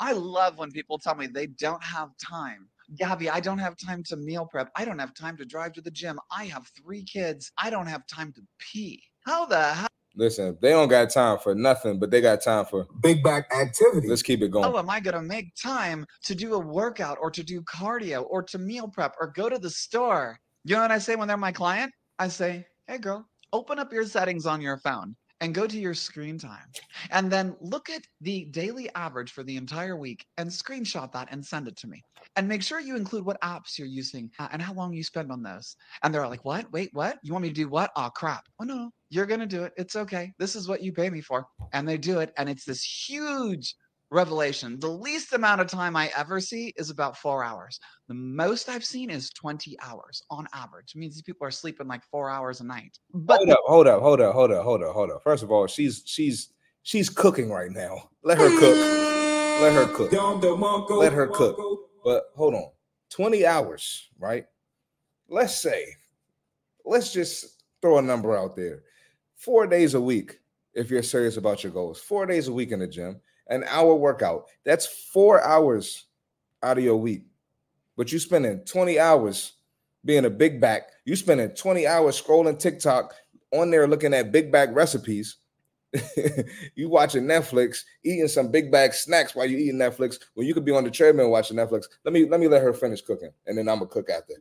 I 0.00 0.12
love 0.12 0.58
when 0.58 0.70
people 0.70 0.98
tell 0.98 1.14
me 1.14 1.26
they 1.26 1.46
don't 1.46 1.82
have 1.82 2.10
time. 2.16 2.68
Gabby, 2.96 3.30
I 3.30 3.40
don't 3.40 3.58
have 3.58 3.76
time 3.76 4.02
to 4.04 4.16
meal 4.16 4.46
prep. 4.50 4.70
I 4.76 4.84
don't 4.84 4.98
have 4.98 5.14
time 5.14 5.36
to 5.38 5.44
drive 5.44 5.72
to 5.74 5.80
the 5.80 5.90
gym. 5.90 6.18
I 6.30 6.44
have 6.46 6.68
three 6.76 7.02
kids. 7.04 7.50
I 7.56 7.70
don't 7.70 7.86
have 7.86 8.06
time 8.06 8.32
to 8.32 8.42
pee. 8.58 9.02
How 9.24 9.46
the 9.46 9.62
hell? 9.62 9.88
Listen, 10.16 10.56
they 10.60 10.70
don't 10.70 10.88
got 10.88 11.10
time 11.10 11.38
for 11.38 11.54
nothing, 11.54 11.98
but 11.98 12.10
they 12.10 12.20
got 12.20 12.40
time 12.40 12.66
for 12.66 12.86
big 13.02 13.22
back 13.22 13.46
activity. 13.52 14.06
Let's 14.06 14.22
keep 14.22 14.42
it 14.42 14.50
going. 14.50 14.64
How 14.64 14.78
am 14.78 14.88
I 14.88 15.00
going 15.00 15.14
to 15.14 15.22
make 15.22 15.54
time 15.56 16.06
to 16.24 16.34
do 16.34 16.54
a 16.54 16.58
workout 16.58 17.18
or 17.20 17.30
to 17.32 17.42
do 17.42 17.62
cardio 17.62 18.24
or 18.28 18.42
to 18.44 18.58
meal 18.58 18.86
prep 18.86 19.14
or 19.20 19.32
go 19.34 19.48
to 19.48 19.58
the 19.58 19.70
store? 19.70 20.38
You 20.64 20.76
know 20.76 20.82
what 20.82 20.92
I 20.92 20.98
say 20.98 21.16
when 21.16 21.26
they're 21.26 21.36
my 21.36 21.52
client? 21.52 21.92
I 22.18 22.28
say, 22.28 22.64
hey, 22.86 22.98
girl, 22.98 23.26
open 23.54 23.78
up 23.78 23.92
your 23.92 24.04
settings 24.04 24.46
on 24.46 24.60
your 24.60 24.76
phone 24.76 25.14
and 25.40 25.54
go 25.54 25.64
to 25.64 25.78
your 25.78 25.94
screen 25.94 26.36
time. 26.36 26.66
And 27.10 27.30
then 27.30 27.54
look 27.60 27.88
at 27.88 28.02
the 28.20 28.46
daily 28.46 28.88
average 28.96 29.30
for 29.30 29.44
the 29.44 29.56
entire 29.56 29.96
week 29.96 30.26
and 30.38 30.50
screenshot 30.50 31.12
that 31.12 31.28
and 31.30 31.44
send 31.44 31.68
it 31.68 31.76
to 31.76 31.86
me. 31.86 32.02
And 32.34 32.48
make 32.48 32.64
sure 32.64 32.80
you 32.80 32.96
include 32.96 33.24
what 33.24 33.40
apps 33.42 33.78
you're 33.78 33.86
using 33.86 34.28
uh, 34.40 34.48
and 34.50 34.60
how 34.60 34.74
long 34.74 34.92
you 34.92 35.04
spend 35.04 35.30
on 35.30 35.42
those. 35.42 35.76
And 36.02 36.12
they're 36.12 36.26
like, 36.26 36.44
what? 36.44 36.70
Wait, 36.72 36.90
what? 36.94 37.18
You 37.22 37.32
want 37.32 37.44
me 37.44 37.48
to 37.50 37.54
do 37.54 37.68
what? 37.68 37.92
Oh, 37.94 38.10
crap. 38.12 38.44
Oh, 38.60 38.64
no, 38.64 38.90
you're 39.08 39.26
to 39.26 39.46
do 39.46 39.62
it. 39.62 39.72
It's 39.76 39.94
okay. 39.94 40.32
This 40.38 40.56
is 40.56 40.66
what 40.66 40.82
you 40.82 40.92
pay 40.92 41.08
me 41.08 41.20
for. 41.20 41.46
And 41.72 41.88
they 41.88 41.96
do 41.96 42.18
it. 42.18 42.32
And 42.36 42.48
it's 42.48 42.64
this 42.64 42.82
huge 42.82 43.76
revelation. 44.10 44.78
The 44.78 44.88
least 44.88 45.32
amount 45.32 45.60
of 45.60 45.66
time 45.66 45.96
I 45.96 46.10
ever 46.16 46.40
see 46.40 46.72
is 46.76 46.90
about 46.90 47.16
four 47.16 47.44
hours. 47.44 47.80
The 48.08 48.14
most 48.14 48.68
I've 48.68 48.84
seen 48.84 49.10
is 49.10 49.30
20 49.30 49.76
hours 49.82 50.22
on 50.30 50.46
average. 50.54 50.92
It 50.94 50.98
means 50.98 51.14
these 51.14 51.22
people 51.22 51.46
are 51.46 51.50
sleeping 51.50 51.86
like 51.86 52.02
four 52.10 52.30
hours 52.30 52.60
a 52.60 52.64
night. 52.64 52.98
But 53.12 53.38
hold 53.38 53.50
up, 53.50 53.60
hold 53.66 53.86
up, 53.88 54.02
hold 54.02 54.20
up, 54.20 54.34
hold 54.34 54.50
up, 54.52 54.62
hold 54.62 54.82
up, 54.82 54.92
hold 54.92 55.10
up. 55.10 55.22
First 55.22 55.42
of 55.42 55.50
all, 55.50 55.66
she's 55.66 56.02
she's 56.06 56.52
she's 56.82 57.08
cooking 57.08 57.50
right 57.50 57.70
now. 57.70 58.08
Let 58.22 58.38
her 58.38 58.48
cook. 58.58 58.76
Let 59.60 59.72
her 59.72 59.86
cook. 59.86 60.12
Let 60.90 61.12
her 61.12 61.26
cook. 61.26 61.58
But 62.04 62.24
hold 62.36 62.54
on. 62.54 62.70
20 63.10 63.46
hours, 63.46 64.08
right? 64.18 64.44
Let's 65.28 65.56
say, 65.56 65.86
let's 66.84 67.12
just 67.12 67.62
throw 67.80 67.98
a 67.98 68.02
number 68.02 68.36
out 68.36 68.56
there. 68.56 68.82
Four 69.36 69.66
days 69.66 69.94
a 69.94 70.00
week, 70.00 70.38
if 70.74 70.90
you're 70.90 71.02
serious 71.02 71.36
about 71.36 71.62
your 71.62 71.72
goals, 71.72 72.00
four 72.00 72.26
days 72.26 72.48
a 72.48 72.52
week 72.52 72.72
in 72.72 72.80
the 72.80 72.88
gym, 72.88 73.20
an 73.48 73.64
hour 73.68 73.94
workout. 73.94 74.46
That's 74.64 74.86
four 74.86 75.42
hours 75.42 76.06
out 76.62 76.78
of 76.78 76.84
your 76.84 76.96
week. 76.96 77.24
But 77.96 78.12
you 78.12 78.18
spending 78.18 78.64
20 78.64 78.98
hours 78.98 79.52
being 80.04 80.24
a 80.24 80.30
big 80.30 80.60
back. 80.60 80.90
You 81.04 81.16
spending 81.16 81.50
20 81.50 81.86
hours 81.86 82.20
scrolling 82.20 82.58
TikTok 82.58 83.14
on 83.52 83.70
there 83.70 83.86
looking 83.86 84.14
at 84.14 84.32
big 84.32 84.50
back 84.50 84.70
recipes. 84.72 85.36
you 86.74 86.88
watching 86.88 87.22
Netflix, 87.24 87.82
eating 88.04 88.26
some 88.26 88.50
big 88.50 88.72
bag 88.72 88.92
snacks 88.92 89.34
while 89.36 89.46
you 89.46 89.56
eating 89.56 89.78
Netflix 89.78 90.18
when 90.34 90.46
you 90.46 90.52
could 90.52 90.64
be 90.64 90.72
on 90.72 90.82
the 90.82 90.90
treadmill 90.90 91.30
watching 91.30 91.56
Netflix. 91.56 91.84
Let 92.04 92.12
me 92.12 92.28
let 92.28 92.40
me 92.40 92.48
let 92.48 92.62
her 92.62 92.72
finish 92.72 93.00
cooking 93.00 93.30
and 93.46 93.56
then 93.56 93.68
I'm 93.68 93.78
gonna 93.78 93.86
cook 93.86 94.10
after. 94.10 94.34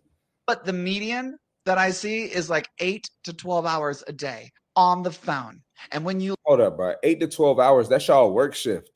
but 0.47 0.65
the 0.65 0.73
median 0.73 1.38
that 1.65 1.78
I 1.78 1.91
see 1.91 2.23
is 2.23 2.49
like 2.49 2.69
eight 2.80 3.09
to 3.23 3.34
12 3.34 3.65
hours 3.65 4.03
a 4.07 4.11
day 4.11 4.51
on 4.75 5.03
the 5.03 5.11
phone. 5.11 5.61
And 5.91 6.03
when 6.03 6.19
you 6.19 6.36
Hold 6.45 6.61
up, 6.61 6.78
bro. 6.78 6.95
Eight 7.03 7.19
to 7.19 7.28
12 7.28 7.59
hours. 7.59 7.88
That's 7.88 8.07
y'all 8.07 8.34
work 8.34 8.55
shift. 8.55 8.92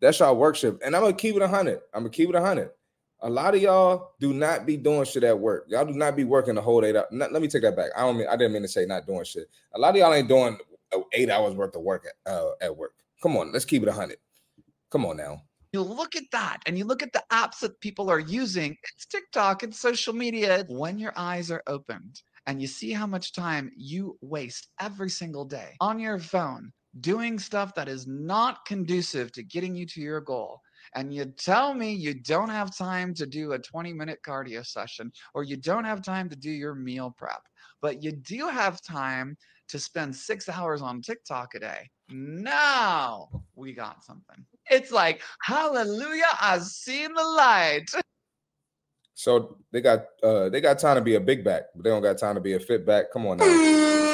That's 0.00 0.18
y'all 0.20 0.36
work 0.36 0.56
shift. 0.56 0.82
And 0.84 0.94
I'm 0.94 1.02
gonna 1.02 1.14
keep 1.14 1.36
it 1.36 1.42
a 1.42 1.48
hundred. 1.48 1.80
I'm 1.94 2.02
gonna 2.02 2.10
keep 2.10 2.28
it 2.28 2.34
a 2.34 2.40
hundred. 2.40 2.70
A 3.20 3.30
lot 3.30 3.54
of 3.54 3.62
y'all 3.62 4.12
do 4.20 4.34
not 4.34 4.66
be 4.66 4.76
doing 4.76 5.04
shit 5.04 5.24
at 5.24 5.38
work. 5.38 5.64
Y'all 5.68 5.86
do 5.86 5.94
not 5.94 6.16
be 6.16 6.24
working 6.24 6.54
the 6.54 6.60
whole 6.60 6.84
hours. 6.84 7.04
Let 7.10 7.32
me 7.32 7.48
take 7.48 7.62
that 7.62 7.76
back. 7.76 7.90
I 7.96 8.02
don't 8.02 8.18
mean 8.18 8.28
I 8.28 8.36
didn't 8.36 8.52
mean 8.52 8.62
to 8.62 8.68
say 8.68 8.84
not 8.84 9.06
doing 9.06 9.24
shit. 9.24 9.48
A 9.74 9.78
lot 9.78 9.90
of 9.90 9.96
y'all 9.96 10.12
ain't 10.12 10.28
doing 10.28 10.58
eight 11.12 11.30
hours 11.30 11.54
worth 11.54 11.74
of 11.74 11.82
work 11.82 12.06
at, 12.06 12.32
uh, 12.32 12.50
at 12.60 12.76
work. 12.76 12.92
Come 13.22 13.36
on, 13.36 13.52
let's 13.52 13.64
keep 13.64 13.82
it 13.82 13.88
a 13.88 13.92
hundred. 13.92 14.18
Come 14.90 15.06
on 15.06 15.16
now. 15.16 15.42
You 15.72 15.82
look 15.82 16.16
at 16.16 16.30
that 16.32 16.58
and 16.66 16.78
you 16.78 16.84
look 16.84 17.02
at 17.02 17.12
the 17.12 17.22
apps 17.32 17.60
that 17.60 17.80
people 17.80 18.10
are 18.10 18.20
using. 18.20 18.76
It's 18.94 19.06
TikTok, 19.06 19.62
it's 19.62 19.78
social 19.78 20.12
media. 20.12 20.64
When 20.68 20.98
your 20.98 21.12
eyes 21.16 21.50
are 21.50 21.62
opened 21.66 22.22
and 22.46 22.60
you 22.60 22.68
see 22.68 22.92
how 22.92 23.06
much 23.06 23.32
time 23.32 23.72
you 23.76 24.16
waste 24.20 24.68
every 24.80 25.10
single 25.10 25.44
day 25.44 25.76
on 25.80 25.98
your 25.98 26.18
phone 26.18 26.72
doing 27.00 27.38
stuff 27.38 27.74
that 27.74 27.88
is 27.88 28.06
not 28.06 28.64
conducive 28.64 29.32
to 29.32 29.42
getting 29.42 29.74
you 29.74 29.86
to 29.86 30.00
your 30.00 30.20
goal. 30.20 30.60
And 30.94 31.12
you 31.12 31.26
tell 31.26 31.74
me 31.74 31.92
you 31.92 32.14
don't 32.14 32.48
have 32.48 32.76
time 32.76 33.12
to 33.14 33.26
do 33.26 33.52
a 33.52 33.58
20 33.58 33.92
minute 33.92 34.20
cardio 34.26 34.64
session 34.64 35.12
or 35.34 35.42
you 35.42 35.56
don't 35.56 35.84
have 35.84 36.02
time 36.02 36.28
to 36.30 36.36
do 36.36 36.50
your 36.50 36.74
meal 36.74 37.14
prep, 37.16 37.42
but 37.82 38.02
you 38.02 38.12
do 38.12 38.48
have 38.48 38.80
time 38.82 39.36
to 39.68 39.78
spend 39.78 40.14
six 40.14 40.48
hours 40.48 40.80
on 40.82 41.02
TikTok 41.02 41.54
a 41.54 41.60
day. 41.60 41.90
Now 42.08 43.28
we 43.56 43.72
got 43.72 44.04
something. 44.04 44.44
It's 44.70 44.92
like, 44.92 45.22
hallelujah, 45.42 46.22
I've 46.40 46.64
seen 46.64 47.12
the 47.14 47.24
light. 47.24 47.86
So 49.18 49.56
they 49.72 49.80
got 49.80 50.04
uh 50.22 50.50
they 50.50 50.60
got 50.60 50.78
time 50.78 50.96
to 50.96 51.00
be 51.00 51.14
a 51.14 51.20
big 51.20 51.42
back, 51.42 51.68
but 51.74 51.84
they 51.84 51.88
don't 51.88 52.02
got 52.02 52.18
time 52.18 52.34
to 52.34 52.40
be 52.40 52.52
a 52.52 52.60
fit 52.60 52.84
back. 52.84 53.10
Come 53.10 53.26
on 53.26 53.38
now. 53.38 54.05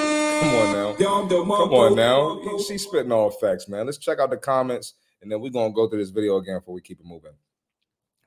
Come 0.43 0.55
on 0.55 0.72
now. 0.74 0.95
Come 0.95 1.72
on 1.72 1.97
now. 1.97 2.59
She's 2.59 2.84
spitting 2.84 3.12
all 3.12 3.30
facts, 3.30 3.68
man. 3.68 3.86
Let's 3.86 3.99
check 3.99 4.18
out 4.18 4.30
the 4.30 4.36
comments 4.36 4.95
and 5.22 5.30
then 5.30 5.40
we're 5.40 5.51
gonna 5.51 5.72
go 5.72 5.88
through 5.88 6.01
this 6.01 6.11
video 6.11 6.36
again 6.36 6.59
before 6.59 6.74
we 6.74 6.80
keep 6.80 7.01
it 7.01 7.07
moving. 7.07 7.32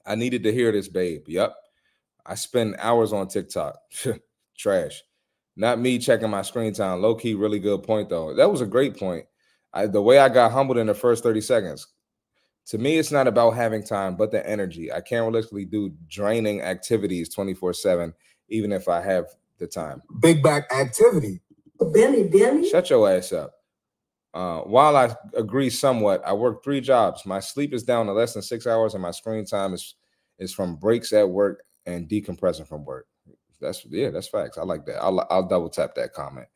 I 0.05 0.15
needed 0.15 0.43
to 0.43 0.53
hear 0.53 0.71
this, 0.71 0.87
babe. 0.87 1.25
Yep. 1.27 1.53
I 2.25 2.35
spend 2.35 2.75
hours 2.79 3.13
on 3.13 3.27
TikTok. 3.27 3.77
Trash. 4.57 5.03
Not 5.55 5.79
me 5.79 5.99
checking 5.99 6.29
my 6.29 6.41
screen 6.41 6.73
time. 6.73 7.01
Low 7.01 7.15
key, 7.15 7.33
really 7.33 7.59
good 7.59 7.83
point 7.83 8.09
though. 8.09 8.33
That 8.33 8.49
was 8.49 8.61
a 8.61 8.65
great 8.65 8.97
point. 8.97 9.25
I, 9.73 9.87
the 9.87 10.01
way 10.01 10.19
I 10.19 10.29
got 10.29 10.51
humbled 10.53 10.77
in 10.77 10.87
the 10.87 10.93
first 10.93 11.23
30 11.23 11.41
seconds. 11.41 11.87
To 12.67 12.77
me, 12.77 12.97
it's 12.97 13.11
not 13.11 13.27
about 13.27 13.51
having 13.51 13.83
time, 13.83 14.15
but 14.15 14.31
the 14.31 14.47
energy. 14.49 14.91
I 14.91 15.01
can't 15.01 15.23
realistically 15.23 15.65
do 15.65 15.93
draining 16.09 16.61
activities 16.61 17.29
24 17.29 17.73
7, 17.73 18.13
even 18.49 18.71
if 18.71 18.87
I 18.87 19.01
have 19.01 19.25
the 19.59 19.67
time. 19.67 20.01
Big 20.19 20.41
back 20.41 20.71
activity. 20.73 21.41
Billy, 21.91 22.23
Billy. 22.23 22.67
Shut 22.69 22.89
your 22.89 23.09
ass 23.09 23.31
up. 23.33 23.53
Uh, 24.33 24.59
while 24.61 24.97
I 24.97 25.15
agree 25.35 25.69
somewhat, 25.69 26.21
I 26.25 26.33
work 26.33 26.63
three 26.63 26.81
jobs. 26.81 27.25
My 27.25 27.39
sleep 27.39 27.73
is 27.73 27.83
down 27.83 28.05
to 28.07 28.11
less 28.13 28.33
than 28.33 28.43
six 28.43 28.67
hours, 28.67 28.93
and 28.93 29.01
my 29.01 29.11
screen 29.11 29.45
time 29.45 29.73
is 29.73 29.95
is 30.39 30.53
from 30.53 30.75
breaks 30.75 31.13
at 31.13 31.27
work 31.27 31.63
and 31.85 32.09
decompressing 32.09 32.67
from 32.67 32.83
work. 32.83 33.07
That's 33.61 33.85
yeah, 33.85 34.09
that's 34.09 34.27
facts. 34.27 34.57
I 34.57 34.63
like 34.63 34.85
that. 34.87 35.01
I'll 35.01 35.25
I'll 35.29 35.47
double 35.47 35.69
tap 35.69 35.95
that 35.95 36.13
comment. 36.13 36.47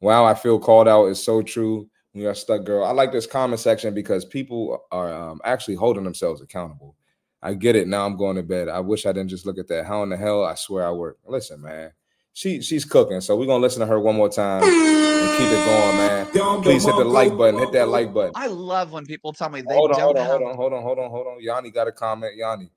Wow, 0.00 0.24
I 0.24 0.34
feel 0.34 0.58
called 0.58 0.88
out 0.88 1.06
is 1.06 1.22
so 1.22 1.42
true. 1.42 1.88
When 2.12 2.24
you're 2.24 2.34
stuck, 2.34 2.64
girl. 2.64 2.84
I 2.84 2.90
like 2.90 3.12
this 3.12 3.26
comment 3.26 3.60
section 3.60 3.94
because 3.94 4.24
people 4.24 4.84
are 4.90 5.12
um, 5.12 5.40
actually 5.44 5.76
holding 5.76 6.02
themselves 6.02 6.40
accountable. 6.40 6.96
I 7.42 7.54
get 7.54 7.76
it. 7.76 7.86
Now 7.86 8.04
I'm 8.04 8.16
going 8.16 8.36
to 8.36 8.42
bed. 8.42 8.68
I 8.68 8.80
wish 8.80 9.06
I 9.06 9.12
didn't 9.12 9.30
just 9.30 9.46
look 9.46 9.58
at 9.58 9.68
that. 9.68 9.86
How 9.86 10.02
in 10.02 10.08
the 10.08 10.16
hell? 10.16 10.44
I 10.44 10.54
swear 10.54 10.86
I 10.86 10.90
work. 10.90 11.18
Listen, 11.24 11.60
man. 11.60 11.92
She 12.32 12.62
she's 12.62 12.84
cooking, 12.84 13.20
so 13.20 13.36
we're 13.36 13.46
gonna 13.46 13.62
listen 13.62 13.80
to 13.80 13.86
her 13.86 13.98
one 13.98 14.14
more 14.14 14.28
time 14.28 14.62
and 14.62 15.38
keep 15.38 15.48
it 15.48 15.64
going, 15.64 15.96
man. 15.96 16.26
Please 16.62 16.84
hit 16.84 16.96
the 16.96 17.04
like 17.04 17.36
button. 17.36 17.58
Hit 17.58 17.72
that 17.72 17.88
like 17.88 18.14
button. 18.14 18.32
I 18.36 18.46
love 18.46 18.92
when 18.92 19.04
people 19.04 19.32
tell 19.32 19.50
me 19.50 19.62
they 19.62 19.74
hold 19.74 19.90
on, 19.90 19.98
don't 19.98 20.04
hold 20.04 20.16
on, 20.16 20.22
have 20.22 20.30
hold 20.30 20.42
on, 20.50 20.56
hold 20.56 20.72
on, 20.72 20.82
hold 20.82 20.98
on, 20.98 21.10
hold 21.10 21.26
on. 21.26 21.42
Yanni 21.42 21.70
got 21.70 21.88
a 21.88 21.92
comment. 21.92 22.36
Yanni. 22.36 22.70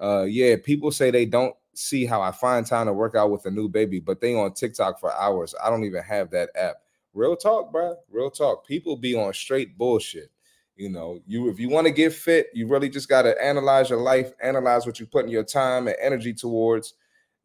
Uh 0.00 0.22
yeah, 0.22 0.56
people 0.62 0.90
say 0.92 1.10
they 1.10 1.26
don't 1.26 1.54
see 1.74 2.06
how 2.06 2.22
I 2.22 2.30
find 2.30 2.66
time 2.66 2.86
to 2.86 2.92
work 2.92 3.14
out 3.14 3.30
with 3.30 3.44
a 3.46 3.50
new 3.50 3.68
baby, 3.68 4.00
but 4.00 4.20
they 4.20 4.34
on 4.34 4.52
TikTok 4.52 5.00
for 5.00 5.12
hours. 5.12 5.54
I 5.62 5.68
don't 5.68 5.84
even 5.84 6.02
have 6.02 6.30
that 6.30 6.50
app. 6.54 6.76
Real 7.12 7.36
talk, 7.36 7.72
bro. 7.72 7.96
Real 8.10 8.30
talk. 8.30 8.66
People 8.66 8.96
be 8.96 9.14
on 9.14 9.32
straight 9.32 9.76
bullshit. 9.76 10.30
You 10.76 10.90
know, 10.90 11.20
you 11.26 11.48
if 11.48 11.58
you 11.58 11.70
want 11.70 11.86
to 11.86 11.92
get 11.92 12.12
fit, 12.12 12.48
you 12.52 12.66
really 12.66 12.90
just 12.90 13.08
got 13.08 13.22
to 13.22 13.42
analyze 13.42 13.88
your 13.88 14.00
life, 14.00 14.32
analyze 14.42 14.84
what 14.84 15.00
you're 15.00 15.06
putting 15.06 15.30
your 15.30 15.42
time 15.42 15.88
and 15.88 15.96
energy 16.00 16.34
towards, 16.34 16.94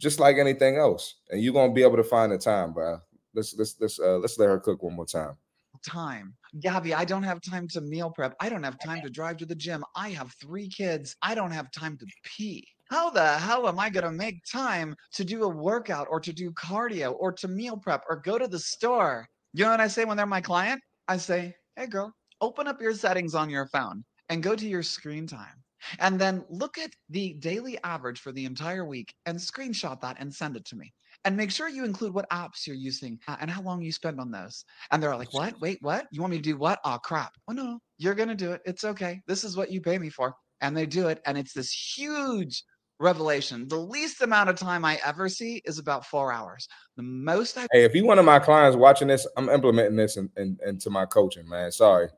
just 0.01 0.19
like 0.19 0.37
anything 0.37 0.77
else, 0.77 1.15
and 1.29 1.41
you're 1.41 1.53
gonna 1.53 1.71
be 1.71 1.83
able 1.83 1.97
to 1.97 2.03
find 2.03 2.31
the 2.31 2.37
time, 2.37 2.73
bro. 2.73 2.99
Let's 3.33 3.55
let's 3.57 3.75
let's 3.79 3.99
uh, 3.99 4.17
let's 4.17 4.37
let 4.39 4.49
her 4.49 4.59
cook 4.59 4.81
one 4.81 4.95
more 4.95 5.05
time. 5.05 5.37
time. 5.85 6.33
Gabby, 6.59 6.93
I 6.93 7.05
don't 7.05 7.23
have 7.23 7.39
time 7.41 7.67
to 7.69 7.81
meal 7.81 8.09
prep. 8.09 8.35
I 8.39 8.49
don't 8.49 8.63
have 8.63 8.77
time 8.79 9.01
to 9.03 9.09
drive 9.09 9.37
to 9.37 9.45
the 9.45 9.55
gym. 9.55 9.85
I 9.95 10.09
have 10.09 10.33
three 10.41 10.67
kids. 10.67 11.15
I 11.21 11.35
don't 11.35 11.51
have 11.51 11.71
time 11.71 11.97
to 11.97 12.05
pee. 12.23 12.67
How 12.89 13.09
the 13.09 13.37
hell 13.37 13.69
am 13.69 13.79
I 13.79 13.89
going 13.89 14.03
to 14.03 14.11
make 14.11 14.43
time 14.51 14.97
to 15.13 15.23
do 15.23 15.43
a 15.43 15.47
workout 15.47 16.07
or 16.11 16.19
to 16.19 16.33
do 16.33 16.51
cardio 16.51 17.15
or 17.17 17.31
to 17.31 17.47
meal 17.47 17.77
prep 17.77 18.03
or 18.09 18.17
go 18.17 18.37
to 18.37 18.47
the 18.47 18.59
store? 18.59 19.25
You 19.53 19.63
know 19.63 19.71
what 19.71 19.79
I 19.79 19.87
say 19.87 20.03
when 20.03 20.17
they're 20.17 20.25
my 20.25 20.41
client? 20.41 20.81
I 21.07 21.15
say, 21.15 21.55
hey, 21.77 21.87
girl, 21.87 22.13
open 22.41 22.67
up 22.67 22.81
your 22.81 22.93
settings 22.93 23.33
on 23.33 23.49
your 23.49 23.67
phone 23.67 24.03
and 24.27 24.43
go 24.43 24.57
to 24.57 24.67
your 24.67 24.83
screen 24.83 25.25
time. 25.25 25.60
And 25.99 26.19
then 26.19 26.43
look 26.49 26.77
at 26.77 26.91
the 27.09 27.33
daily 27.33 27.77
average 27.83 28.19
for 28.19 28.31
the 28.31 28.45
entire 28.45 28.85
week 28.85 29.13
and 29.25 29.37
screenshot 29.37 29.99
that 30.01 30.17
and 30.19 30.33
send 30.33 30.55
it 30.55 30.65
to 30.65 30.75
me. 30.75 30.93
And 31.23 31.37
make 31.37 31.51
sure 31.51 31.69
you 31.69 31.85
include 31.85 32.13
what 32.13 32.29
apps 32.31 32.65
you're 32.65 32.75
using 32.75 33.19
uh, 33.27 33.37
and 33.39 33.49
how 33.49 33.61
long 33.61 33.81
you 33.81 33.91
spend 33.91 34.19
on 34.19 34.31
those. 34.31 34.65
And 34.91 35.01
they're 35.01 35.15
like, 35.15 35.33
what? 35.33 35.59
Wait, 35.61 35.77
what? 35.81 36.07
You 36.11 36.21
want 36.21 36.31
me 36.31 36.37
to 36.37 36.43
do 36.43 36.57
what? 36.57 36.79
Oh, 36.83 36.97
crap. 37.03 37.33
Oh, 37.47 37.53
no, 37.53 37.79
you're 37.97 38.15
going 38.15 38.29
to 38.29 38.35
do 38.35 38.51
it. 38.51 38.61
It's 38.65 38.83
okay. 38.83 39.21
This 39.27 39.43
is 39.43 39.55
what 39.55 39.71
you 39.71 39.81
pay 39.81 39.99
me 39.99 40.09
for. 40.09 40.33
And 40.61 40.75
they 40.75 40.85
do 40.85 41.09
it. 41.09 41.21
And 41.25 41.37
it's 41.37 41.53
this 41.53 41.71
huge 41.71 42.63
revelation. 42.99 43.67
The 43.67 43.77
least 43.77 44.21
amount 44.21 44.49
of 44.49 44.55
time 44.55 44.85
I 44.85 44.99
ever 45.05 45.27
see 45.27 45.61
is 45.65 45.79
about 45.79 46.05
four 46.05 46.31
hours. 46.31 46.67
The 46.97 47.03
most 47.03 47.57
I 47.57 47.67
Hey, 47.71 47.83
if 47.83 47.93
you 47.93 48.05
one 48.05 48.19
of 48.19 48.25
my 48.25 48.39
clients 48.39 48.77
watching 48.77 49.07
this, 49.07 49.27
I'm 49.37 49.49
implementing 49.49 49.95
this 49.95 50.17
in, 50.17 50.29
in, 50.37 50.57
into 50.65 50.89
my 50.89 51.05
coaching, 51.05 51.47
man. 51.47 51.71
Sorry. 51.71 52.09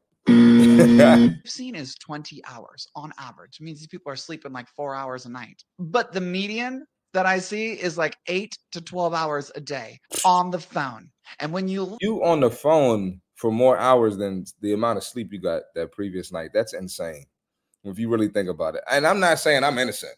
Mm. 0.77 1.39
I've 1.43 1.49
seen 1.49 1.75
is 1.75 1.95
20 1.95 2.41
hours 2.47 2.87
on 2.95 3.11
average. 3.19 3.57
It 3.59 3.63
means 3.63 3.79
these 3.79 3.87
people 3.87 4.11
are 4.11 4.15
sleeping 4.15 4.53
like 4.53 4.67
four 4.69 4.95
hours 4.95 5.25
a 5.25 5.29
night. 5.29 5.63
But 5.79 6.13
the 6.13 6.21
median 6.21 6.85
that 7.13 7.25
I 7.25 7.39
see 7.39 7.73
is 7.73 7.97
like 7.97 8.17
eight 8.27 8.57
to 8.71 8.81
12 8.81 9.13
hours 9.13 9.51
a 9.55 9.61
day 9.61 9.99
on 10.25 10.51
the 10.51 10.59
phone. 10.59 11.09
And 11.39 11.53
when 11.53 11.67
you 11.67 11.97
you 12.01 12.23
on 12.23 12.39
the 12.39 12.49
phone 12.49 13.21
for 13.35 13.51
more 13.51 13.77
hours 13.77 14.17
than 14.17 14.45
the 14.61 14.73
amount 14.73 14.97
of 14.97 15.03
sleep 15.03 15.33
you 15.33 15.39
got 15.39 15.63
that 15.75 15.91
previous 15.91 16.31
night. 16.31 16.51
That's 16.53 16.73
insane. 16.73 17.25
If 17.83 17.99
you 17.99 18.09
really 18.09 18.29
think 18.29 18.49
about 18.49 18.75
it. 18.75 18.83
And 18.89 19.05
I'm 19.05 19.19
not 19.19 19.39
saying 19.39 19.63
I'm 19.63 19.77
innocent. 19.77 20.15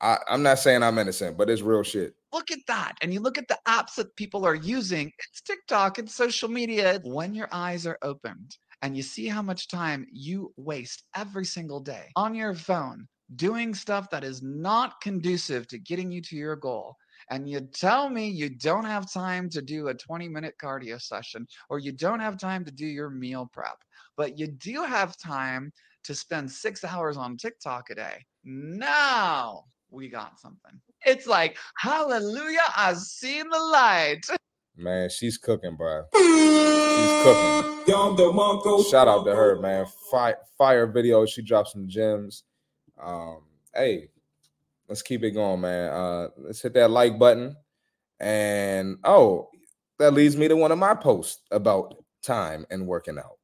I, 0.00 0.16
I'm 0.28 0.42
not 0.42 0.58
saying 0.58 0.82
I'm 0.82 0.98
innocent, 0.98 1.36
but 1.36 1.50
it's 1.50 1.62
real 1.62 1.82
shit. 1.82 2.14
look 2.32 2.50
at 2.50 2.58
that 2.66 2.94
and 3.02 3.12
you 3.12 3.20
look 3.20 3.36
at 3.38 3.48
the 3.48 3.58
apps 3.68 3.96
that 3.96 4.16
people 4.16 4.46
are 4.46 4.54
using, 4.54 5.12
it's 5.18 5.42
TikTok, 5.42 5.98
it's 5.98 6.14
social 6.14 6.48
media. 6.48 7.00
When 7.04 7.34
your 7.34 7.48
eyes 7.52 7.86
are 7.86 7.98
opened 8.02 8.56
and 8.82 8.96
you 8.96 9.02
see 9.02 9.26
how 9.26 9.42
much 9.42 9.68
time 9.68 10.06
you 10.12 10.52
waste 10.56 11.04
every 11.14 11.44
single 11.44 11.80
day 11.80 12.08
on 12.16 12.34
your 12.34 12.54
phone 12.54 13.06
doing 13.36 13.74
stuff 13.74 14.10
that 14.10 14.24
is 14.24 14.42
not 14.42 15.00
conducive 15.00 15.66
to 15.68 15.78
getting 15.78 16.10
you 16.10 16.20
to 16.20 16.36
your 16.36 16.56
goal, 16.56 16.96
and 17.30 17.48
you 17.48 17.60
tell 17.60 18.08
me 18.08 18.28
you 18.28 18.48
don't 18.48 18.84
have 18.84 19.12
time 19.12 19.48
to 19.50 19.62
do 19.62 19.88
a 19.88 19.94
20 19.94 20.28
minute 20.28 20.54
cardio 20.60 21.00
session 21.00 21.46
or 21.68 21.78
you 21.78 21.92
don't 21.92 22.20
have 22.20 22.38
time 22.38 22.64
to 22.64 22.72
do 22.72 22.86
your 22.86 23.10
meal 23.10 23.48
prep, 23.52 23.76
but 24.16 24.38
you 24.38 24.48
do 24.48 24.82
have 24.82 25.16
time 25.16 25.72
to 26.02 26.14
spend 26.14 26.50
six 26.50 26.82
hours 26.82 27.16
on 27.16 27.36
TikTok 27.36 27.90
a 27.90 27.94
day. 27.94 28.24
Now 28.44 29.64
we 29.90 30.08
got 30.08 30.40
something. 30.40 30.80
It's 31.04 31.26
like, 31.26 31.56
hallelujah, 31.78 32.58
I've 32.76 32.98
seen 32.98 33.48
the 33.48 33.58
light. 33.58 34.22
Man, 34.80 35.10
she's 35.10 35.36
cooking, 35.36 35.76
bro. 35.76 36.04
She's 36.14 37.22
cooking. 37.22 37.84
Shout 38.84 39.08
out 39.08 39.24
to 39.24 39.34
her, 39.34 39.60
man. 39.60 39.84
Fire, 40.10 40.38
fire 40.56 40.86
video. 40.86 41.26
She 41.26 41.42
dropped 41.42 41.68
some 41.68 41.86
gems. 41.86 42.44
Um, 43.00 43.42
hey, 43.74 44.08
let's 44.88 45.02
keep 45.02 45.22
it 45.22 45.32
going, 45.32 45.60
man. 45.60 45.92
Uh, 45.92 46.28
let's 46.38 46.62
hit 46.62 46.72
that 46.74 46.90
like 46.90 47.18
button. 47.18 47.56
And 48.20 48.96
oh, 49.04 49.50
that 49.98 50.14
leads 50.14 50.36
me 50.36 50.48
to 50.48 50.56
one 50.56 50.72
of 50.72 50.78
my 50.78 50.94
posts 50.94 51.42
about 51.50 52.02
time 52.22 52.64
and 52.70 52.86
working 52.86 53.18
out. 53.18 53.38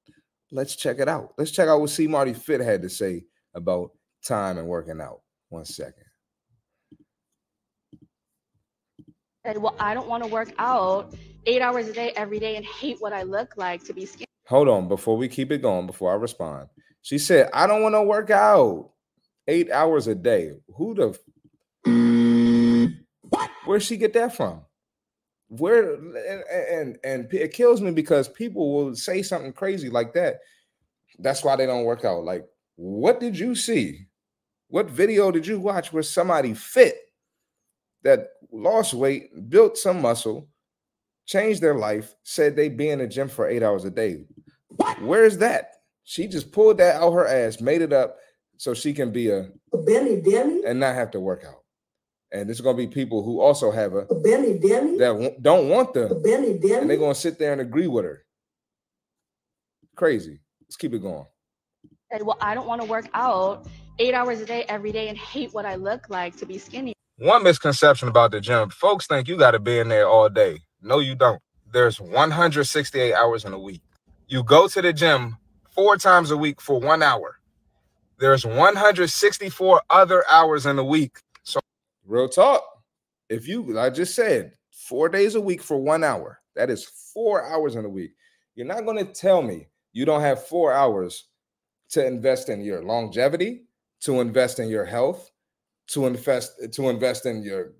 Let's 0.52 0.74
check 0.74 1.00
it 1.00 1.08
out. 1.08 1.34
Let's 1.36 1.50
check 1.50 1.68
out 1.68 1.80
what 1.80 1.90
C. 1.90 2.06
Marty 2.06 2.32
Fit 2.32 2.60
had 2.60 2.80
to 2.82 2.88
say 2.88 3.24
about 3.54 3.90
time 4.24 4.56
and 4.58 4.68
working 4.68 5.00
out. 5.02 5.20
One 5.50 5.64
second. 5.66 6.05
Said, 9.46 9.58
well, 9.58 9.76
I 9.78 9.94
don't 9.94 10.08
want 10.08 10.24
to 10.24 10.28
work 10.28 10.52
out 10.58 11.14
eight 11.46 11.62
hours 11.62 11.86
a 11.86 11.92
day 11.92 12.12
every 12.16 12.40
day 12.40 12.56
and 12.56 12.64
hate 12.64 12.96
what 13.00 13.12
I 13.12 13.22
look 13.22 13.56
like 13.56 13.84
to 13.84 13.94
be 13.94 14.04
skinny. 14.04 14.26
Hold 14.48 14.68
on, 14.68 14.88
before 14.88 15.16
we 15.16 15.28
keep 15.28 15.52
it 15.52 15.62
going, 15.62 15.86
before 15.86 16.10
I 16.12 16.16
respond. 16.16 16.68
She 17.02 17.18
said, 17.18 17.48
I 17.54 17.68
don't 17.68 17.82
want 17.82 17.94
to 17.94 18.02
work 18.02 18.30
out 18.30 18.90
eight 19.46 19.70
hours 19.70 20.08
a 20.08 20.16
day. 20.16 20.52
Who 20.76 20.94
the? 20.94 21.16
Where'd 23.64 23.82
she 23.82 23.96
get 23.96 24.12
that 24.14 24.34
from? 24.34 24.62
Where 25.48 25.94
and, 25.94 26.44
and 26.50 26.98
and 27.04 27.32
it 27.32 27.52
kills 27.52 27.80
me 27.80 27.92
because 27.92 28.28
people 28.28 28.74
will 28.74 28.96
say 28.96 29.22
something 29.22 29.52
crazy 29.52 29.90
like 29.90 30.14
that. 30.14 30.40
That's 31.20 31.44
why 31.44 31.54
they 31.54 31.66
don't 31.66 31.84
work 31.84 32.04
out. 32.04 32.24
Like, 32.24 32.44
what 32.74 33.20
did 33.20 33.38
you 33.38 33.54
see? 33.54 34.06
What 34.68 34.90
video 34.90 35.30
did 35.30 35.46
you 35.46 35.60
watch 35.60 35.92
where 35.92 36.02
somebody 36.02 36.54
fit 36.54 36.96
that 38.02 38.28
lost 38.52 38.94
weight, 38.94 39.48
built 39.50 39.76
some 39.76 40.00
muscle, 40.00 40.48
changed 41.26 41.60
their 41.60 41.74
life, 41.74 42.14
said 42.22 42.56
they 42.56 42.68
be 42.68 42.88
in 42.88 42.98
the 43.00 43.06
gym 43.06 43.28
for 43.28 43.48
eight 43.48 43.62
hours 43.62 43.84
a 43.84 43.90
day? 43.90 44.24
Where's 45.00 45.38
that? 45.38 45.72
She 46.04 46.26
just 46.26 46.52
pulled 46.52 46.78
that 46.78 46.96
out 46.96 47.12
her 47.12 47.26
ass, 47.26 47.60
made 47.60 47.82
it 47.82 47.92
up, 47.92 48.16
so 48.58 48.74
she 48.74 48.92
can 48.92 49.10
be 49.10 49.30
a 49.30 49.48
Billy 49.84 50.20
Dilly? 50.20 50.62
and 50.64 50.78
not 50.80 50.94
have 50.94 51.10
to 51.12 51.20
work 51.20 51.44
out. 51.46 51.62
And 52.32 52.48
there's 52.48 52.60
gonna 52.60 52.76
be 52.76 52.86
people 52.86 53.22
who 53.22 53.40
also 53.40 53.70
have 53.70 53.94
a 53.94 54.06
Billy 54.22 54.58
Dilly? 54.58 54.98
that 54.98 55.08
w- 55.12 55.36
don't 55.40 55.68
want 55.68 55.94
the 55.94 56.20
Billy 56.22 56.52
and 56.74 56.88
they're 56.88 56.96
gonna 56.96 57.14
sit 57.14 57.38
there 57.38 57.52
and 57.52 57.60
agree 57.60 57.86
with 57.86 58.04
her. 58.04 58.24
Crazy. 59.96 60.40
Let's 60.62 60.76
keep 60.76 60.94
it 60.94 61.00
going. 61.00 61.26
well, 62.20 62.38
I 62.40 62.54
don't 62.54 62.66
want 62.66 62.82
to 62.82 62.88
work 62.88 63.08
out 63.14 63.66
eight 63.98 64.14
hours 64.14 64.40
a 64.40 64.46
day 64.46 64.64
every 64.68 64.92
day 64.92 65.08
and 65.08 65.16
hate 65.16 65.54
what 65.54 65.64
I 65.64 65.76
look 65.76 66.08
like 66.10 66.36
to 66.36 66.46
be 66.46 66.58
skinny. 66.58 66.95
One 67.18 67.44
misconception 67.44 68.08
about 68.08 68.32
the 68.32 68.42
gym 68.42 68.68
folks 68.68 69.06
think 69.06 69.26
you 69.26 69.38
got 69.38 69.52
to 69.52 69.58
be 69.58 69.78
in 69.78 69.88
there 69.88 70.06
all 70.06 70.28
day. 70.28 70.58
No, 70.82 70.98
you 70.98 71.14
don't. 71.14 71.40
There's 71.72 71.98
168 71.98 73.14
hours 73.14 73.46
in 73.46 73.54
a 73.54 73.58
week. 73.58 73.80
You 74.28 74.42
go 74.42 74.68
to 74.68 74.82
the 74.82 74.92
gym 74.92 75.38
four 75.70 75.96
times 75.96 76.30
a 76.30 76.36
week 76.36 76.60
for 76.60 76.78
one 76.78 77.02
hour. 77.02 77.38
There's 78.18 78.44
164 78.44 79.82
other 79.88 80.24
hours 80.28 80.66
in 80.66 80.78
a 80.78 80.84
week. 80.84 81.16
So, 81.42 81.58
real 82.04 82.28
talk. 82.28 82.62
If 83.30 83.48
you, 83.48 83.62
like 83.62 83.92
I 83.92 83.94
just 83.94 84.14
said, 84.14 84.52
four 84.70 85.08
days 85.08 85.36
a 85.36 85.40
week 85.40 85.62
for 85.62 85.78
one 85.78 86.04
hour, 86.04 86.40
that 86.54 86.68
is 86.68 86.84
four 87.14 87.46
hours 87.46 87.76
in 87.76 87.86
a 87.86 87.88
week. 87.88 88.12
You're 88.56 88.66
not 88.66 88.84
going 88.84 88.98
to 88.98 89.10
tell 89.10 89.40
me 89.40 89.68
you 89.94 90.04
don't 90.04 90.20
have 90.20 90.46
four 90.46 90.74
hours 90.74 91.28
to 91.90 92.06
invest 92.06 92.50
in 92.50 92.60
your 92.60 92.82
longevity, 92.84 93.62
to 94.02 94.20
invest 94.20 94.58
in 94.58 94.68
your 94.68 94.84
health, 94.84 95.30
to 95.88 96.06
invest 96.06 96.72
to 96.72 96.88
invest 96.88 97.26
in 97.26 97.42
your 97.42 97.72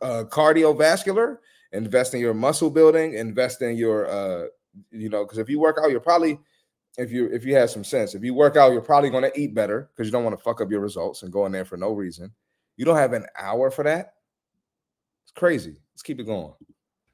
uh, 0.00 0.24
cardiovascular, 0.28 1.38
invest 1.72 2.14
in 2.14 2.20
your 2.20 2.34
muscle 2.34 2.70
building, 2.70 3.14
invest 3.14 3.62
in 3.62 3.76
your 3.76 4.06
uh, 4.08 4.46
you 4.90 5.08
know, 5.08 5.24
because 5.24 5.38
if 5.38 5.48
you 5.48 5.58
work 5.58 5.78
out, 5.82 5.90
you're 5.90 6.00
probably 6.00 6.38
if 6.98 7.10
you 7.10 7.26
if 7.26 7.44
you 7.44 7.54
have 7.54 7.70
some 7.70 7.84
sense, 7.84 8.14
if 8.14 8.22
you 8.22 8.34
work 8.34 8.56
out, 8.56 8.72
you're 8.72 8.80
probably 8.80 9.10
going 9.10 9.24
to 9.30 9.40
eat 9.40 9.54
better 9.54 9.90
because 9.92 10.06
you 10.06 10.12
don't 10.12 10.24
want 10.24 10.36
to 10.36 10.42
fuck 10.42 10.60
up 10.60 10.70
your 10.70 10.80
results 10.80 11.22
and 11.22 11.32
go 11.32 11.46
in 11.46 11.52
there 11.52 11.64
for 11.64 11.76
no 11.76 11.92
reason. 11.92 12.32
You 12.76 12.84
don't 12.84 12.96
have 12.96 13.12
an 13.12 13.26
hour 13.38 13.70
for 13.70 13.84
that. 13.84 14.14
It's 15.24 15.32
crazy. 15.32 15.76
Let's 15.92 16.02
keep 16.02 16.20
it 16.20 16.24
going. 16.24 16.52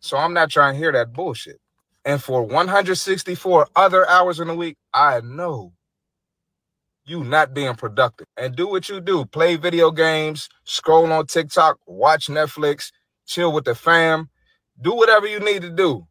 So 0.00 0.16
I'm 0.16 0.32
not 0.32 0.50
trying 0.50 0.74
to 0.74 0.78
hear 0.78 0.92
that 0.92 1.12
bullshit. 1.12 1.60
And 2.04 2.22
for 2.22 2.42
164 2.42 3.68
other 3.76 4.08
hours 4.08 4.40
in 4.40 4.48
a 4.48 4.54
week, 4.54 4.76
I 4.94 5.20
know 5.20 5.72
you 7.08 7.24
not 7.24 7.54
being 7.54 7.74
productive. 7.74 8.26
And 8.36 8.56
do 8.56 8.68
what 8.68 8.88
you 8.88 9.00
do. 9.00 9.24
Play 9.26 9.56
video 9.56 9.90
games, 9.90 10.48
scroll 10.64 11.12
on 11.12 11.26
TikTok, 11.26 11.78
watch 11.86 12.28
Netflix, 12.28 12.92
chill 13.26 13.52
with 13.52 13.64
the 13.64 13.74
fam. 13.74 14.30
Do 14.80 14.94
whatever 14.94 15.26
you 15.26 15.40
need 15.40 15.62
to 15.62 15.70
do. 15.70 16.06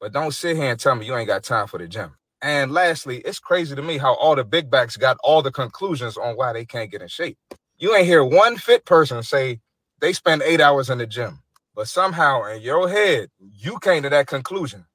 But 0.00 0.12
don't 0.12 0.32
sit 0.32 0.56
here 0.56 0.70
and 0.70 0.80
tell 0.80 0.94
me 0.94 1.06
you 1.06 1.16
ain't 1.16 1.28
got 1.28 1.44
time 1.44 1.66
for 1.66 1.78
the 1.78 1.88
gym. 1.88 2.14
And 2.42 2.72
lastly, 2.72 3.18
it's 3.18 3.38
crazy 3.38 3.76
to 3.76 3.82
me 3.82 3.98
how 3.98 4.14
all 4.14 4.36
the 4.36 4.44
big 4.44 4.70
backs 4.70 4.96
got 4.96 5.18
all 5.22 5.42
the 5.42 5.52
conclusions 5.52 6.16
on 6.16 6.36
why 6.36 6.52
they 6.52 6.64
can't 6.64 6.90
get 6.90 7.02
in 7.02 7.08
shape. 7.08 7.38
You 7.78 7.94
ain't 7.94 8.06
hear 8.06 8.24
one 8.24 8.56
fit 8.56 8.84
person 8.86 9.22
say 9.22 9.60
they 10.00 10.12
spend 10.12 10.42
eight 10.42 10.60
hours 10.60 10.90
in 10.90 10.98
the 10.98 11.06
gym. 11.06 11.40
But 11.74 11.88
somehow 11.88 12.44
in 12.46 12.62
your 12.62 12.88
head, 12.88 13.28
you 13.38 13.78
came 13.80 14.02
to 14.04 14.10
that 14.10 14.26
conclusion. 14.26 14.86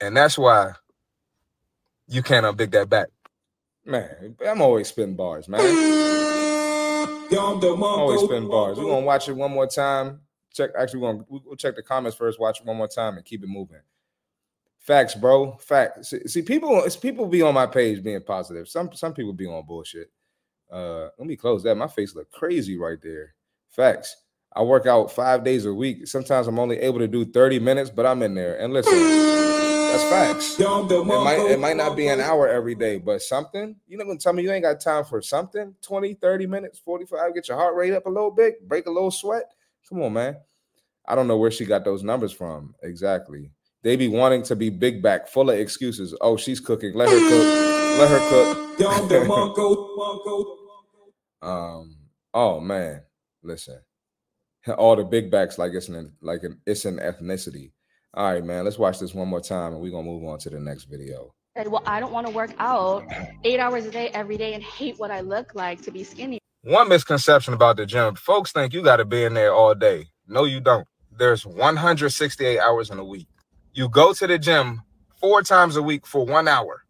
And 0.00 0.16
that's 0.16 0.38
why 0.38 0.72
you 2.08 2.22
can't 2.22 2.46
unbig 2.46 2.72
that 2.72 2.88
back. 2.88 3.08
Man, 3.84 4.36
I'm 4.46 4.62
always 4.62 4.88
spitting 4.88 5.14
bars, 5.14 5.46
man. 5.48 5.60
always 8.00 8.20
spitting 8.20 8.48
bars. 8.48 8.78
We're 8.78 8.84
gonna 8.84 9.04
watch 9.04 9.28
it 9.28 9.34
one 9.34 9.50
more 9.50 9.66
time. 9.66 10.20
Check 10.52 10.70
actually 10.78 11.00
we're 11.00 11.12
gonna 11.12 11.24
we'll 11.28 11.56
check 11.56 11.76
the 11.76 11.82
comments 11.82 12.16
first, 12.16 12.40
watch 12.40 12.60
it 12.60 12.66
one 12.66 12.76
more 12.76 12.88
time 12.88 13.16
and 13.16 13.24
keep 13.24 13.42
it 13.42 13.48
moving. 13.48 13.80
Facts, 14.78 15.14
bro. 15.14 15.56
Facts. 15.56 16.10
See, 16.10 16.26
see, 16.28 16.42
people, 16.42 16.82
it's 16.84 16.96
people 16.96 17.26
be 17.26 17.42
on 17.42 17.54
my 17.54 17.66
page 17.66 18.02
being 18.02 18.22
positive. 18.22 18.68
Some 18.68 18.92
some 18.94 19.12
people 19.12 19.32
be 19.32 19.46
on 19.46 19.66
bullshit. 19.66 20.10
Uh 20.70 21.08
let 21.18 21.26
me 21.26 21.36
close 21.36 21.62
that. 21.64 21.74
My 21.74 21.88
face 21.88 22.14
look 22.14 22.30
crazy 22.30 22.78
right 22.78 22.98
there. 23.02 23.34
Facts. 23.70 24.16
I 24.56 24.62
work 24.62 24.86
out 24.86 25.10
five 25.10 25.42
days 25.42 25.66
a 25.66 25.74
week. 25.74 26.06
Sometimes 26.06 26.46
I'm 26.46 26.60
only 26.60 26.78
able 26.78 27.00
to 27.00 27.08
do 27.08 27.24
30 27.24 27.58
minutes, 27.58 27.90
but 27.90 28.06
I'm 28.06 28.22
in 28.22 28.34
there. 28.34 28.56
And 28.60 28.72
listen, 28.72 28.92
that's 29.96 30.10
facts. 30.10 30.58
It 31.12 31.24
might, 31.24 31.38
it 31.52 31.60
might 31.60 31.76
not 31.76 31.96
be 31.96 32.08
an 32.08 32.20
hour 32.20 32.48
every 32.48 32.74
day, 32.74 32.98
but 32.98 33.22
something. 33.22 33.76
You're 33.86 33.98
not 33.98 34.06
gonna 34.06 34.18
tell 34.18 34.32
me 34.32 34.42
you 34.42 34.52
ain't 34.52 34.64
got 34.64 34.80
time 34.80 35.04
for 35.04 35.22
something 35.22 35.74
20, 35.82 36.14
30 36.14 36.46
minutes, 36.46 36.78
45, 36.80 37.34
get 37.34 37.48
your 37.48 37.56
heart 37.56 37.74
rate 37.76 37.92
up 37.94 38.06
a 38.06 38.10
little 38.10 38.30
bit, 38.30 38.66
break 38.68 38.86
a 38.86 38.90
little 38.90 39.10
sweat. 39.10 39.44
Come 39.88 40.02
on, 40.02 40.12
man. 40.12 40.36
I 41.06 41.14
don't 41.14 41.28
know 41.28 41.36
where 41.36 41.50
she 41.50 41.64
got 41.66 41.84
those 41.84 42.02
numbers 42.02 42.32
from 42.32 42.74
exactly. 42.82 43.50
They 43.82 43.96
be 43.96 44.08
wanting 44.08 44.42
to 44.44 44.56
be 44.56 44.70
big 44.70 45.02
back, 45.02 45.28
full 45.28 45.50
of 45.50 45.58
excuses. 45.58 46.16
Oh, 46.22 46.36
she's 46.38 46.58
cooking. 46.60 46.94
Let 46.94 47.10
her 47.10 47.18
cook. 47.18 47.98
Let 48.00 48.10
her 48.10 48.30
cook. 48.30 48.78
um. 51.42 51.96
Oh 52.32 52.58
man, 52.60 53.02
listen. 53.42 53.80
All 54.78 54.96
the 54.96 55.04
big 55.04 55.30
backs 55.30 55.58
like 55.58 55.72
it's 55.74 55.88
an 55.88 56.14
like 56.22 56.42
an 56.42 56.60
it's 56.66 56.86
an 56.86 56.98
ethnicity. 56.98 57.72
All 58.16 58.32
right, 58.32 58.44
man. 58.44 58.64
Let's 58.64 58.78
watch 58.78 59.00
this 59.00 59.12
one 59.12 59.26
more 59.26 59.40
time, 59.40 59.72
and 59.72 59.82
we're 59.82 59.90
gonna 59.90 60.04
move 60.04 60.24
on 60.24 60.38
to 60.40 60.50
the 60.50 60.60
next 60.60 60.84
video. 60.84 61.34
said, 61.56 61.66
well, 61.68 61.82
I 61.84 61.98
don't 61.98 62.12
want 62.12 62.26
to 62.28 62.32
work 62.32 62.52
out 62.58 63.04
eight 63.42 63.58
hours 63.58 63.86
a 63.86 63.90
day 63.90 64.08
every 64.10 64.36
day 64.36 64.54
and 64.54 64.62
hate 64.62 64.98
what 64.98 65.10
I 65.10 65.20
look 65.20 65.54
like 65.54 65.82
to 65.82 65.90
be 65.90 66.04
skinny. 66.04 66.38
One 66.62 66.88
misconception 66.88 67.54
about 67.54 67.76
the 67.76 67.86
gym: 67.86 68.14
folks 68.14 68.52
think 68.52 68.72
you 68.72 68.82
got 68.82 68.96
to 68.96 69.04
be 69.04 69.24
in 69.24 69.34
there 69.34 69.52
all 69.52 69.74
day. 69.74 70.06
No, 70.28 70.44
you 70.44 70.60
don't. 70.60 70.86
There's 71.10 71.44
168 71.44 72.58
hours 72.60 72.90
in 72.90 72.98
a 72.98 73.04
week. 73.04 73.26
You 73.72 73.88
go 73.88 74.12
to 74.12 74.26
the 74.28 74.38
gym 74.38 74.82
four 75.20 75.42
times 75.42 75.76
a 75.76 75.82
week 75.82 76.06
for 76.06 76.24
one 76.24 76.46
hour. 76.46 76.84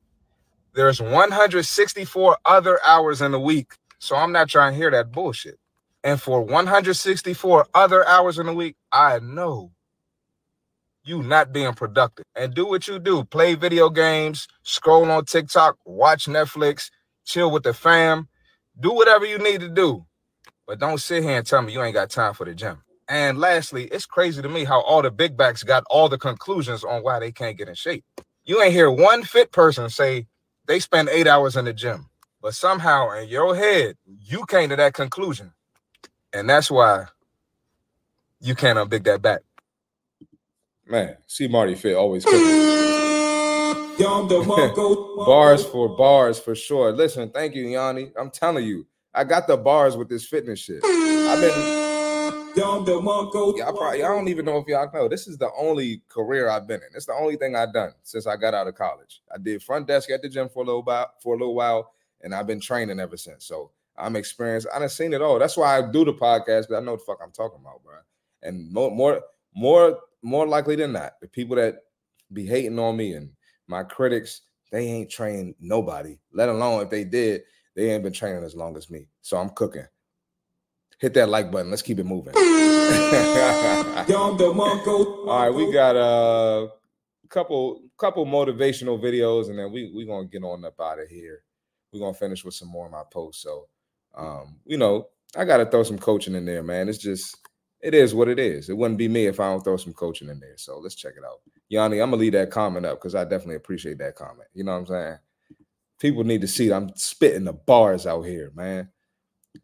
There's 0.74 1.00
164 1.00 2.38
other 2.44 2.78
hours 2.84 3.22
in 3.22 3.32
a 3.32 3.40
week. 3.40 3.72
So 3.98 4.16
I'm 4.16 4.32
not 4.32 4.48
trying 4.48 4.72
to 4.72 4.76
hear 4.76 4.90
that 4.90 5.10
bullshit. 5.12 5.58
And 6.02 6.20
for 6.20 6.42
164 6.42 7.66
other 7.74 8.06
hours 8.06 8.38
in 8.38 8.48
a 8.48 8.52
week, 8.54 8.76
I 8.92 9.20
know 9.20 9.73
you 11.04 11.22
not 11.22 11.52
being 11.52 11.74
productive. 11.74 12.24
And 12.34 12.54
do 12.54 12.66
what 12.66 12.88
you 12.88 12.98
do. 12.98 13.24
Play 13.24 13.54
video 13.54 13.90
games, 13.90 14.48
scroll 14.62 15.10
on 15.10 15.24
TikTok, 15.24 15.76
watch 15.84 16.26
Netflix, 16.26 16.90
chill 17.24 17.50
with 17.50 17.62
the 17.62 17.74
fam. 17.74 18.28
Do 18.80 18.92
whatever 18.92 19.24
you 19.26 19.38
need 19.38 19.60
to 19.60 19.68
do. 19.68 20.04
But 20.66 20.78
don't 20.80 20.98
sit 20.98 21.22
here 21.22 21.36
and 21.38 21.46
tell 21.46 21.62
me 21.62 21.72
you 21.72 21.82
ain't 21.82 21.94
got 21.94 22.10
time 22.10 22.34
for 22.34 22.44
the 22.44 22.54
gym. 22.54 22.82
And 23.08 23.38
lastly, 23.38 23.84
it's 23.86 24.06
crazy 24.06 24.40
to 24.40 24.48
me 24.48 24.64
how 24.64 24.80
all 24.80 25.02
the 25.02 25.10
big 25.10 25.36
backs 25.36 25.62
got 25.62 25.84
all 25.90 26.08
the 26.08 26.18
conclusions 26.18 26.84
on 26.84 27.02
why 27.02 27.20
they 27.20 27.32
can't 27.32 27.58
get 27.58 27.68
in 27.68 27.74
shape. 27.74 28.04
You 28.44 28.62
ain't 28.62 28.72
hear 28.72 28.90
one 28.90 29.22
fit 29.24 29.52
person 29.52 29.90
say 29.90 30.26
they 30.66 30.80
spend 30.80 31.10
eight 31.10 31.26
hours 31.26 31.56
in 31.56 31.66
the 31.66 31.74
gym. 31.74 32.08
But 32.40 32.54
somehow 32.54 33.10
in 33.12 33.28
your 33.28 33.54
head, 33.54 33.96
you 34.06 34.46
came 34.46 34.70
to 34.70 34.76
that 34.76 34.94
conclusion. 34.94 35.52
And 36.32 36.48
that's 36.48 36.70
why 36.70 37.06
you 38.40 38.54
can't 38.54 38.78
unbig 38.78 39.04
that 39.04 39.22
back. 39.22 39.40
Man, 40.86 41.16
C. 41.26 41.48
Marty 41.48 41.74
Fit 41.74 41.96
always 41.96 42.24
bars 45.26 45.64
for 45.64 45.96
bars 45.96 46.38
for 46.38 46.54
sure. 46.54 46.92
Listen, 46.92 47.30
thank 47.30 47.54
you, 47.54 47.66
Yanni. 47.66 48.12
I'm 48.18 48.30
telling 48.30 48.64
you, 48.66 48.86
I 49.14 49.24
got 49.24 49.46
the 49.46 49.56
bars 49.56 49.96
with 49.96 50.08
this 50.08 50.26
fitness 50.26 50.58
shit. 50.58 50.84
I've 50.84 51.40
been 51.40 51.84
Y'all, 53.56 53.76
probably, 53.76 54.00
y'all 54.00 54.14
don't 54.14 54.28
even 54.28 54.44
know 54.44 54.58
if 54.58 54.68
y'all 54.68 54.88
know. 54.92 55.08
This 55.08 55.26
is 55.26 55.38
the 55.38 55.50
only 55.58 56.02
career 56.08 56.48
I've 56.48 56.68
been 56.68 56.80
in. 56.80 56.88
It's 56.94 57.06
the 57.06 57.14
only 57.14 57.36
thing 57.36 57.56
I've 57.56 57.72
done 57.72 57.92
since 58.02 58.26
I 58.28 58.36
got 58.36 58.54
out 58.54 58.68
of 58.68 58.76
college. 58.76 59.22
I 59.32 59.38
did 59.38 59.62
front 59.62 59.88
desk 59.88 60.10
at 60.10 60.22
the 60.22 60.28
gym 60.28 60.48
for 60.48 60.62
a 60.62 60.66
little 60.66 60.82
while, 60.82 61.10
for 61.20 61.34
a 61.34 61.38
little 61.38 61.54
while, 61.54 61.92
and 62.22 62.34
I've 62.34 62.46
been 62.46 62.60
training 62.60 63.00
ever 63.00 63.16
since. 63.16 63.44
So 63.44 63.72
I'm 63.96 64.14
experienced. 64.14 64.68
I 64.72 64.78
done 64.78 64.88
seen 64.88 65.12
it 65.12 65.22
all. 65.22 65.38
That's 65.38 65.56
why 65.56 65.78
I 65.78 65.82
do 65.90 66.04
the 66.04 66.12
podcast 66.12 66.62
because 66.62 66.76
I 66.76 66.80
know 66.80 66.92
what 66.92 67.00
the 67.00 67.06
fuck 67.06 67.18
I'm 67.22 67.32
talking 67.32 67.58
about, 67.60 67.82
bro. 67.82 67.94
And 68.42 68.72
more, 68.72 68.90
more, 68.90 69.20
more, 69.54 69.98
more 70.24 70.46
likely 70.46 70.74
than 70.74 70.92
not, 70.92 71.12
the 71.20 71.28
people 71.28 71.56
that 71.56 71.76
be 72.32 72.46
hating 72.46 72.78
on 72.78 72.96
me 72.96 73.12
and 73.12 73.30
my 73.68 73.82
critics, 73.82 74.40
they 74.72 74.86
ain't 74.86 75.10
trained 75.10 75.54
nobody. 75.60 76.18
Let 76.32 76.48
alone 76.48 76.82
if 76.82 76.90
they 76.90 77.04
did, 77.04 77.42
they 77.76 77.90
ain't 77.90 78.02
been 78.02 78.12
training 78.12 78.42
as 78.42 78.56
long 78.56 78.76
as 78.76 78.90
me. 78.90 79.08
So 79.20 79.36
I'm 79.36 79.50
cooking. 79.50 79.86
Hit 80.98 81.14
that 81.14 81.28
like 81.28 81.50
button. 81.50 81.70
Let's 81.70 81.82
keep 81.82 81.98
it 81.98 82.06
moving. 82.06 82.34
All 85.28 85.40
right, 85.40 85.50
we 85.50 85.72
got 85.72 85.96
a 85.96 86.68
couple 87.28 87.82
couple 87.98 88.24
motivational 88.24 88.98
videos, 89.02 89.50
and 89.50 89.58
then 89.58 89.72
we 89.72 89.92
we 89.94 90.06
gonna 90.06 90.26
get 90.26 90.44
on 90.44 90.64
up 90.64 90.80
out 90.80 91.00
of 91.00 91.08
here. 91.08 91.42
We're 91.92 92.00
gonna 92.00 92.14
finish 92.14 92.44
with 92.44 92.54
some 92.54 92.68
more 92.68 92.86
of 92.86 92.92
my 92.92 93.02
posts. 93.12 93.42
So, 93.42 93.68
um, 94.16 94.60
you 94.64 94.78
know, 94.78 95.08
I 95.36 95.44
gotta 95.44 95.66
throw 95.66 95.82
some 95.82 95.98
coaching 95.98 96.34
in 96.34 96.44
there, 96.44 96.62
man. 96.62 96.88
It's 96.88 96.98
just 96.98 97.36
it 97.84 97.92
is 97.92 98.14
what 98.14 98.28
it 98.28 98.38
is. 98.38 98.70
It 98.70 98.76
wouldn't 98.76 98.96
be 98.96 99.08
me 99.08 99.26
if 99.26 99.38
I 99.38 99.50
don't 99.50 99.62
throw 99.62 99.76
some 99.76 99.92
coaching 99.92 100.30
in 100.30 100.40
there. 100.40 100.56
So 100.56 100.78
let's 100.78 100.94
check 100.94 101.12
it 101.18 101.24
out. 101.24 101.40
Yanni, 101.68 102.00
I'm 102.00 102.10
gonna 102.10 102.20
leave 102.20 102.32
that 102.32 102.50
comment 102.50 102.86
up 102.86 102.98
because 102.98 103.14
I 103.14 103.24
definitely 103.24 103.56
appreciate 103.56 103.98
that 103.98 104.16
comment. 104.16 104.48
You 104.54 104.64
know 104.64 104.72
what 104.72 104.78
I'm 104.78 104.86
saying? 104.86 105.18
People 106.00 106.24
need 106.24 106.40
to 106.40 106.48
see 106.48 106.68
that 106.68 106.76
I'm 106.76 106.96
spitting 106.96 107.44
the 107.44 107.52
bars 107.52 108.06
out 108.06 108.22
here, 108.22 108.50
man. 108.54 108.88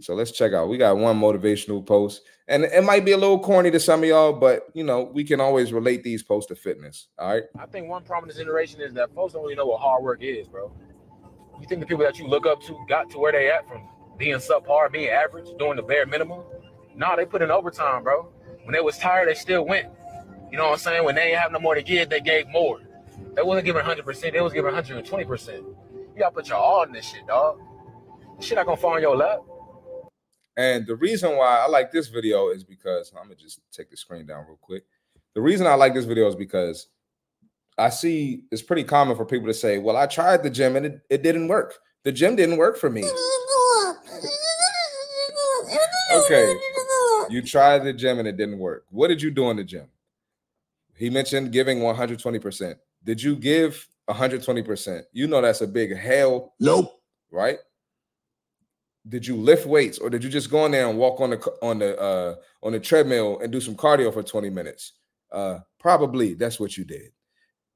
So 0.02 0.14
let's 0.14 0.32
check 0.32 0.52
out. 0.52 0.68
We 0.68 0.76
got 0.76 0.98
one 0.98 1.18
motivational 1.18 1.84
post, 1.84 2.22
and 2.46 2.64
it 2.64 2.84
might 2.84 3.06
be 3.06 3.12
a 3.12 3.16
little 3.16 3.40
corny 3.40 3.70
to 3.70 3.80
some 3.80 4.02
of 4.02 4.08
y'all, 4.08 4.34
but 4.34 4.66
you 4.74 4.84
know, 4.84 5.02
we 5.02 5.24
can 5.24 5.40
always 5.40 5.72
relate 5.72 6.04
these 6.04 6.22
posts 6.22 6.48
to 6.48 6.54
fitness. 6.54 7.08
All 7.18 7.32
right. 7.32 7.44
I 7.58 7.64
think 7.66 7.88
one 7.88 8.04
problem 8.04 8.28
in 8.28 8.36
this 8.36 8.44
generation 8.44 8.82
is 8.82 8.92
that 8.94 9.14
folks 9.14 9.32
don't 9.32 9.42
really 9.42 9.56
know 9.56 9.66
what 9.66 9.80
hard 9.80 10.04
work 10.04 10.22
is, 10.22 10.46
bro. 10.46 10.70
You 11.58 11.66
think 11.66 11.80
the 11.80 11.86
people 11.86 12.04
that 12.04 12.18
you 12.18 12.26
look 12.26 12.46
up 12.46 12.62
to 12.64 12.78
got 12.86 13.10
to 13.10 13.18
where 13.18 13.32
they 13.32 13.50
at 13.50 13.66
from 13.66 13.88
being 14.18 14.36
subpar, 14.36 14.92
being 14.92 15.08
average, 15.08 15.48
doing 15.58 15.76
the 15.76 15.82
bare 15.82 16.04
minimum. 16.04 16.42
Nah, 16.96 17.16
they 17.16 17.24
put 17.24 17.42
in 17.42 17.50
overtime, 17.50 18.02
bro. 18.02 18.28
When 18.64 18.72
they 18.72 18.80
was 18.80 18.98
tired, 18.98 19.28
they 19.28 19.34
still 19.34 19.64
went. 19.64 19.88
You 20.50 20.58
know 20.58 20.64
what 20.64 20.72
I'm 20.72 20.78
saying? 20.78 21.04
When 21.04 21.14
they 21.14 21.28
didn't 21.28 21.40
have 21.40 21.52
no 21.52 21.60
more 21.60 21.74
to 21.74 21.82
give, 21.82 22.10
they 22.10 22.20
gave 22.20 22.48
more. 22.48 22.80
They 23.34 23.42
wasn't 23.42 23.66
giving 23.66 23.82
100%, 23.82 24.32
they 24.32 24.40
was 24.40 24.52
giving 24.52 24.72
120%. 24.72 25.48
You 25.56 26.18
gotta 26.18 26.34
put 26.34 26.48
your 26.48 26.58
all 26.58 26.82
in 26.82 26.92
this 26.92 27.06
shit, 27.06 27.26
dog. 27.26 27.60
This 28.36 28.46
shit 28.46 28.56
not 28.56 28.66
gonna 28.66 28.76
fall 28.76 28.94
on 28.94 29.00
your 29.00 29.16
lap. 29.16 29.40
And 30.56 30.86
the 30.86 30.96
reason 30.96 31.36
why 31.36 31.60
I 31.60 31.68
like 31.68 31.92
this 31.92 32.08
video 32.08 32.48
is 32.48 32.64
because 32.64 33.12
I'm 33.16 33.24
gonna 33.24 33.36
just 33.36 33.60
take 33.72 33.90
the 33.90 33.96
screen 33.96 34.26
down 34.26 34.44
real 34.46 34.58
quick. 34.60 34.84
The 35.34 35.40
reason 35.40 35.66
I 35.66 35.74
like 35.74 35.94
this 35.94 36.04
video 36.04 36.26
is 36.28 36.34
because 36.34 36.88
I 37.78 37.88
see 37.88 38.44
it's 38.50 38.62
pretty 38.62 38.84
common 38.84 39.16
for 39.16 39.24
people 39.24 39.46
to 39.46 39.54
say, 39.54 39.78
Well, 39.78 39.96
I 39.96 40.06
tried 40.06 40.42
the 40.42 40.50
gym 40.50 40.76
and 40.76 40.86
it, 40.86 41.00
it 41.08 41.22
didn't 41.22 41.48
work. 41.48 41.78
The 42.02 42.12
gym 42.12 42.34
didn't 42.34 42.56
work 42.56 42.76
for 42.76 42.90
me. 42.90 43.04
Okay. 46.12 46.52
You 47.30 47.42
tried 47.42 47.84
the 47.84 47.92
gym 47.92 48.18
and 48.18 48.28
it 48.28 48.36
didn't 48.36 48.58
work. 48.58 48.84
What 48.90 49.08
did 49.08 49.22
you 49.22 49.30
do 49.30 49.50
in 49.50 49.56
the 49.56 49.64
gym? 49.64 49.86
He 50.94 51.08
mentioned 51.08 51.52
giving 51.52 51.78
120%. 51.78 52.74
Did 53.04 53.22
you 53.22 53.36
give 53.36 53.86
120%? 54.08 55.02
You 55.12 55.26
know 55.26 55.40
that's 55.40 55.60
a 55.60 55.66
big 55.66 55.96
hell. 55.96 56.54
Nope. 56.60 57.00
Right? 57.30 57.58
Did 59.08 59.26
you 59.26 59.36
lift 59.36 59.66
weights 59.66 59.98
or 59.98 60.10
did 60.10 60.22
you 60.22 60.28
just 60.28 60.50
go 60.50 60.66
in 60.66 60.72
there 60.72 60.88
and 60.88 60.98
walk 60.98 61.20
on 61.20 61.30
the 61.30 61.52
on 61.62 61.78
the 61.78 61.98
uh 61.98 62.34
on 62.62 62.72
the 62.72 62.80
treadmill 62.80 63.40
and 63.40 63.50
do 63.50 63.60
some 63.60 63.74
cardio 63.74 64.12
for 64.12 64.22
20 64.22 64.50
minutes? 64.50 64.92
Uh 65.32 65.60
probably 65.78 66.34
that's 66.34 66.60
what 66.60 66.76
you 66.76 66.84
did. 66.84 67.12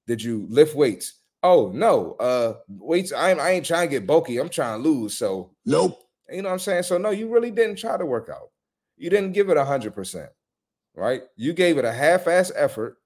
Did 0.06 0.22
you 0.22 0.46
lift 0.50 0.76
weights? 0.76 1.20
Oh 1.42 1.70
no, 1.74 2.12
uh 2.20 2.54
weights. 2.68 3.12
I 3.12 3.30
ain't 3.30 3.40
I 3.40 3.50
ain't 3.52 3.64
trying 3.64 3.88
to 3.88 3.90
get 3.90 4.06
bulky. 4.06 4.38
I'm 4.38 4.50
trying 4.50 4.82
to 4.82 4.88
lose. 4.88 5.16
So 5.16 5.52
nope. 5.64 6.02
You 6.30 6.42
know 6.42 6.48
what 6.48 6.54
I'm 6.54 6.58
saying? 6.58 6.82
So 6.82 6.98
no, 6.98 7.10
you 7.10 7.28
really 7.28 7.50
didn't 7.50 7.76
try 7.76 7.96
to 7.96 8.04
work 8.04 8.28
out. 8.30 8.50
You 8.96 9.10
didn't 9.10 9.32
give 9.32 9.50
it 9.50 9.56
a 9.56 9.64
hundred 9.64 9.94
percent, 9.94 10.30
right? 10.94 11.22
You 11.36 11.52
gave 11.52 11.78
it 11.78 11.84
a 11.84 11.92
half-ass 11.92 12.52
effort, 12.54 12.98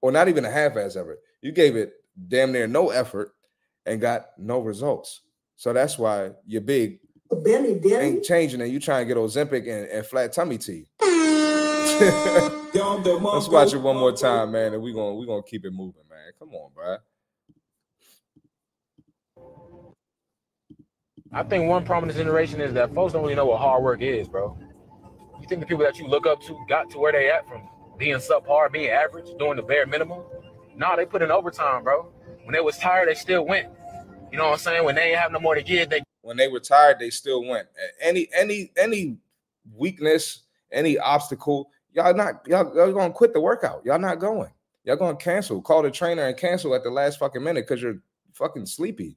or 0.00 0.10
not 0.10 0.28
even 0.28 0.44
a 0.44 0.50
half-ass 0.50 0.96
effort. 0.96 1.18
You 1.42 1.52
gave 1.52 1.76
it 1.76 1.92
damn 2.28 2.52
near 2.52 2.66
no 2.66 2.90
effort 2.90 3.32
and 3.84 4.00
got 4.00 4.26
no 4.38 4.60
results. 4.60 5.22
So 5.56 5.72
that's 5.72 5.98
why 5.98 6.30
you're 6.46 6.60
big 6.60 6.98
Benny, 7.30 7.74
Benny. 7.74 7.94
ain't 7.94 8.24
changing 8.24 8.60
and 8.60 8.70
you 8.70 8.78
trying 8.78 9.06
to 9.06 9.14
get 9.14 9.20
Ozempic 9.20 9.62
and, 9.62 9.88
and 9.88 10.06
flat 10.06 10.32
tummy 10.32 10.58
tea. 10.58 10.86
Let's 11.98 13.48
watch 13.48 13.72
it 13.72 13.78
one 13.78 13.96
more 13.96 14.12
time, 14.12 14.52
man, 14.52 14.74
and 14.74 14.82
we're 14.82 14.94
gonna 14.94 15.14
we 15.14 15.26
gonna 15.26 15.42
keep 15.42 15.64
it 15.64 15.72
moving, 15.72 16.02
man. 16.10 16.32
Come 16.38 16.50
on, 16.54 16.70
bro. 16.74 16.96
I 21.32 21.42
think 21.42 21.68
one 21.68 21.84
problem 21.84 22.08
in 22.10 22.16
this 22.16 22.22
generation 22.22 22.60
is 22.60 22.74
that 22.74 22.94
folks 22.94 23.12
don't 23.12 23.22
really 23.22 23.34
know 23.34 23.46
what 23.46 23.60
hard 23.60 23.82
work 23.82 24.02
is, 24.02 24.28
bro. 24.28 24.58
You 25.46 25.50
think 25.50 25.60
the 25.60 25.66
people 25.66 25.84
that 25.84 25.96
you 25.96 26.08
look 26.08 26.26
up 26.26 26.42
to 26.42 26.58
got 26.68 26.90
to 26.90 26.98
where 26.98 27.12
they 27.12 27.30
at 27.30 27.48
from 27.48 27.68
being 27.96 28.16
subpar, 28.16 28.72
being 28.72 28.90
average, 28.90 29.26
doing 29.38 29.54
the 29.54 29.62
bare 29.62 29.86
minimum? 29.86 30.24
Nah, 30.74 30.96
they 30.96 31.06
put 31.06 31.22
in 31.22 31.30
overtime, 31.30 31.84
bro. 31.84 32.10
When 32.42 32.52
they 32.52 32.60
was 32.60 32.76
tired, 32.78 33.08
they 33.08 33.14
still 33.14 33.46
went. 33.46 33.68
You 34.32 34.38
know 34.38 34.46
what 34.46 34.54
I'm 34.54 34.58
saying? 34.58 34.84
When 34.84 34.96
they 34.96 35.10
ain't 35.10 35.18
have 35.18 35.30
no 35.30 35.38
more 35.38 35.54
to 35.54 35.62
give, 35.62 35.88
they 35.88 36.02
When 36.22 36.36
they 36.36 36.48
were 36.48 36.58
tired, 36.58 36.98
they 36.98 37.10
still 37.10 37.44
went. 37.44 37.68
Any 38.00 38.28
any 38.34 38.72
any 38.76 39.18
weakness, 39.72 40.42
any 40.72 40.98
obstacle, 40.98 41.70
y'all 41.92 42.12
not 42.12 42.44
y'all, 42.48 42.74
y'all 42.74 42.92
gonna 42.92 43.12
quit 43.12 43.32
the 43.32 43.40
workout. 43.40 43.86
Y'all 43.86 44.00
not 44.00 44.18
going. 44.18 44.50
Y'all 44.82 44.96
gonna 44.96 45.16
cancel. 45.16 45.62
Call 45.62 45.82
the 45.82 45.92
trainer 45.92 46.26
and 46.26 46.36
cancel 46.36 46.74
at 46.74 46.82
the 46.82 46.90
last 46.90 47.20
fucking 47.20 47.44
minute 47.44 47.68
because 47.68 47.80
you're 47.80 48.02
fucking 48.32 48.66
sleepy. 48.66 49.16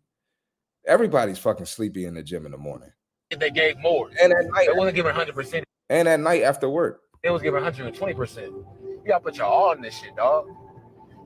Everybody's 0.86 1.40
fucking 1.40 1.66
sleepy 1.66 2.06
in 2.06 2.14
the 2.14 2.22
gym 2.22 2.46
in 2.46 2.52
the 2.52 2.58
morning. 2.60 2.92
they 3.32 3.50
gave 3.50 3.80
more. 3.80 4.12
And 4.22 4.32
at 4.32 4.46
night, 4.46 4.68
they 4.68 4.78
wasn't 4.78 4.96
giving 4.96 5.16
100. 5.16 5.66
Percent 5.90 6.08
And 6.08 6.08
at 6.08 6.20
night 6.20 6.44
after 6.44 6.70
work. 6.70 7.02
They 7.24 7.30
was 7.30 7.42
giving 7.42 7.62
120. 7.62 8.14
percent 8.14 8.48
You 8.48 9.02
gotta 9.08 9.24
put 9.24 9.36
your 9.38 9.48
all 9.48 9.72
in 9.72 9.82
this 9.82 9.98
shit, 10.00 10.16
dog. 10.16 10.48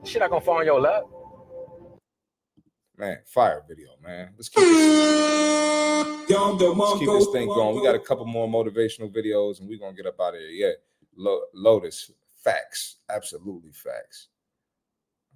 This 0.02 0.10
shit 0.10 0.20
not 0.20 0.30
gonna 0.30 0.44
fall 0.44 0.58
on 0.58 0.64
your 0.66 0.80
lap. 0.80 1.04
Man, 2.96 3.18
fire 3.26 3.62
video, 3.68 3.90
man. 4.02 4.30
Let's 4.36 4.48
keep 4.48 4.62
this, 4.62 6.28
let's 6.30 6.98
keep 6.98 7.08
this 7.08 7.28
thing 7.32 7.48
going. 7.48 7.76
We 7.76 7.82
got 7.82 7.94
a 7.94 8.00
couple 8.00 8.24
more 8.24 8.48
motivational 8.48 9.14
videos 9.14 9.60
and 9.60 9.68
we're 9.68 9.78
gonna 9.78 9.96
get 9.96 10.06
up 10.06 10.20
out 10.20 10.34
of 10.34 10.40
here. 10.40 10.48
Yeah. 10.50 10.72
Lo- 11.16 11.44
Lotus, 11.52 12.10
facts, 12.42 12.96
absolutely 13.08 13.70
facts. 13.72 14.28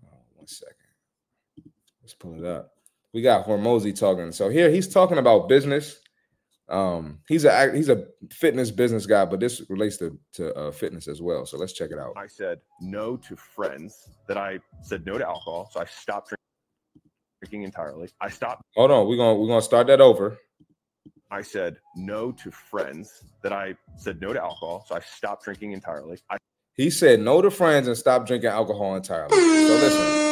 Oh, 0.04 0.16
one 0.34 0.46
second. 0.46 0.74
Let's 2.02 2.14
pull 2.14 2.34
it 2.38 2.44
up. 2.44 2.72
We 3.12 3.22
got 3.22 3.46
Hormozi 3.46 3.96
talking. 3.98 4.32
So 4.32 4.48
here 4.48 4.70
he's 4.70 4.88
talking 4.88 5.18
about 5.18 5.48
business. 5.48 6.00
Um, 6.70 7.20
he's 7.28 7.44
a 7.44 7.72
he's 7.74 7.88
a 7.88 8.06
fitness 8.30 8.70
business 8.70 9.06
guy, 9.06 9.24
but 9.24 9.40
this 9.40 9.62
relates 9.70 9.96
to 9.98 10.18
to 10.34 10.54
uh, 10.54 10.70
fitness 10.70 11.08
as 11.08 11.22
well. 11.22 11.46
So 11.46 11.56
let's 11.56 11.72
check 11.72 11.90
it 11.90 11.98
out. 11.98 12.12
I 12.16 12.26
said 12.26 12.60
no 12.80 13.16
to 13.16 13.36
friends 13.36 14.08
that 14.26 14.36
I 14.36 14.58
said 14.82 15.06
no 15.06 15.16
to 15.16 15.26
alcohol, 15.26 15.70
so 15.72 15.80
I 15.80 15.86
stopped 15.86 16.34
drinking 17.40 17.62
entirely. 17.62 18.10
I 18.20 18.28
stopped. 18.28 18.62
Hold 18.76 18.90
on, 18.90 19.08
we're 19.08 19.16
gonna 19.16 19.38
we're 19.38 19.48
gonna 19.48 19.62
start 19.62 19.86
that 19.86 20.00
over. 20.00 20.38
I 21.30 21.42
said 21.42 21.78
no 21.94 22.32
to 22.32 22.50
friends 22.50 23.24
that 23.42 23.52
I 23.52 23.74
said 23.96 24.20
no 24.20 24.32
to 24.32 24.40
alcohol, 24.40 24.84
so 24.86 24.94
I 24.94 25.00
stopped 25.00 25.44
drinking 25.44 25.72
entirely. 25.72 26.18
I 26.30 26.38
He 26.74 26.90
said 26.90 27.20
no 27.20 27.42
to 27.42 27.50
friends 27.50 27.86
and 27.86 27.96
stop 27.96 28.26
drinking 28.26 28.50
alcohol 28.50 28.94
entirely. 28.94 29.36
So 29.36 29.74
listen, 29.74 30.28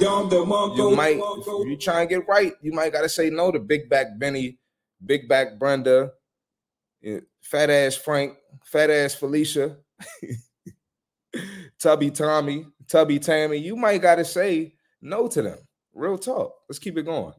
you 0.00 0.96
might 0.96 1.18
if 1.20 1.68
you 1.68 1.76
try 1.76 2.00
and 2.00 2.08
get 2.08 2.26
right, 2.26 2.52
you 2.62 2.72
might 2.72 2.92
gotta 2.92 3.08
say 3.08 3.30
no 3.30 3.50
to 3.50 3.58
Big 3.58 3.88
Back 3.88 4.18
Benny, 4.18 4.58
Big 5.04 5.28
Back 5.28 5.58
Brenda, 5.58 6.12
eh, 7.04 7.20
Fat 7.40 7.70
Ass 7.70 7.96
Frank, 7.96 8.34
Fat 8.64 8.90
Ass 8.90 9.14
Felicia, 9.14 9.76
Tubby 11.78 12.10
Tommy, 12.10 12.66
Tubby 12.88 13.18
Tammy. 13.18 13.56
You 13.56 13.76
might 13.76 14.02
gotta 14.02 14.24
say 14.24 14.74
no 15.00 15.28
to 15.28 15.42
them. 15.42 15.58
Real 15.92 16.18
talk. 16.18 16.54
Let's 16.68 16.78
keep 16.78 16.98
it 16.98 17.04
going. 17.04 17.34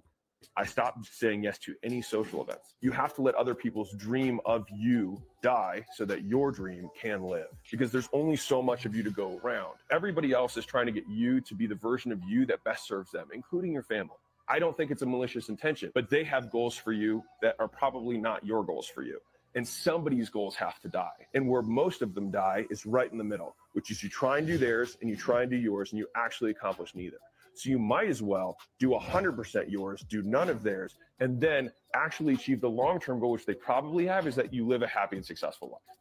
I 0.58 0.66
stopped 0.66 1.06
saying 1.12 1.44
yes 1.44 1.58
to 1.60 1.76
any 1.84 2.02
social 2.02 2.42
events. 2.42 2.76
You 2.80 2.92
have 2.92 3.14
to 3.16 3.22
let 3.22 3.36
other 3.36 3.54
people's 3.54 3.92
dream 3.94 4.40
of 4.46 4.66
you 4.74 5.22
die 5.44 5.86
so 5.96 6.06
that 6.06 6.24
your 6.24 6.52
dream 6.52 6.90
can 7.00 7.24
live. 7.24 7.48
Because 7.70 7.92
there's 7.92 8.08
only 8.14 8.38
so 8.38 8.62
much 8.62 8.86
of 8.86 8.96
you 8.96 9.04
to 9.04 9.10
go 9.10 9.40
around. 9.44 9.74
Everybody 9.92 10.32
else 10.32 10.56
is 10.56 10.66
trying 10.66 10.86
to 10.86 10.94
get 10.94 11.04
you 11.10 11.42
to 11.42 11.56
be 11.56 11.68
the 11.68 11.76
version 11.76 12.12
of 12.12 12.24
you 12.24 12.46
that 12.46 12.64
best 12.64 12.88
serves 12.88 13.12
them, 13.12 13.28
including 13.34 13.74
your 13.74 13.84
family. 13.84 14.16
I 14.48 14.60
don't 14.60 14.78
think 14.78 14.92
it's 14.92 15.02
a 15.02 15.06
malicious 15.06 15.50
intention, 15.50 15.92
but 15.94 16.10
they 16.10 16.24
have 16.24 16.52
goals 16.52 16.76
for 16.76 16.92
you 16.92 17.24
that 17.42 17.56
are 17.60 17.68
probably 17.68 18.18
not 18.18 18.46
your 18.46 18.64
goals 18.64 18.88
for 18.88 19.04
you. 19.04 19.20
And 19.56 19.68
somebody's 19.68 20.30
goals 20.30 20.56
have 20.56 20.80
to 20.82 20.90
die. 20.90 21.28
And 21.34 21.48
where 21.48 21.62
most 21.62 22.02
of 22.02 22.14
them 22.14 22.30
die 22.30 22.66
is 22.70 22.86
right 22.86 23.10
in 23.12 23.18
the 23.18 23.24
middle, 23.24 23.56
which 23.72 23.90
is 23.90 24.04
you 24.04 24.10
try 24.10 24.38
and 24.38 24.46
do 24.46 24.58
theirs 24.58 24.98
and 25.02 25.10
you 25.10 25.16
try 25.16 25.44
and 25.44 25.50
do 25.50 25.56
yours 25.58 25.92
and 25.92 26.00
you 26.00 26.08
actually 26.16 26.52
accomplish 26.52 26.94
neither. 26.94 27.18
So 27.56 27.70
you 27.70 27.80
might 27.80 28.10
as 28.10 28.22
well 28.22 28.58
do 28.80 28.90
100% 28.90 29.72
yours, 29.72 30.06
do 30.10 30.22
none 30.24 30.50
of 30.50 30.62
theirs, 30.62 30.96
and 31.22 31.40
then 31.40 31.72
actually 31.94 32.34
achieve 32.34 32.60
the 32.60 32.70
long 32.70 33.00
term 33.00 33.20
goal, 33.22 33.32
which 33.32 33.46
they 33.46 33.54
probably 33.54 34.06
have, 34.08 34.28
is 34.28 34.36
that 34.36 34.54
you 34.54 34.68
live 34.68 34.82
a 34.82 34.88
happy 34.88 35.16
and 35.16 35.26
successful 35.26 35.70
life. 35.72 35.98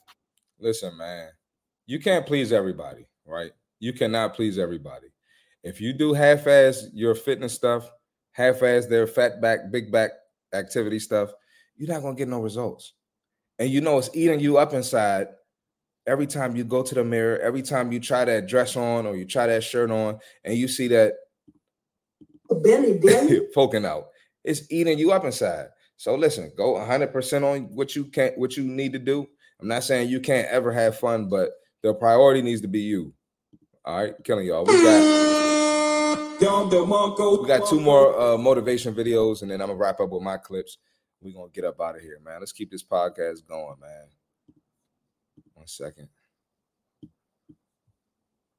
Listen, 0.59 0.97
man, 0.99 1.28
you 1.86 2.01
can't 2.01 2.26
please 2.26 2.53
everybody, 2.53 3.07
right? 3.24 3.53
You 3.78 3.92
cannot 3.92 4.34
please 4.34 4.59
everybody. 4.59 5.09
If 5.62 5.80
you 5.80 5.92
do 5.92 6.12
half-ass 6.12 6.88
your 6.92 7.14
fitness 7.14 7.55
stuff, 7.55 7.88
half-ass 8.35 8.87
their 8.87 9.07
fat 9.07 9.41
back, 9.41 9.70
big 9.70 9.91
back 9.91 10.11
activity 10.53 10.99
stuff, 10.99 11.32
you're 11.76 11.89
not 11.89 12.03
gonna 12.03 12.14
get 12.14 12.28
no 12.28 12.41
results. 12.41 12.93
And 13.59 13.70
you 13.70 13.80
know 13.80 13.99
it's 13.99 14.11
eating 14.12 14.41
you 14.41 14.59
up 14.59 14.74
inside 14.74 15.28
every 16.07 16.26
time 16.26 16.55
you 16.55 16.64
go 16.64 16.82
to 16.82 16.95
the 16.95 17.05
mirror, 17.05 17.39
every 17.39 17.62
time 17.62 17.93
you 17.93 18.01
try 18.01 18.24
that 18.24 18.47
dress 18.47 18.76
on 18.76 19.07
or 19.07 19.16
you 19.16 19.24
try 19.24 19.47
that 19.47 19.64
shirt 19.64 19.91
on, 19.91 20.18
and 20.45 20.57
you 20.57 20.68
see 20.68 20.89
that 20.89 21.14
Benny, 22.62 22.99
Benny. 22.99 23.41
poking 23.55 23.85
out. 23.85 24.09
It's 24.45 24.70
eating 24.70 24.99
you 24.99 25.12
up 25.12 25.24
inside. 25.24 25.68
So 25.97 26.14
listen, 26.14 26.53
go 26.57 26.74
100% 26.74 27.43
on 27.45 27.62
what 27.74 27.97
you 27.97 28.05
can 28.07 28.32
what 28.37 28.57
you 28.57 28.64
need 28.64 28.93
to 28.93 28.99
do. 28.99 29.26
I'm 29.61 29.68
not 29.68 29.85
saying 29.85 30.09
you 30.09 30.20
can't 30.20 30.49
ever 30.49 30.72
have 30.72 30.99
fun, 30.99 31.28
but 31.28 31.51
the 31.82 31.95
priority 31.95 32.43
needs 32.43 32.61
to 32.62 32.68
be 32.68 32.80
you. 32.80 33.14
All 33.85 34.03
right, 34.03 34.14
killing 34.24 34.47
y'all. 34.47 34.64
We 34.64 34.82
got 34.82 35.93
we 37.45 37.49
got 37.49 37.69
two 37.69 37.81
more 37.81 38.19
uh, 38.19 38.39
motivation 38.39 38.95
videos, 38.95 39.43
and 39.43 39.51
then 39.51 39.61
I'm 39.61 39.69
gonna 39.69 39.79
wrap 39.79 40.01
up 40.01 40.11
with 40.11 40.23
my 40.23 40.37
clips. 40.37 40.79
We're 41.21 41.33
gonna 41.33 41.51
get 41.53 41.65
up 41.65 41.81
out 41.81 41.97
of 41.97 42.03
here, 42.03 42.19
man. 42.25 42.41
Let's 42.41 42.53
keep 42.53 42.71
this 42.71 42.83
podcast 42.83 43.47
going, 43.47 43.77
man. 43.81 44.07
One 45.55 45.67
second. 45.67 46.09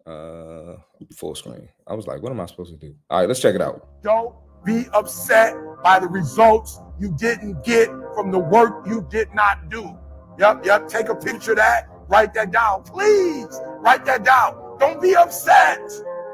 Uh 0.05 0.77
full 1.15 1.33
screen. 1.33 1.67
I 1.87 1.95
was 1.95 2.05
like, 2.05 2.21
what 2.21 2.31
am 2.31 2.39
I 2.39 2.45
supposed 2.45 2.71
to 2.71 2.77
do? 2.77 2.95
All 3.09 3.19
right, 3.19 3.27
let's 3.27 3.39
check 3.39 3.55
it 3.55 3.61
out. 3.61 3.87
Don't 4.03 4.35
be 4.63 4.85
upset 4.93 5.55
by 5.83 5.99
the 5.99 6.07
results 6.07 6.79
you 6.99 7.15
didn't 7.17 7.63
get 7.63 7.87
from 8.13 8.31
the 8.31 8.39
work 8.39 8.85
you 8.87 9.05
did 9.09 9.33
not 9.33 9.69
do. 9.69 9.97
Yep, 10.37 10.65
yep. 10.65 10.87
Take 10.87 11.09
a 11.09 11.15
picture 11.15 11.51
of 11.51 11.57
that. 11.57 11.89
Write 12.07 12.33
that 12.35 12.51
down. 12.51 12.83
Please 12.83 13.59
write 13.79 14.05
that 14.05 14.23
down. 14.23 14.77
Don't 14.79 15.01
be 15.01 15.15
upset. 15.15 15.79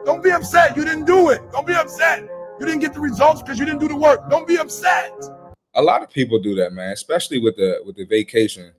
Don't 0.06 0.24
be 0.24 0.32
upset. 0.32 0.76
You 0.76 0.84
didn't 0.84 1.06
do 1.06 1.30
it. 1.30 1.42
Don't 1.52 1.68
be 1.68 1.74
upset. 1.74 2.28
You 2.60 2.66
didn't 2.66 2.80
get 2.80 2.94
the 2.94 3.00
results 3.00 3.42
because 3.42 3.60
you 3.60 3.66
didn't 3.66 3.80
do 3.80 3.88
the 3.88 3.96
work. 3.96 4.30
Don't 4.30 4.48
be 4.48 4.58
upset. 4.58 5.14
A 5.76 5.82
lot 5.82 6.02
of 6.02 6.10
people 6.10 6.40
do 6.40 6.56
that, 6.56 6.74
man, 6.74 6.92
especially 6.92 7.40
with 7.40 7.56
the 7.56 7.82
with 7.86 7.96
the 7.96 8.06
vacation, 8.06 8.72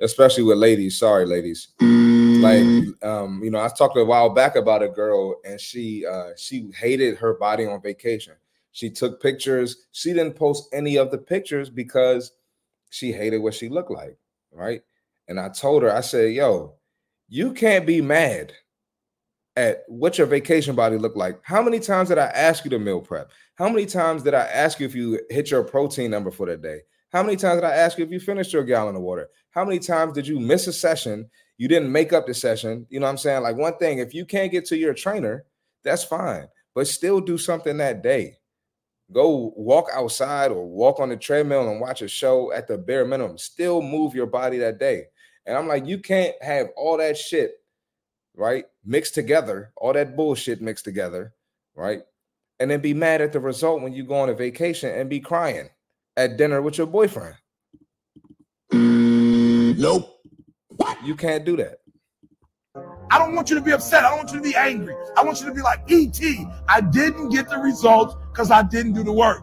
especially 0.00 0.42
with 0.42 0.58
ladies. 0.58 0.98
Sorry, 0.98 1.24
ladies. 1.24 1.68
Like, 1.80 2.62
um, 3.02 3.40
you 3.42 3.50
know, 3.50 3.58
I 3.58 3.68
talked 3.68 3.96
a 3.96 4.04
while 4.04 4.28
back 4.28 4.56
about 4.56 4.82
a 4.82 4.88
girl, 4.88 5.36
and 5.44 5.58
she 5.58 6.04
uh 6.04 6.30
she 6.36 6.70
hated 6.78 7.16
her 7.16 7.34
body 7.34 7.66
on 7.66 7.80
vacation. 7.80 8.34
She 8.72 8.90
took 8.90 9.22
pictures. 9.22 9.86
She 9.92 10.12
didn't 10.12 10.34
post 10.34 10.68
any 10.74 10.96
of 10.96 11.10
the 11.10 11.18
pictures 11.18 11.70
because 11.70 12.32
she 12.90 13.12
hated 13.12 13.38
what 13.38 13.54
she 13.54 13.70
looked 13.70 13.90
like, 13.90 14.18
right? 14.52 14.82
And 15.28 15.40
I 15.40 15.48
told 15.48 15.82
her, 15.82 15.92
I 15.92 16.02
said, 16.02 16.34
"Yo, 16.34 16.74
you 17.28 17.52
can't 17.52 17.86
be 17.86 18.02
mad 18.02 18.52
at 19.56 19.84
what 19.88 20.18
your 20.18 20.26
vacation 20.26 20.74
body 20.74 20.98
looked 20.98 21.16
like. 21.16 21.40
How 21.42 21.62
many 21.62 21.80
times 21.80 22.10
did 22.10 22.18
I 22.18 22.26
ask 22.26 22.64
you 22.64 22.70
to 22.70 22.78
meal 22.78 23.00
prep? 23.00 23.30
How 23.56 23.68
many 23.68 23.86
times 23.86 24.22
did 24.22 24.34
I 24.34 24.44
ask 24.44 24.78
you 24.78 24.86
if 24.86 24.94
you 24.94 25.20
hit 25.30 25.50
your 25.50 25.64
protein 25.64 26.10
number 26.10 26.30
for 26.30 26.46
the 26.46 26.56
day? 26.56 26.80
How 27.12 27.22
many 27.22 27.36
times 27.36 27.62
did 27.62 27.64
I 27.64 27.74
ask 27.74 27.96
you 27.96 28.04
if 28.04 28.10
you 28.10 28.20
finished 28.20 28.52
your 28.52 28.64
gallon 28.64 28.96
of 28.96 29.02
water? 29.02 29.28
How 29.50 29.64
many 29.64 29.78
times 29.78 30.12
did 30.12 30.26
you 30.26 30.38
miss 30.38 30.66
a 30.66 30.72
session? 30.72 31.30
You 31.56 31.68
didn't 31.68 31.90
make 31.90 32.12
up 32.12 32.26
the 32.26 32.34
session. 32.34 32.86
You 32.90 33.00
know 33.00 33.06
what 33.06 33.12
I'm 33.12 33.18
saying? 33.18 33.42
Like 33.42 33.56
one 33.56 33.78
thing, 33.78 33.98
if 33.98 34.12
you 34.12 34.26
can't 34.26 34.52
get 34.52 34.66
to 34.66 34.76
your 34.76 34.92
trainer, 34.92 35.46
that's 35.82 36.04
fine, 36.04 36.48
but 36.74 36.86
still 36.86 37.20
do 37.20 37.38
something 37.38 37.78
that 37.78 38.02
day. 38.02 38.36
Go 39.12 39.54
walk 39.56 39.86
outside 39.94 40.50
or 40.50 40.66
walk 40.66 40.98
on 40.98 41.08
the 41.08 41.16
treadmill 41.16 41.70
and 41.70 41.80
watch 41.80 42.02
a 42.02 42.08
show 42.08 42.52
at 42.52 42.66
the 42.66 42.76
bare 42.76 43.06
minimum. 43.06 43.38
Still 43.38 43.80
move 43.80 44.14
your 44.14 44.26
body 44.26 44.58
that 44.58 44.78
day. 44.78 45.04
And 45.46 45.56
I'm 45.56 45.68
like, 45.68 45.86
you 45.86 45.98
can't 45.98 46.34
have 46.42 46.68
all 46.76 46.98
that 46.98 47.16
shit, 47.16 47.52
right? 48.36 48.66
Mixed 48.84 49.14
together, 49.14 49.72
all 49.76 49.92
that 49.94 50.16
bullshit 50.16 50.60
mixed 50.60 50.84
together, 50.84 51.34
right? 51.74 52.02
And 52.60 52.70
then 52.70 52.80
be 52.80 52.94
mad 52.94 53.20
at 53.20 53.32
the 53.32 53.40
result 53.40 53.82
when 53.82 53.92
you 53.92 54.04
go 54.04 54.14
on 54.14 54.28
a 54.28 54.34
vacation 54.34 54.90
and 54.96 55.10
be 55.10 55.20
crying 55.20 55.70
at 56.16 56.36
dinner 56.36 56.62
with 56.62 56.78
your 56.78 56.86
boyfriend. 56.86 57.36
Nope. 58.72 60.12
You 61.04 61.16
can't 61.16 61.44
do 61.44 61.56
that. 61.56 61.80
I 63.10 63.18
don't 63.18 63.34
want 63.34 63.48
you 63.50 63.56
to 63.56 63.62
be 63.62 63.72
upset. 63.72 64.04
I 64.04 64.10
don't 64.10 64.18
want 64.18 64.32
you 64.32 64.38
to 64.38 64.42
be 64.42 64.54
angry. 64.54 64.94
I 65.16 65.24
want 65.24 65.40
you 65.40 65.46
to 65.46 65.54
be 65.54 65.62
like, 65.62 65.80
ET, 65.90 66.20
I 66.68 66.80
didn't 66.80 67.30
get 67.30 67.48
the 67.48 67.58
results 67.58 68.16
because 68.30 68.50
I 68.50 68.62
didn't 68.62 68.92
do 68.94 69.02
the 69.02 69.12
work. 69.12 69.42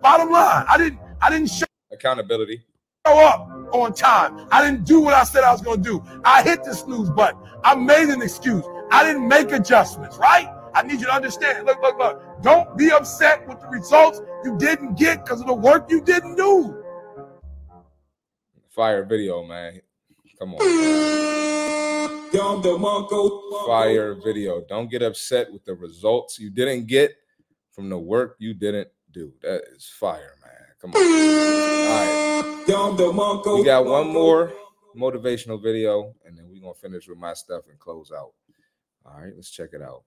Bottom 0.00 0.30
line, 0.30 0.64
I 0.68 0.78
didn't, 0.78 0.98
I 1.20 1.30
didn't 1.30 1.50
show 1.50 1.66
Accountability. 1.92 2.62
Up 3.06 3.50
on 3.72 3.92
time. 3.92 4.46
I 4.50 4.64
didn't 4.64 4.84
do 4.84 5.00
what 5.00 5.12
I 5.12 5.24
said 5.24 5.44
I 5.44 5.52
was 5.52 5.60
gonna 5.60 5.82
do. 5.82 6.02
I 6.24 6.42
hit 6.42 6.64
the 6.64 6.74
snooze 6.74 7.10
button. 7.10 7.38
I 7.62 7.74
made 7.74 8.08
an 8.08 8.22
excuse. 8.22 8.64
I 8.90 9.04
didn't 9.04 9.28
make 9.28 9.52
adjustments, 9.52 10.16
right? 10.16 10.48
I 10.74 10.82
need 10.82 11.00
you 11.00 11.06
to 11.06 11.14
understand. 11.14 11.66
Look, 11.66 11.82
look, 11.82 11.98
look. 11.98 12.42
Don't 12.42 12.76
be 12.78 12.90
upset 12.90 13.46
with 13.46 13.60
the 13.60 13.68
results 13.68 14.20
you 14.44 14.56
didn't 14.56 14.96
get 14.96 15.24
because 15.24 15.40
of 15.40 15.46
the 15.46 15.54
work 15.54 15.90
you 15.90 16.00
didn't 16.00 16.36
do. 16.36 16.82
Fire 18.70 19.04
video, 19.04 19.44
man. 19.44 19.80
Come 20.38 20.54
on. 20.54 20.60
Fire 23.66 24.14
video. 24.14 24.62
Don't 24.68 24.90
get 24.90 25.02
upset 25.02 25.52
with 25.52 25.64
the 25.64 25.74
results 25.74 26.38
you 26.38 26.50
didn't 26.50 26.86
get 26.86 27.14
from 27.70 27.88
the 27.88 27.98
work 27.98 28.36
you 28.38 28.54
didn't 28.54 28.88
do. 29.12 29.32
That 29.42 29.62
is 29.76 29.86
fire, 29.86 30.36
man. 30.42 30.63
Come 30.84 30.92
on. 30.92 31.02
All 31.02 32.64
right. 32.66 33.56
We 33.58 33.64
got 33.64 33.86
one 33.86 34.08
more 34.08 34.52
motivational 34.96 35.62
video, 35.62 36.12
and 36.26 36.36
then 36.36 36.46
we're 36.48 36.60
gonna 36.60 36.74
finish 36.74 37.08
with 37.08 37.18
my 37.18 37.32
stuff 37.32 37.64
and 37.70 37.78
close 37.78 38.12
out. 38.12 38.32
All 39.06 39.20
right, 39.20 39.32
let's 39.34 39.50
check 39.50 39.70
it 39.72 39.80
out. 39.82 40.02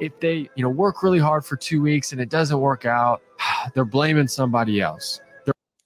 if 0.00 0.18
they 0.20 0.48
you 0.54 0.62
know 0.62 0.70
work 0.70 1.02
really 1.02 1.18
hard 1.18 1.44
for 1.44 1.56
two 1.56 1.82
weeks 1.82 2.12
and 2.12 2.20
it 2.20 2.30
doesn't 2.30 2.58
work 2.58 2.86
out 2.86 3.20
they're 3.74 3.84
blaming 3.84 4.26
somebody 4.26 4.80
else 4.80 5.20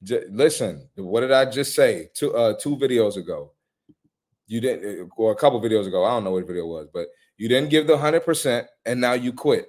J- 0.02 0.26
listen, 0.30 0.88
what 0.94 1.20
did 1.22 1.32
I 1.32 1.46
just 1.50 1.74
say? 1.74 2.10
Two 2.14 2.34
uh 2.34 2.54
two 2.60 2.76
videos 2.76 3.16
ago. 3.16 3.52
You 4.46 4.60
didn't 4.60 5.10
or 5.16 5.32
a 5.32 5.34
couple 5.34 5.60
videos 5.60 5.86
ago. 5.86 6.04
I 6.04 6.10
don't 6.10 6.22
know 6.22 6.30
what 6.30 6.46
video 6.46 6.64
it 6.64 6.68
was, 6.68 6.88
but 6.92 7.08
you 7.38 7.48
didn't 7.48 7.70
give 7.70 7.86
the 7.86 7.98
hundred 7.98 8.20
percent 8.20 8.68
and 8.84 9.00
now 9.00 9.14
you 9.14 9.32
quit. 9.32 9.66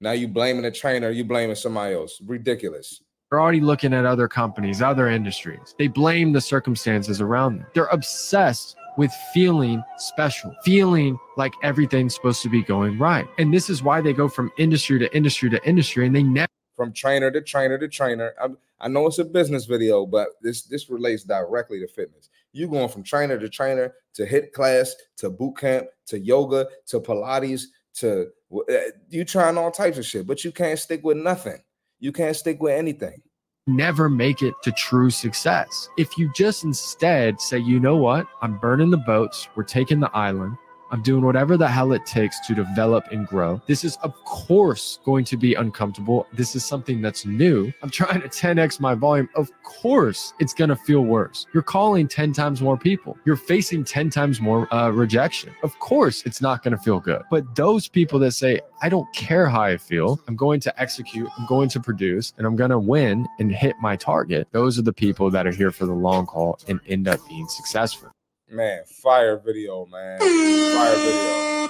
Now 0.00 0.12
you 0.12 0.28
blaming 0.28 0.62
the 0.62 0.70
trainer, 0.70 1.10
you 1.10 1.24
blaming 1.24 1.56
somebody 1.56 1.94
else. 1.94 2.20
Ridiculous. 2.24 3.00
they're 3.30 3.40
already 3.40 3.60
looking 3.60 3.92
at 3.92 4.06
other 4.06 4.26
companies 4.28 4.80
other 4.80 5.08
industries 5.08 5.74
they 5.78 5.86
blame 5.88 6.32
the 6.32 6.40
circumstances 6.40 7.20
around 7.20 7.58
them 7.58 7.66
they're 7.74 7.92
obsessed 7.92 8.74
with 8.96 9.12
feeling 9.34 9.82
special 9.98 10.54
feeling 10.64 11.18
like 11.36 11.52
everything's 11.62 12.14
supposed 12.14 12.40
to 12.42 12.48
be 12.48 12.62
going 12.62 12.98
right 12.98 13.26
and 13.38 13.52
this 13.52 13.68
is 13.68 13.82
why 13.82 14.00
they 14.00 14.14
go 14.14 14.28
from 14.28 14.50
industry 14.56 14.98
to 14.98 15.14
industry 15.14 15.50
to 15.50 15.62
industry 15.68 16.06
and 16.06 16.16
they 16.16 16.22
never 16.22 16.48
From 16.74 16.92
trainer 16.92 17.30
to 17.32 17.40
trainer 17.42 17.76
to 17.76 17.88
trainer. 17.88 18.32
I, 18.40 18.46
I 18.80 18.88
know 18.88 19.06
it's 19.08 19.18
a 19.18 19.24
business 19.24 19.66
video, 19.66 20.06
but 20.06 20.28
this 20.40 20.62
this 20.62 20.88
relates 20.88 21.24
directly 21.24 21.80
to 21.80 21.88
fitness. 21.88 22.30
You 22.52 22.68
going 22.68 22.88
from 22.88 23.02
trainer 23.02 23.36
to 23.36 23.48
trainer 23.48 23.92
to 24.14 24.24
HIIT 24.24 24.52
class 24.52 24.94
to 25.16 25.28
boot 25.28 25.58
camp 25.58 25.88
to 26.06 26.18
yoga 26.18 26.68
to 26.86 27.00
Pilates 27.00 27.64
to 27.94 28.30
Uh, 28.52 28.62
you 29.08 29.24
trying 29.24 29.58
all 29.58 29.70
types 29.70 29.98
of 29.98 30.06
shit, 30.06 30.26
but 30.26 30.42
you 30.44 30.52
can't 30.52 30.78
stick 30.78 31.04
with 31.04 31.16
nothing. 31.16 31.58
You 32.00 32.12
can't 32.12 32.36
stick 32.36 32.60
with 32.62 32.72
anything. 32.72 33.20
never 33.66 34.08
make 34.08 34.40
it 34.42 34.54
to 34.62 34.72
true 34.72 35.10
success. 35.10 35.88
If 35.98 36.16
you 36.16 36.32
just 36.34 36.64
instead 36.64 37.40
say, 37.40 37.58
you 37.58 37.78
know 37.78 37.96
what, 37.96 38.26
I'm 38.40 38.58
burning 38.58 38.90
the 38.90 38.96
boats, 38.96 39.48
we're 39.56 39.64
taking 39.64 40.00
the 40.00 40.10
island, 40.16 40.56
I'm 40.90 41.02
doing 41.02 41.24
whatever 41.24 41.56
the 41.56 41.68
hell 41.68 41.92
it 41.92 42.06
takes 42.06 42.40
to 42.46 42.54
develop 42.54 43.04
and 43.12 43.26
grow. 43.26 43.60
This 43.66 43.84
is, 43.84 43.96
of 44.02 44.14
course, 44.24 44.98
going 45.04 45.24
to 45.26 45.36
be 45.36 45.54
uncomfortable. 45.54 46.26
This 46.32 46.56
is 46.56 46.64
something 46.64 47.02
that's 47.02 47.26
new. 47.26 47.72
I'm 47.82 47.90
trying 47.90 48.20
to 48.22 48.28
10x 48.28 48.80
my 48.80 48.94
volume. 48.94 49.28
Of 49.34 49.50
course, 49.62 50.32
it's 50.38 50.54
going 50.54 50.70
to 50.70 50.76
feel 50.76 51.02
worse. 51.02 51.46
You're 51.52 51.62
calling 51.62 52.08
10 52.08 52.32
times 52.32 52.62
more 52.62 52.76
people, 52.76 53.18
you're 53.24 53.36
facing 53.36 53.84
10 53.84 54.10
times 54.10 54.40
more 54.40 54.72
uh, 54.72 54.90
rejection. 54.90 55.54
Of 55.62 55.78
course, 55.78 56.22
it's 56.24 56.40
not 56.40 56.62
going 56.62 56.76
to 56.76 56.82
feel 56.82 57.00
good. 57.00 57.22
But 57.30 57.54
those 57.54 57.88
people 57.88 58.18
that 58.20 58.32
say, 58.32 58.60
I 58.82 58.88
don't 58.88 59.12
care 59.14 59.48
how 59.48 59.62
I 59.62 59.76
feel, 59.76 60.20
I'm 60.28 60.36
going 60.36 60.60
to 60.60 60.80
execute, 60.80 61.28
I'm 61.38 61.46
going 61.46 61.68
to 61.70 61.80
produce, 61.80 62.32
and 62.38 62.46
I'm 62.46 62.56
going 62.56 62.70
to 62.70 62.78
win 62.78 63.26
and 63.38 63.52
hit 63.52 63.76
my 63.80 63.96
target, 63.96 64.48
those 64.52 64.78
are 64.78 64.82
the 64.82 64.92
people 64.92 65.30
that 65.30 65.46
are 65.46 65.52
here 65.52 65.70
for 65.70 65.86
the 65.86 65.92
long 65.92 66.26
haul 66.26 66.58
and 66.68 66.80
end 66.86 67.08
up 67.08 67.20
being 67.28 67.48
successful. 67.48 68.10
Man, 68.50 68.82
fire 68.86 69.38
video, 69.38 69.84
man. 69.86 70.18
Fire 70.20 70.96
video. 70.96 71.68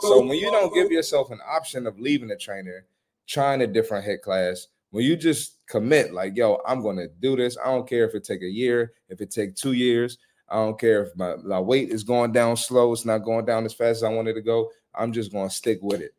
So 0.00 0.20
when 0.20 0.38
you 0.38 0.50
don't 0.50 0.74
give 0.74 0.90
yourself 0.90 1.30
an 1.30 1.40
option 1.48 1.86
of 1.86 1.98
leaving 1.98 2.28
the 2.28 2.36
trainer, 2.36 2.84
trying 3.26 3.62
a 3.62 3.66
different 3.66 4.06
HIIT 4.06 4.20
class, 4.20 4.66
when 4.90 5.04
you 5.04 5.16
just 5.16 5.56
commit, 5.66 6.12
like, 6.12 6.36
yo, 6.36 6.60
I'm 6.66 6.82
gonna 6.82 7.08
do 7.20 7.36
this. 7.36 7.56
I 7.56 7.66
don't 7.66 7.88
care 7.88 8.06
if 8.06 8.14
it 8.14 8.24
take 8.24 8.42
a 8.42 8.48
year, 8.48 8.92
if 9.08 9.20
it 9.20 9.30
take 9.30 9.54
two 9.54 9.72
years. 9.72 10.18
I 10.48 10.56
don't 10.56 10.78
care 10.78 11.04
if 11.04 11.16
my, 11.16 11.36
my 11.36 11.60
weight 11.60 11.90
is 11.90 12.02
going 12.02 12.32
down 12.32 12.56
slow, 12.56 12.92
it's 12.92 13.04
not 13.04 13.18
going 13.18 13.44
down 13.46 13.64
as 13.64 13.72
fast 13.72 13.98
as 13.98 14.02
I 14.02 14.08
wanted 14.10 14.34
to 14.34 14.42
go. 14.42 14.70
I'm 14.94 15.12
just 15.12 15.32
gonna 15.32 15.48
stick 15.48 15.78
with 15.80 16.00
it. 16.00 16.14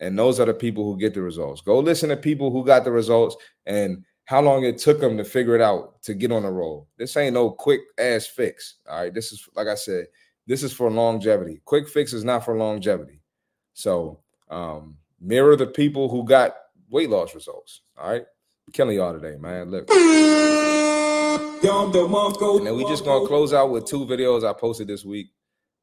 And 0.00 0.16
those 0.16 0.38
are 0.38 0.46
the 0.46 0.54
people 0.54 0.84
who 0.84 0.98
get 0.98 1.12
the 1.12 1.22
results. 1.22 1.60
Go 1.60 1.80
listen 1.80 2.08
to 2.08 2.16
people 2.16 2.50
who 2.50 2.64
got 2.64 2.84
the 2.84 2.92
results 2.92 3.36
and 3.66 4.04
how 4.28 4.42
long 4.42 4.62
it 4.62 4.76
took 4.76 5.00
them 5.00 5.16
to 5.16 5.24
figure 5.24 5.54
it 5.54 5.62
out 5.62 6.02
to 6.02 6.12
get 6.12 6.30
on 6.30 6.42
the 6.42 6.50
roll. 6.50 6.86
This 6.98 7.16
ain't 7.16 7.32
no 7.32 7.50
quick 7.50 7.80
ass 7.96 8.26
fix. 8.26 8.74
All 8.86 9.00
right. 9.00 9.14
This 9.14 9.32
is 9.32 9.48
like 9.56 9.68
I 9.68 9.74
said, 9.74 10.04
this 10.46 10.62
is 10.62 10.70
for 10.70 10.90
longevity. 10.90 11.62
Quick 11.64 11.88
fix 11.88 12.12
is 12.12 12.24
not 12.24 12.44
for 12.44 12.54
longevity. 12.54 13.22
So 13.72 14.20
um 14.50 14.98
mirror 15.18 15.56
the 15.56 15.66
people 15.66 16.10
who 16.10 16.24
got 16.24 16.56
weight 16.90 17.08
loss 17.08 17.34
results. 17.34 17.80
All 17.96 18.10
right. 18.10 18.26
Killing 18.74 18.98
y'all 18.98 19.18
today, 19.18 19.38
man. 19.38 19.70
Look. 19.70 19.88
And 22.58 22.66
then 22.66 22.76
we 22.76 22.84
just 22.84 23.06
gonna 23.06 23.26
close 23.26 23.54
out 23.54 23.70
with 23.70 23.86
two 23.86 24.04
videos 24.04 24.46
I 24.46 24.52
posted 24.52 24.88
this 24.88 25.06
week. 25.06 25.28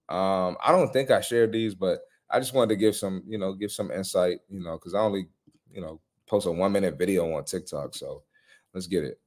Um, 0.07 0.55
I 0.63 0.71
don't 0.71 0.93
think 0.93 1.09
I 1.09 1.19
shared 1.19 1.51
these, 1.51 1.73
but 1.73 2.01
I 2.29 2.37
just 2.37 2.53
wanted 2.53 2.69
to 2.69 2.75
give 2.75 2.95
some, 2.95 3.23
you 3.25 3.39
know, 3.39 3.53
give 3.53 3.71
some 3.71 3.89
insight, 3.89 4.37
you 4.49 4.63
know, 4.63 4.77
because 4.77 4.93
I 4.93 4.99
only, 4.99 5.29
you 5.73 5.81
know, 5.81 5.99
post 6.27 6.45
a 6.45 6.51
one 6.51 6.71
minute 6.71 6.99
video 6.99 7.33
on 7.33 7.43
TikTok. 7.43 7.95
So 7.95 8.21
let's 8.75 8.87
get 8.87 9.03
it. 9.03 9.19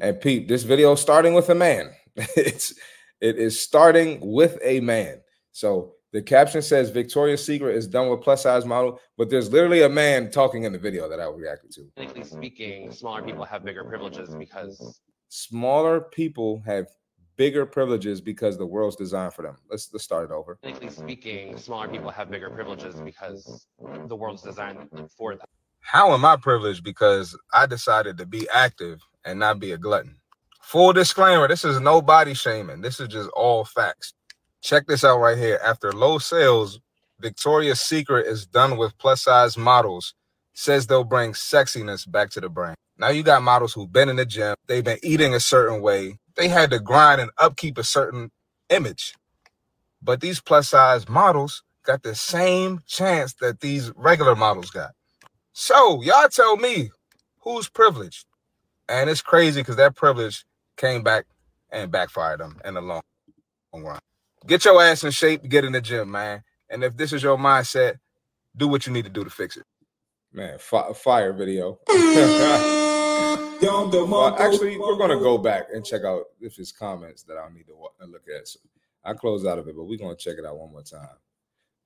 And 0.00 0.20
Pete, 0.20 0.48
this 0.48 0.64
video 0.64 0.92
is 0.92 1.00
starting 1.00 1.34
with 1.34 1.50
a 1.50 1.54
man. 1.54 1.92
it's 2.16 2.74
it 3.20 3.36
is 3.36 3.60
starting 3.60 4.18
with 4.20 4.58
a 4.62 4.80
man. 4.80 5.20
So 5.52 5.92
the 6.12 6.22
caption 6.22 6.62
says 6.62 6.90
Victoria's 6.90 7.44
Secret 7.44 7.76
is 7.76 7.86
done 7.86 8.08
with 8.08 8.22
plus 8.22 8.42
size 8.42 8.64
model, 8.64 8.98
but 9.16 9.30
there's 9.30 9.52
literally 9.52 9.82
a 9.82 9.88
man 9.88 10.30
talking 10.30 10.64
in 10.64 10.72
the 10.72 10.78
video 10.78 11.08
that 11.08 11.20
I 11.20 11.26
reacted 11.26 11.70
to. 11.72 11.86
Technically 11.96 12.24
speaking, 12.24 12.90
smaller 12.90 13.22
people 13.22 13.44
have 13.44 13.64
bigger 13.64 13.84
privileges 13.84 14.34
because 14.34 15.00
Smaller 15.30 16.00
people 16.00 16.60
have 16.66 16.88
bigger 17.36 17.64
privileges 17.64 18.20
because 18.20 18.58
the 18.58 18.66
world's 18.66 18.96
designed 18.96 19.32
for 19.32 19.42
them. 19.42 19.56
Let's 19.70 19.88
let's 19.92 20.02
start 20.02 20.28
it 20.28 20.34
over. 20.34 20.58
technically 20.60 20.90
speaking, 20.90 21.56
smaller 21.56 21.86
people 21.86 22.10
have 22.10 22.30
bigger 22.30 22.50
privileges 22.50 22.96
because 23.00 23.66
the 24.08 24.16
world's 24.16 24.42
designed 24.42 24.88
for 25.16 25.36
them. 25.36 25.46
How 25.80 26.12
am 26.14 26.24
I 26.24 26.36
privileged? 26.36 26.84
Because 26.84 27.36
I 27.52 27.66
decided 27.66 28.18
to 28.18 28.26
be 28.26 28.48
active 28.52 29.00
and 29.24 29.38
not 29.38 29.58
be 29.58 29.72
a 29.72 29.78
glutton. 29.78 30.16
Full 30.62 30.92
disclaimer 30.92 31.48
this 31.48 31.64
is 31.64 31.80
no 31.80 32.00
body 32.00 32.34
shaming. 32.34 32.80
This 32.80 33.00
is 33.00 33.08
just 33.08 33.28
all 33.30 33.64
facts. 33.64 34.14
Check 34.62 34.86
this 34.86 35.04
out 35.04 35.18
right 35.18 35.38
here. 35.38 35.58
After 35.64 35.92
low 35.92 36.18
sales, 36.18 36.80
Victoria's 37.18 37.80
Secret 37.80 38.26
is 38.26 38.46
done 38.46 38.76
with 38.76 38.96
plus 38.98 39.22
size 39.22 39.56
models 39.56 40.14
says 40.54 40.86
they'll 40.86 41.04
bring 41.04 41.32
sexiness 41.32 42.10
back 42.10 42.30
to 42.30 42.40
the 42.40 42.48
brain. 42.48 42.74
Now 42.98 43.08
you 43.08 43.22
got 43.22 43.42
models 43.42 43.72
who've 43.72 43.92
been 43.92 44.08
in 44.08 44.16
the 44.16 44.26
gym, 44.26 44.54
they've 44.66 44.84
been 44.84 44.98
eating 45.02 45.34
a 45.34 45.40
certain 45.40 45.80
way, 45.80 46.18
they 46.36 46.48
had 46.48 46.70
to 46.70 46.78
grind 46.78 47.20
and 47.20 47.30
upkeep 47.38 47.78
a 47.78 47.84
certain 47.84 48.30
image. 48.68 49.14
But 50.02 50.20
these 50.20 50.40
plus 50.40 50.68
size 50.68 51.08
models 51.08 51.62
got 51.84 52.02
the 52.02 52.14
same 52.14 52.80
chance 52.86 53.34
that 53.40 53.60
these 53.60 53.90
regular 53.96 54.36
models 54.36 54.70
got. 54.70 54.90
So 55.52 56.02
y'all 56.02 56.28
tell 56.28 56.56
me 56.56 56.90
who's 57.40 57.68
privileged? 57.68 58.26
And 58.88 59.08
it's 59.08 59.22
crazy 59.22 59.60
because 59.60 59.76
that 59.76 59.94
privilege 59.94 60.44
came 60.76 61.02
back 61.02 61.26
and 61.70 61.90
backfired 61.90 62.40
them 62.40 62.60
in 62.64 62.74
the 62.74 62.80
long 62.80 63.02
run. 63.74 64.00
Get 64.46 64.64
your 64.64 64.82
ass 64.82 65.04
in 65.04 65.10
shape, 65.10 65.48
get 65.48 65.64
in 65.64 65.72
the 65.72 65.80
gym, 65.80 66.10
man. 66.10 66.42
And 66.70 66.82
if 66.82 66.96
this 66.96 67.12
is 67.12 67.22
your 67.22 67.36
mindset, 67.36 67.98
do 68.56 68.68
what 68.68 68.86
you 68.86 68.92
need 68.92 69.04
to 69.04 69.10
do 69.10 69.22
to 69.22 69.30
fix 69.30 69.56
it. 69.56 69.64
Man, 70.32 70.58
fi- 70.58 70.92
fire 70.92 71.32
video. 71.32 71.78
Well, 74.10 74.34
actually, 74.40 74.78
we're 74.78 74.96
gonna 74.96 75.18
go 75.18 75.36
back 75.38 75.66
and 75.72 75.84
check 75.84 76.02
out 76.04 76.24
if 76.40 76.58
it's 76.58 76.72
comments 76.72 77.22
that 77.24 77.36
I 77.36 77.52
need 77.52 77.66
to 77.66 77.74
wa- 77.76 77.90
look 78.06 78.22
at. 78.34 78.48
So 78.48 78.58
I 79.04 79.12
close 79.12 79.44
out 79.44 79.58
of 79.58 79.68
it, 79.68 79.76
but 79.76 79.84
we're 79.84 79.98
gonna 79.98 80.16
check 80.16 80.36
it 80.38 80.46
out 80.46 80.58
one 80.58 80.72
more 80.72 80.82
time. 80.82 81.08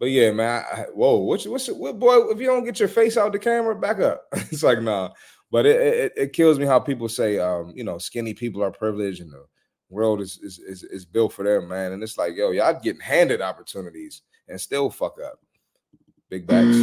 But 0.01 0.07
yeah, 0.07 0.33
man. 0.33 0.65
I, 0.71 0.81
whoa, 0.95 1.19
what's 1.19 1.47
what's 1.47 1.69
what 1.69 1.99
boy? 1.99 2.31
If 2.31 2.41
you 2.41 2.47
don't 2.47 2.65
get 2.65 2.81
your 2.81 2.89
face 2.89 3.17
out 3.17 3.33
the 3.33 3.39
camera, 3.39 3.75
back 3.75 4.01
up. 4.01 4.25
it's 4.33 4.63
like 4.63 4.83
nah. 4.83 5.11
But 5.51 5.67
it, 5.67 5.81
it 5.81 6.13
it 6.17 6.33
kills 6.33 6.59
me 6.59 6.67
how 6.67 6.81
people 6.81 7.09
say, 7.09 7.39
um, 7.39 7.73
you 7.77 7.85
know, 7.85 7.99
skinny 7.99 8.35
people 8.35 8.63
are 8.63 8.73
privileged 8.73 9.21
and 9.21 9.33
the 9.33 9.45
world 9.89 10.21
is 10.21 10.39
is 10.43 10.59
is, 10.59 10.83
is 10.83 11.05
built 11.05 11.33
for 11.33 11.45
them, 11.45 11.69
man. 11.69 11.93
And 11.93 12.03
it's 12.03 12.19
like, 12.19 12.35
yo, 12.35 12.51
y'all 12.51 12.79
getting 12.81 13.01
handed 13.01 13.41
opportunities 13.41 14.23
and 14.49 14.61
still 14.61 14.91
fuck 14.91 15.17
up. 15.25 15.39
Big 16.29 16.47
backs. 16.47 16.77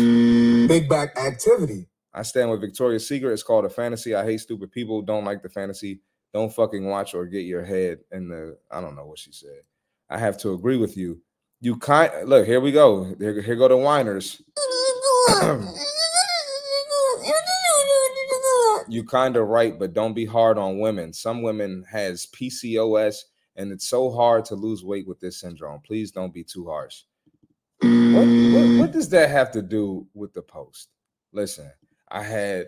Big 0.67 0.87
back 0.87 1.17
activity. 1.17 1.87
I 2.13 2.23
stand 2.23 2.51
with 2.51 2.61
Victoria's 2.61 3.07
Secret. 3.07 3.33
It's 3.33 3.43
called 3.43 3.65
a 3.65 3.69
fantasy. 3.69 4.15
I 4.15 4.23
hate 4.23 4.39
stupid 4.39 4.71
people. 4.71 5.01
Don't 5.01 5.25
like 5.25 5.43
the 5.43 5.49
fantasy. 5.49 6.01
Don't 6.33 6.53
fucking 6.53 6.85
watch 6.85 7.13
or 7.13 7.25
get 7.25 7.45
your 7.45 7.63
head 7.63 7.99
in 8.11 8.29
the. 8.29 8.57
I 8.69 8.81
don't 8.81 8.95
know 8.95 9.05
what 9.05 9.19
she 9.19 9.31
said. 9.31 9.61
I 10.09 10.17
have 10.17 10.37
to 10.39 10.53
agree 10.53 10.77
with 10.77 10.97
you. 10.97 11.21
You 11.63 11.77
kind 11.77 12.11
look. 12.27 12.47
Here 12.47 12.59
we 12.59 12.71
go. 12.71 13.15
Here, 13.19 13.39
here 13.39 13.55
go 13.55 13.67
the 13.67 13.77
whiners. 13.77 14.41
you 18.89 19.03
kind 19.03 19.37
of 19.37 19.47
right, 19.47 19.77
but 19.77 19.93
don't 19.93 20.15
be 20.15 20.25
hard 20.25 20.57
on 20.57 20.79
women. 20.79 21.13
Some 21.13 21.43
women 21.43 21.85
has 21.89 22.25
PCOS, 22.35 23.17
and 23.57 23.71
it's 23.71 23.87
so 23.87 24.09
hard 24.09 24.43
to 24.45 24.55
lose 24.55 24.83
weight 24.83 25.07
with 25.07 25.19
this 25.19 25.39
syndrome. 25.39 25.81
Please 25.81 26.09
don't 26.09 26.33
be 26.33 26.43
too 26.43 26.65
harsh. 26.65 27.03
What, 27.79 28.25
what, 28.25 28.79
what 28.79 28.91
does 28.91 29.09
that 29.09 29.29
have 29.29 29.51
to 29.51 29.61
do 29.61 30.07
with 30.15 30.33
the 30.33 30.41
post? 30.41 30.89
Listen, 31.31 31.71
I 32.09 32.23
had 32.23 32.67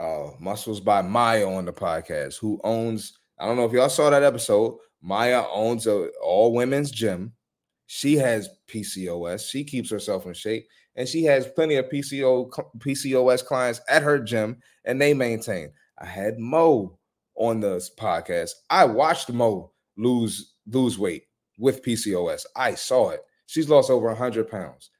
uh 0.00 0.30
Muscles 0.40 0.80
by 0.80 1.02
Maya 1.02 1.46
on 1.46 1.66
the 1.66 1.74
podcast, 1.74 2.38
who 2.38 2.58
owns, 2.64 3.18
I 3.38 3.44
don't 3.44 3.56
know 3.56 3.66
if 3.66 3.72
y'all 3.72 3.90
saw 3.90 4.08
that 4.08 4.22
episode. 4.22 4.78
Maya 5.02 5.44
owns 5.52 5.86
a 5.86 6.08
all 6.22 6.54
women's 6.54 6.90
gym. 6.90 7.34
She 7.94 8.16
has 8.16 8.48
PCOS. 8.66 9.48
She 9.48 9.62
keeps 9.62 9.88
herself 9.88 10.26
in 10.26 10.34
shape, 10.34 10.66
and 10.96 11.08
she 11.08 11.22
has 11.26 11.46
plenty 11.46 11.76
of 11.76 11.88
PCO 11.88 12.50
PCOS 12.78 13.46
clients 13.46 13.80
at 13.88 14.02
her 14.02 14.18
gym, 14.18 14.56
and 14.84 15.00
they 15.00 15.14
maintain. 15.14 15.70
I 16.00 16.06
had 16.06 16.40
Mo 16.40 16.98
on 17.36 17.60
this 17.60 17.92
podcast. 17.96 18.50
I 18.68 18.84
watched 18.84 19.30
Mo 19.30 19.70
lose 19.96 20.54
lose 20.66 20.98
weight 20.98 21.26
with 21.56 21.84
PCOS. 21.84 22.46
I 22.56 22.74
saw 22.74 23.10
it. 23.10 23.20
She's 23.46 23.68
lost 23.68 23.90
over 23.90 24.08
100 24.08 24.50
pounds. 24.50 24.90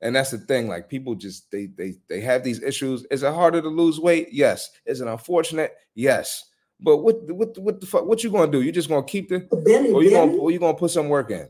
And 0.00 0.16
that's 0.16 0.32
the 0.32 0.38
thing. 0.38 0.66
Like 0.66 0.88
people 0.88 1.14
just 1.14 1.52
they 1.52 1.66
they 1.66 1.98
they 2.08 2.20
have 2.20 2.42
these 2.42 2.60
issues. 2.64 3.06
Is 3.12 3.22
it 3.22 3.32
harder 3.32 3.62
to 3.62 3.68
lose 3.68 4.00
weight? 4.00 4.30
Yes. 4.32 4.68
Is 4.86 5.00
it 5.00 5.06
unfortunate? 5.06 5.76
Yes. 5.94 6.50
But 6.80 6.96
what 6.96 7.30
what 7.30 7.56
what 7.58 7.80
the 7.80 7.86
fuck? 7.86 8.06
What 8.06 8.24
you 8.24 8.30
gonna 8.30 8.50
do? 8.50 8.62
You 8.62 8.72
just 8.72 8.88
gonna 8.88 9.04
keep 9.04 9.28
the 9.28 9.38
Benny, 9.64 9.92
or 9.92 10.02
you 10.02 10.10
gonna 10.10 10.32
or 10.32 10.50
you 10.50 10.58
gonna 10.58 10.76
put 10.76 10.90
some 10.90 11.08
work 11.08 11.30
in 11.30 11.48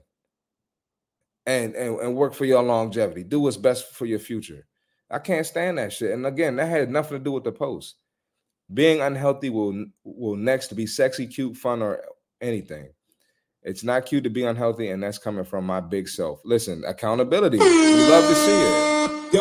and 1.51 1.75
and 1.75 2.01
and 2.01 2.17
work 2.17 2.35
for 2.35 2.45
your 2.45 2.63
longevity. 2.63 3.25
Do 3.25 3.41
what's 3.41 3.57
best 3.57 3.93
for 3.93 4.07
your 4.07 4.19
future. 4.19 4.67
I 5.11 5.19
can't 5.19 5.47
stand 5.47 5.79
that 5.79 5.93
shit. 5.93 6.13
And 6.13 6.25
again, 6.25 6.57
that 6.57 6.69
had 6.69 6.91
nothing 6.91 7.19
to 7.19 7.25
do 7.25 7.33
with 7.33 7.45
the 7.45 7.53
post. 7.53 7.97
Being 8.73 9.01
unhealthy 9.01 9.51
will 9.51 9.87
will 10.05 10.37
next 10.37 10.75
be 10.77 10.87
sexy, 10.87 11.27
cute, 11.27 11.57
fun, 11.57 11.83
or 11.83 12.05
anything. 12.41 12.91
It's 13.63 13.85
not 13.85 14.07
cute 14.07 14.25
to 14.25 14.31
be 14.31 14.45
unhealthy, 14.45 14.89
and 14.89 15.03
that's 15.03 15.19
coming 15.19 15.45
from 15.45 15.67
my 15.67 15.81
big 15.81 16.09
self. 16.09 16.41
Listen, 16.45 16.83
accountability. 16.87 17.59
We 17.59 17.65
love 18.09 18.29
to 18.29 18.35
see 18.35 18.53
it. 18.53 19.33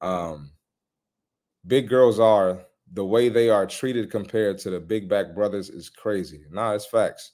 Um, 0.00 0.50
big 1.66 1.88
girls 1.88 2.18
are 2.18 2.62
the 2.92 3.04
way 3.04 3.28
they 3.28 3.50
are 3.50 3.66
treated 3.66 4.10
compared 4.10 4.58
to 4.58 4.70
the 4.70 4.80
big 4.80 5.08
back 5.08 5.34
brothers 5.34 5.70
is 5.70 5.88
crazy. 5.88 6.44
Nah, 6.50 6.72
it's 6.72 6.86
facts. 6.86 7.32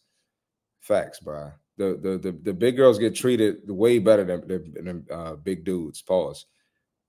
Facts, 0.81 1.18
bro. 1.20 1.53
The 1.79 2.18
the 2.22 2.33
the, 2.43 2.55
big 2.55 2.77
girls 2.77 2.99
get 2.99 3.14
treated 3.14 3.68
way 3.68 3.99
better 3.99 4.24
than, 4.24 4.72
than, 4.72 5.07
uh, 5.11 5.35
big 5.35 5.64
dudes. 5.64 6.01
Pause. 6.01 6.47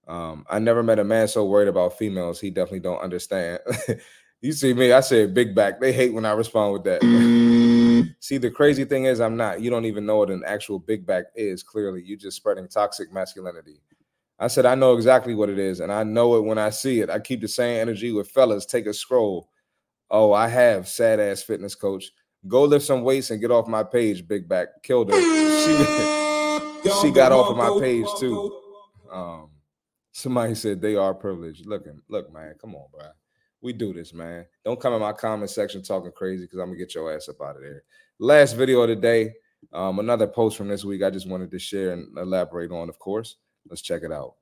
Um, 0.07 0.45
I 0.49 0.59
never 0.59 0.83
met 0.83 0.99
a 0.99 1.03
man 1.03 1.27
so 1.27 1.45
worried 1.45 1.67
about 1.67 1.97
females. 1.97 2.39
He 2.39 2.49
definitely 2.49 2.81
don't 2.81 3.01
understand. 3.01 3.59
you 4.41 4.51
see 4.51 4.73
me, 4.73 4.91
I 4.91 5.01
say 5.01 5.25
big 5.25 5.55
back. 5.55 5.79
They 5.79 5.91
hate 5.91 6.13
when 6.13 6.25
I 6.25 6.31
respond 6.31 6.73
with 6.73 6.83
that. 6.83 7.01
see, 8.19 8.37
the 8.37 8.51
crazy 8.51 8.85
thing 8.85 9.05
is, 9.05 9.19
I'm 9.19 9.37
not. 9.37 9.61
You 9.61 9.69
don't 9.69 9.85
even 9.85 10.05
know 10.05 10.17
what 10.17 10.29
an 10.29 10.43
actual 10.45 10.79
big 10.79 11.05
back 11.05 11.25
is. 11.35 11.63
Clearly, 11.63 12.03
you 12.03 12.17
just 12.17 12.37
spreading 12.37 12.67
toxic 12.67 13.11
masculinity. 13.11 13.81
I 14.39 14.47
said 14.47 14.65
I 14.65 14.75
know 14.75 14.93
exactly 14.93 15.33
what 15.33 15.49
it 15.49 15.59
is, 15.59 15.79
and 15.79 15.91
I 15.91 16.03
know 16.03 16.35
it 16.35 16.43
when 16.43 16.57
I 16.57 16.69
see 16.69 17.01
it. 17.01 17.09
I 17.09 17.19
keep 17.19 17.41
the 17.41 17.47
same 17.47 17.81
energy 17.81 18.11
with 18.11 18.29
fellas. 18.29 18.65
Take 18.65 18.85
a 18.85 18.93
scroll. 18.93 19.49
Oh, 20.09 20.31
I 20.31 20.47
have 20.47 20.87
sad 20.87 21.19
ass 21.19 21.41
fitness 21.41 21.75
coach. 21.75 22.11
Go 22.47 22.63
lift 22.63 22.85
some 22.85 23.03
weights 23.03 23.29
and 23.29 23.41
get 23.41 23.51
off 23.51 23.67
my 23.67 23.83
page, 23.83 24.27
big 24.27 24.47
back. 24.47 24.81
Killed 24.83 25.11
her. 25.11 25.19
She, 25.19 26.91
she 27.01 27.11
got 27.11 27.31
off 27.31 27.49
of 27.51 27.57
my 27.57 27.77
page 27.79 28.07
too. 28.19 28.61
Um, 29.11 29.49
somebody 30.11 30.55
said 30.55 30.81
they 30.81 30.95
are 30.95 31.13
privileged. 31.13 31.65
Looking, 31.65 32.01
look, 32.07 32.31
man, 32.31 32.55
come 32.59 32.75
on, 32.75 32.87
bro. 32.91 33.07
We 33.61 33.73
do 33.73 33.93
this, 33.93 34.13
man. 34.13 34.45
Don't 34.63 34.79
come 34.79 34.93
in 34.93 35.01
my 35.01 35.13
comment 35.13 35.49
section 35.49 35.81
talking 35.81 36.11
crazy 36.11 36.43
because 36.45 36.59
I'm 36.59 36.67
gonna 36.67 36.77
get 36.77 36.95
your 36.95 37.13
ass 37.13 37.27
up 37.27 37.41
out 37.41 37.55
of 37.55 37.61
there. 37.61 37.83
Last 38.19 38.53
video 38.53 38.81
of 38.81 38.89
the 38.89 38.95
day. 38.95 39.33
Um, 39.73 39.99
another 39.99 40.27
post 40.27 40.55
from 40.55 40.67
this 40.67 40.85
week. 40.85 41.03
I 41.03 41.09
just 41.09 41.27
wanted 41.27 41.51
to 41.51 41.59
share 41.59 41.91
and 41.91 42.15
elaborate 42.17 42.71
on, 42.71 42.89
of 42.89 42.99
course. 42.99 43.37
Let's 43.67 43.81
check 43.81 44.03
it 44.03 44.11
out. 44.11 44.35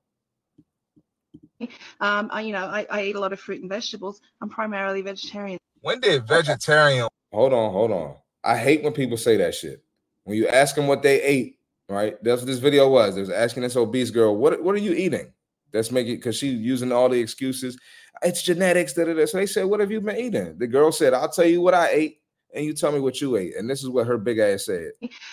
Um, 2.00 2.28
I, 2.30 2.42
you 2.42 2.52
know, 2.52 2.66
I, 2.66 2.86
I 2.90 3.02
eat 3.04 3.16
a 3.16 3.20
lot 3.20 3.32
of 3.32 3.40
fruit 3.40 3.62
and 3.62 3.70
vegetables. 3.70 4.20
I'm 4.42 4.50
primarily 4.50 5.00
vegetarian. 5.00 5.58
When 5.80 6.00
did 6.00 6.26
vegetarian? 6.26 7.08
Hold 7.32 7.52
on, 7.52 7.72
hold 7.72 7.92
on. 7.92 8.16
I 8.44 8.56
hate 8.56 8.82
when 8.82 8.92
people 8.92 9.16
say 9.16 9.36
that 9.38 9.54
shit. 9.54 9.82
When 10.24 10.36
you 10.36 10.48
ask 10.48 10.74
them 10.74 10.86
what 10.86 11.02
they 11.02 11.22
ate, 11.22 11.58
right? 11.88 12.22
That's 12.22 12.42
what 12.42 12.46
this 12.46 12.58
video 12.58 12.88
was. 12.88 13.14
They 13.14 13.20
was 13.20 13.30
asking 13.30 13.62
this 13.62 13.76
obese 13.76 14.10
girl, 14.10 14.36
"What 14.36 14.62
what 14.62 14.74
are 14.74 14.78
you 14.78 14.92
eating?" 14.92 15.32
That's 15.72 15.90
making 15.90 16.16
because 16.16 16.36
she 16.36 16.48
using 16.48 16.92
all 16.92 17.08
the 17.08 17.20
excuses. 17.20 17.78
It's 18.22 18.42
genetics. 18.42 18.94
Da, 18.94 19.04
da, 19.04 19.14
da. 19.14 19.26
So 19.26 19.38
they 19.38 19.46
said, 19.46 19.64
"What 19.64 19.80
have 19.80 19.90
you 19.90 20.00
been 20.00 20.16
eating?" 20.16 20.58
The 20.58 20.66
girl 20.66 20.92
said, 20.92 21.14
"I'll 21.14 21.28
tell 21.28 21.44
you 21.44 21.60
what 21.60 21.74
I 21.74 21.88
ate, 21.90 22.20
and 22.54 22.64
you 22.64 22.72
tell 22.72 22.92
me 22.92 23.00
what 23.00 23.20
you 23.20 23.36
ate." 23.36 23.56
And 23.56 23.68
this 23.68 23.82
is 23.82 23.88
what 23.88 24.06
her 24.06 24.18
big 24.18 24.38
ass 24.38 24.66
said. 24.66 24.92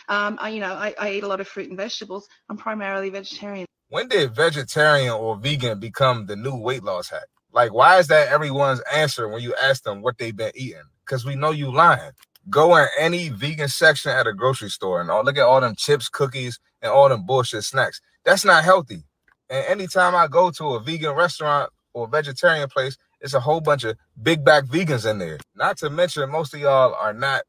Um, 0.10 0.38
I, 0.42 0.50
you 0.50 0.60
know, 0.60 0.74
I, 0.74 0.94
I 1.00 1.12
eat 1.12 1.24
a 1.24 1.28
lot 1.28 1.40
of 1.40 1.48
fruit 1.48 1.70
and 1.70 1.78
vegetables. 1.78 2.28
I'm 2.50 2.58
primarily 2.58 3.10
vegetarian. 3.10 3.66
When 3.90 4.08
did 4.08 4.36
vegetarian 4.36 5.14
or 5.14 5.38
vegan 5.38 5.80
become 5.80 6.26
the 6.26 6.36
new 6.36 6.56
weight 6.56 6.84
loss 6.84 7.10
hack? 7.10 7.28
Like, 7.52 7.72
why 7.72 8.00
is 8.00 8.08
that 8.08 8.30
everyone's 8.30 8.82
answer 8.92 9.30
when 9.30 9.42
you 9.44 9.54
ask 9.62 9.84
them 9.84 10.02
what 10.02 10.18
they've 10.18 10.36
been 10.36 10.52
eating? 10.56 10.82
Because 11.06 11.26
we 11.26 11.36
know 11.36 11.52
you 11.52 11.72
lying. 11.72 12.12
Go 12.50 12.76
in 12.76 12.88
any 13.00 13.30
vegan 13.30 13.70
section 13.70 14.12
at 14.12 14.28
a 14.28 14.34
grocery 14.34 14.70
store 14.70 15.02
and 15.02 15.10
all, 15.10 15.24
look 15.24 15.38
at 15.38 15.44
all 15.44 15.62
them 15.62 15.76
chips, 15.76 16.10
cookies, 16.10 16.60
and 16.82 16.92
all 16.92 17.10
them 17.10 17.26
bullshit 17.26 17.64
snacks. 17.64 18.02
That's 18.26 18.46
not 18.46 18.64
healthy. 18.64 19.04
And 19.50 19.66
anytime 19.68 20.16
I 20.16 20.28
go 20.28 20.52
to 20.52 20.76
a 20.76 20.80
vegan 20.80 21.12
restaurant 21.12 21.72
or 21.94 22.08
vegetarian 22.08 22.68
place, 22.70 22.98
it's 23.22 23.34
a 23.34 23.40
whole 23.40 23.62
bunch 23.62 23.86
of 23.86 23.96
big 24.22 24.44
back 24.44 24.66
vegans 24.66 25.10
in 25.10 25.20
there. 25.20 25.40
Not 25.56 25.78
to 25.78 25.90
mention, 25.90 26.30
most 26.30 26.54
of 26.54 26.60
y'all 26.60 26.94
are 26.96 27.14
not 27.14 27.44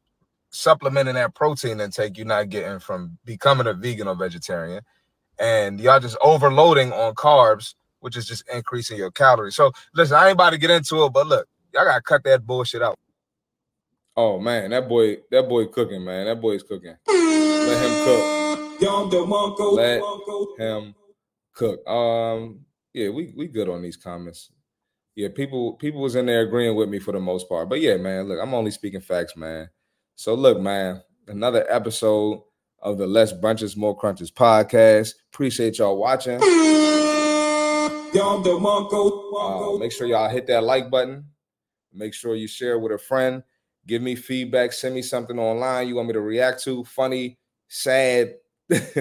supplementing 0.50 1.14
that 1.14 1.34
protein 1.34 1.80
intake 1.80 2.16
you're 2.16 2.26
not 2.26 2.48
getting 2.48 2.78
from 2.78 3.18
becoming 3.24 3.66
a 3.66 3.74
vegan 3.74 4.06
or 4.06 4.14
vegetarian. 4.14 4.82
And 5.38 5.80
y'all 5.80 5.98
just 5.98 6.16
overloading 6.22 6.92
on 6.92 7.14
carbs, 7.14 7.74
which 8.00 8.16
is 8.16 8.26
just 8.26 8.44
increasing 8.52 8.96
your 8.96 9.10
calories. 9.10 9.56
So 9.56 9.72
listen, 9.94 10.16
I 10.16 10.26
ain't 10.26 10.34
about 10.34 10.50
to 10.50 10.58
get 10.58 10.70
into 10.70 11.04
it, 11.04 11.12
but 11.12 11.26
look, 11.26 11.48
y'all 11.72 11.84
gotta 11.84 12.02
cut 12.02 12.22
that 12.24 12.46
bullshit 12.46 12.82
out. 12.82 12.98
Oh 14.16 14.38
man, 14.38 14.70
that 14.70 14.88
boy, 14.88 15.18
that 15.30 15.48
boy 15.48 15.66
cooking, 15.66 16.04
man. 16.04 16.26
That 16.26 16.40
boy's 16.40 16.62
cooking. 16.62 16.94
Let 17.08 17.82
him 17.82 18.04
cook. 18.04 18.80
Let 19.76 20.00
him 20.58 20.94
cook. 21.52 21.86
Um, 21.88 22.60
yeah, 22.92 23.08
we 23.08 23.32
we 23.36 23.48
good 23.48 23.68
on 23.68 23.82
these 23.82 23.96
comments. 23.96 24.50
Yeah, 25.16 25.28
people 25.34 25.74
people 25.74 26.00
was 26.00 26.14
in 26.14 26.26
there 26.26 26.42
agreeing 26.42 26.76
with 26.76 26.88
me 26.88 27.00
for 27.00 27.12
the 27.12 27.20
most 27.20 27.48
part. 27.48 27.68
But 27.68 27.80
yeah, 27.80 27.96
man, 27.96 28.28
look, 28.28 28.38
I'm 28.40 28.54
only 28.54 28.70
speaking 28.70 29.00
facts, 29.00 29.36
man. 29.36 29.68
So 30.14 30.34
look, 30.34 30.60
man, 30.60 31.02
another 31.26 31.66
episode 31.68 32.42
of 32.80 32.98
the 32.98 33.06
Less 33.06 33.32
Brunches, 33.32 33.76
More 33.76 33.96
Crunches 33.96 34.30
podcast. 34.30 35.14
Appreciate 35.32 35.78
y'all 35.78 35.96
watching. 35.96 36.40
Uh, 39.62 39.78
make 39.78 39.90
sure 39.90 40.06
y'all 40.06 40.28
hit 40.28 40.46
that 40.46 40.62
like 40.62 40.88
button. 40.90 41.26
Make 41.92 42.14
sure 42.14 42.36
you 42.36 42.46
share 42.46 42.78
with 42.78 42.92
a 42.92 42.98
friend. 42.98 43.42
Give 43.86 44.02
me 44.02 44.14
feedback. 44.14 44.72
Send 44.72 44.94
me 44.94 45.02
something 45.02 45.38
online 45.38 45.88
you 45.88 45.96
want 45.96 46.08
me 46.08 46.14
to 46.14 46.20
react 46.20 46.62
to. 46.64 46.84
Funny, 46.84 47.38
sad, 47.68 48.34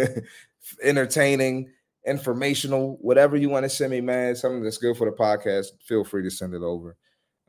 entertaining, 0.83 1.69
informational, 2.05 2.97
whatever 3.01 3.37
you 3.37 3.49
want 3.49 3.63
to 3.63 3.69
send 3.69 3.91
me, 3.91 4.01
man. 4.01 4.35
Something 4.35 4.63
that's 4.63 4.77
good 4.77 4.97
for 4.97 5.09
the 5.09 5.15
podcast. 5.15 5.67
Feel 5.81 6.03
free 6.03 6.23
to 6.23 6.29
send 6.29 6.53
it 6.53 6.61
over. 6.61 6.97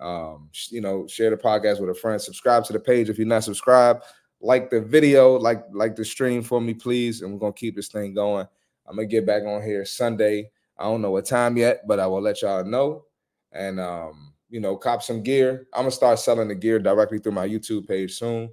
Um, 0.01 0.51
you 0.71 0.81
know, 0.81 1.07
share 1.07 1.31
the 1.31 1.37
podcast 1.37 1.81
with 1.81 1.91
a 1.91 1.95
friend. 1.95 2.21
Subscribe 2.21 2.65
to 2.65 2.73
the 2.73 2.81
page 2.81 3.09
if 3.09 3.19
you're 3.19 3.27
not 3.27 3.45
subscribed. 3.45 4.05
Like 4.41 4.71
the 4.71 4.81
video, 4.81 5.37
like 5.37 5.65
like 5.73 5.97
the 5.97 6.05
stream 6.05 6.43
for 6.43 6.61
me, 6.61 6.75
please. 6.75 7.23
And 7.23 7.33
we're 7.33 7.39
gonna 7.39 7.53
keep 7.53 7.77
this 7.77 7.89
thing 7.89 8.15
going. 8.15 8.47
I'm 8.87 8.97
gonna 8.97 9.09
get 9.09 9.27
back 9.27 9.45
on 9.45 9.63
here 9.63 9.85
Sunday. 9.85 10.51
I 10.77 10.85
don't 10.85 11.01
know 11.01 11.13
what 11.13 11.25
time 11.25 11.57
yet, 11.57 11.87
but 11.87 12.01
I 12.01 12.07
will 12.07 12.21
let 12.21 12.43
y'all 12.43 12.65
know. 12.65 13.05
And 13.53 13.81
um, 13.81 14.34
you 14.55 14.61
know, 14.61 14.77
cop 14.77 15.03
some 15.03 15.21
gear. 15.21 15.67
I'm 15.75 15.81
gonna 15.81 15.91
start 15.91 16.21
selling 16.21 16.47
the 16.47 16.55
gear 16.55 16.79
directly 16.79 17.19
through 17.19 17.33
my 17.33 17.49
YouTube 17.49 17.89
page 17.89 18.15
soon. 18.17 18.51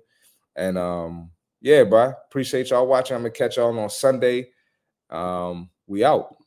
And 0.55 0.75
um, 0.75 1.29
yeah, 1.61 1.83
bro, 1.83 2.13
appreciate 2.27 2.71
y'all 2.71 2.87
watching. 2.87 3.15
I'm 3.15 3.21
gonna 3.21 3.29
catch 3.29 3.57
y'all 3.57 3.77
on 3.77 3.89
Sunday. 3.91 4.49
Um, 5.11 5.69
we 5.85 6.03
out. 6.03 6.40